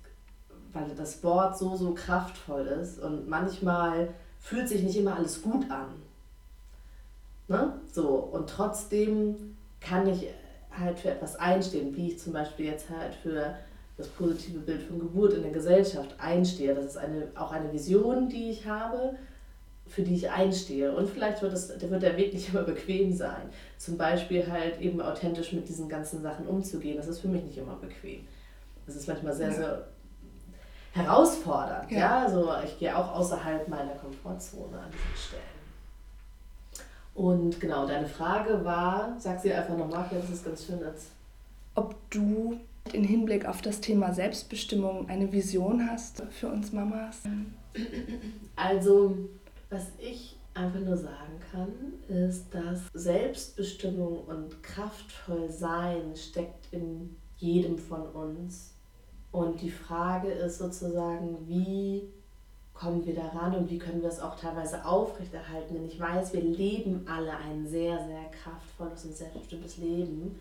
weil 0.73 0.89
das 0.95 1.23
Wort 1.23 1.57
so, 1.57 1.75
so 1.75 1.93
kraftvoll 1.93 2.65
ist 2.67 2.99
und 2.99 3.27
manchmal 3.27 4.09
fühlt 4.39 4.67
sich 4.67 4.83
nicht 4.83 4.97
immer 4.97 5.15
alles 5.15 5.41
gut 5.41 5.69
an. 5.69 5.87
Ne? 7.47 7.73
So, 7.91 8.07
und 8.07 8.49
trotzdem 8.49 9.57
kann 9.79 10.07
ich 10.07 10.27
halt 10.71 10.99
für 10.99 11.09
etwas 11.09 11.35
einstehen, 11.35 11.95
wie 11.95 12.09
ich 12.09 12.19
zum 12.19 12.33
Beispiel 12.33 12.67
jetzt 12.67 12.89
halt 12.89 13.13
für 13.15 13.55
das 13.97 14.07
positive 14.07 14.59
Bild 14.59 14.81
von 14.83 14.99
Geburt 14.99 15.33
in 15.33 15.43
der 15.43 15.51
Gesellschaft 15.51 16.15
einstehe. 16.17 16.73
Das 16.73 16.85
ist 16.85 16.97
eine, 16.97 17.27
auch 17.35 17.51
eine 17.51 17.71
Vision, 17.73 18.29
die 18.29 18.49
ich 18.49 18.65
habe, 18.65 19.15
für 19.85 20.01
die 20.01 20.15
ich 20.15 20.29
einstehe. 20.29 20.95
Und 20.95 21.09
vielleicht 21.09 21.41
wird, 21.41 21.53
es, 21.53 21.69
wird 21.69 22.01
der 22.01 22.17
Weg 22.17 22.33
nicht 22.33 22.49
immer 22.49 22.63
bequem 22.63 23.13
sein. 23.13 23.49
Zum 23.77 23.97
Beispiel 23.97 24.49
halt 24.49 24.79
eben 24.79 25.01
authentisch 25.01 25.51
mit 25.51 25.67
diesen 25.67 25.89
ganzen 25.89 26.21
Sachen 26.21 26.47
umzugehen. 26.47 26.97
Das 26.97 27.07
ist 27.07 27.19
für 27.19 27.27
mich 27.27 27.43
nicht 27.43 27.57
immer 27.57 27.75
bequem. 27.75 28.25
Das 28.85 28.95
ist 28.95 29.07
manchmal 29.07 29.33
sehr, 29.33 29.49
ja. 29.49 29.53
sehr 29.53 29.87
herausfordernd. 30.91 31.91
Ja. 31.91 31.99
ja. 31.99 32.19
Also 32.23 32.49
ich 32.65 32.77
gehe 32.79 32.95
auch 32.95 33.13
außerhalb 33.13 33.67
meiner 33.67 33.95
Komfortzone 33.95 34.79
an 34.79 34.91
diesen 34.91 35.27
Stellen. 35.27 35.51
Und 37.13 37.59
genau, 37.59 37.85
deine 37.85 38.07
Frage 38.07 38.63
war, 38.63 39.15
sag 39.19 39.41
sie 39.41 39.53
einfach 39.53 39.77
nochmal, 39.77 40.09
das 40.11 40.29
ist 40.29 40.45
ganz 40.45 40.65
schön 40.65 40.83
als. 40.83 41.07
Ob 41.75 41.95
du 42.09 42.59
in 42.93 43.03
Hinblick 43.03 43.45
auf 43.45 43.61
das 43.61 43.79
Thema 43.79 44.13
Selbstbestimmung 44.13 45.09
eine 45.09 45.31
Vision 45.31 45.89
hast 45.89 46.23
für 46.31 46.47
uns 46.47 46.71
Mamas? 46.71 47.19
Also, 48.55 49.17
was 49.69 49.87
ich 49.99 50.35
einfach 50.53 50.79
nur 50.79 50.97
sagen 50.97 51.39
kann, 51.51 51.71
ist, 52.09 52.53
dass 52.53 52.81
Selbstbestimmung 52.93 54.25
und 54.25 54.61
kraftvoll 54.63 55.49
sein 55.49 56.15
steckt 56.15 56.67
in 56.71 57.15
jedem 57.37 57.77
von 57.77 58.07
uns. 58.09 58.73
Und 59.31 59.61
die 59.61 59.71
Frage 59.71 60.29
ist 60.29 60.57
sozusagen, 60.57 61.37
wie 61.47 62.09
kommen 62.73 63.05
wir 63.05 63.15
daran 63.15 63.55
und 63.55 63.69
wie 63.69 63.77
können 63.77 64.01
wir 64.01 64.09
es 64.09 64.19
auch 64.19 64.35
teilweise 64.35 64.85
aufrechterhalten? 64.85 65.75
Denn 65.75 65.85
ich 65.85 65.99
weiß, 65.99 66.33
wir 66.33 66.41
leben 66.41 67.05
alle 67.07 67.37
ein 67.37 67.67
sehr, 67.67 67.97
sehr 68.05 68.25
kraftvolles 68.43 69.05
und 69.05 69.15
selbstbestimmtes 69.15 69.77
Leben. 69.77 70.39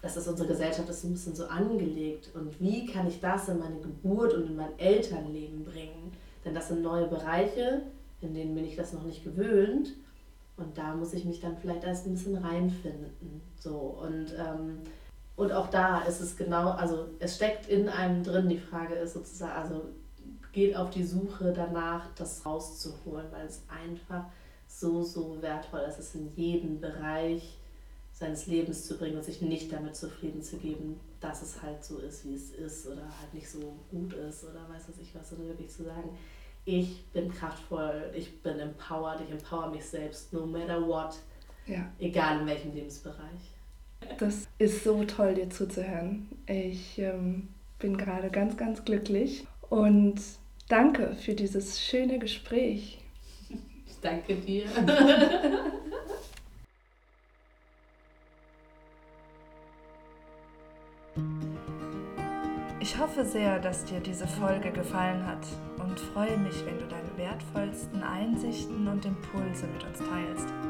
Das 0.00 0.16
ist 0.16 0.28
unsere 0.28 0.48
Gesellschaft, 0.48 0.88
das 0.88 0.98
ist 0.98 1.04
ein 1.04 1.12
bisschen 1.12 1.34
so 1.34 1.46
angelegt. 1.46 2.30
Und 2.34 2.58
wie 2.60 2.86
kann 2.86 3.06
ich 3.06 3.20
das 3.20 3.48
in 3.48 3.58
meine 3.58 3.80
Geburt 3.80 4.32
und 4.32 4.46
in 4.46 4.56
mein 4.56 4.78
Elternleben 4.78 5.64
bringen? 5.64 6.12
Denn 6.44 6.54
das 6.54 6.68
sind 6.68 6.80
neue 6.80 7.06
Bereiche, 7.06 7.82
in 8.22 8.32
denen 8.32 8.54
bin 8.54 8.64
ich 8.64 8.76
das 8.76 8.94
noch 8.94 9.02
nicht 9.02 9.24
gewöhnt. 9.24 9.92
Und 10.56 10.78
da 10.78 10.94
muss 10.94 11.12
ich 11.12 11.24
mich 11.24 11.40
dann 11.40 11.56
vielleicht 11.58 11.84
erst 11.84 12.06
ein 12.06 12.12
bisschen 12.12 12.36
reinfinden. 12.36 13.42
So, 13.58 13.98
und, 14.00 14.32
ähm, 14.38 14.78
und 15.40 15.52
auch 15.52 15.70
da 15.70 16.02
ist 16.02 16.20
es 16.20 16.36
genau, 16.36 16.72
also 16.72 17.06
es 17.18 17.36
steckt 17.36 17.66
in 17.66 17.88
einem 17.88 18.22
drin, 18.22 18.50
die 18.50 18.58
Frage 18.58 18.94
ist 18.96 19.14
sozusagen, 19.14 19.52
also 19.52 19.86
geht 20.52 20.76
auf 20.76 20.90
die 20.90 21.02
Suche 21.02 21.54
danach, 21.54 22.14
das 22.14 22.44
rauszuholen, 22.44 23.24
weil 23.30 23.46
es 23.46 23.62
einfach 23.66 24.26
so, 24.66 25.02
so 25.02 25.40
wertvoll 25.40 25.80
ist, 25.88 25.98
es 25.98 26.14
in 26.14 26.30
jeden 26.36 26.78
Bereich 26.78 27.56
seines 28.12 28.48
Lebens 28.48 28.86
zu 28.86 28.98
bringen 28.98 29.16
und 29.16 29.24
sich 29.24 29.40
nicht 29.40 29.72
damit 29.72 29.96
zufrieden 29.96 30.42
zu 30.42 30.58
geben, 30.58 31.00
dass 31.20 31.40
es 31.40 31.62
halt 31.62 31.82
so 31.82 31.96
ist, 32.00 32.26
wie 32.26 32.34
es 32.34 32.50
ist 32.50 32.86
oder 32.86 33.00
halt 33.00 33.32
nicht 33.32 33.48
so 33.48 33.72
gut 33.90 34.12
ist 34.12 34.44
oder 34.44 34.68
weiß 34.68 34.90
was 34.90 34.98
ich 35.00 35.14
was, 35.14 35.30
sondern 35.30 35.48
wirklich 35.48 35.70
zu 35.70 35.84
sagen, 35.84 36.18
ich 36.66 37.06
bin 37.14 37.32
kraftvoll, 37.32 38.12
ich 38.14 38.42
bin 38.42 38.58
empowered, 38.58 39.22
ich 39.22 39.30
empower 39.30 39.70
mich 39.70 39.86
selbst, 39.86 40.34
no 40.34 40.44
matter 40.44 40.86
what, 40.86 41.16
ja. 41.66 41.90
egal 41.98 42.42
in 42.42 42.46
welchem 42.46 42.74
Lebensbereich. 42.74 43.54
Das 44.18 44.48
ist 44.58 44.84
so 44.84 45.04
toll, 45.04 45.34
dir 45.34 45.50
zuzuhören. 45.50 46.28
Ich 46.46 46.98
ähm, 46.98 47.48
bin 47.78 47.96
gerade 47.96 48.30
ganz, 48.30 48.56
ganz 48.56 48.84
glücklich 48.84 49.46
und 49.68 50.20
danke 50.68 51.14
für 51.14 51.34
dieses 51.34 51.80
schöne 51.80 52.18
Gespräch. 52.18 52.98
Ich 53.86 54.00
danke 54.00 54.36
dir. 54.36 54.64
Ich 62.82 62.98
hoffe 62.98 63.24
sehr, 63.24 63.58
dass 63.58 63.84
dir 63.84 64.00
diese 64.00 64.26
Folge 64.26 64.70
gefallen 64.70 65.26
hat 65.26 65.46
und 65.78 66.00
freue 66.00 66.38
mich, 66.38 66.64
wenn 66.64 66.78
du 66.78 66.86
deine 66.86 67.16
wertvollsten 67.16 68.02
Einsichten 68.02 68.88
und 68.88 69.04
Impulse 69.04 69.66
mit 69.66 69.84
uns 69.84 69.98
teilst. 69.98 70.69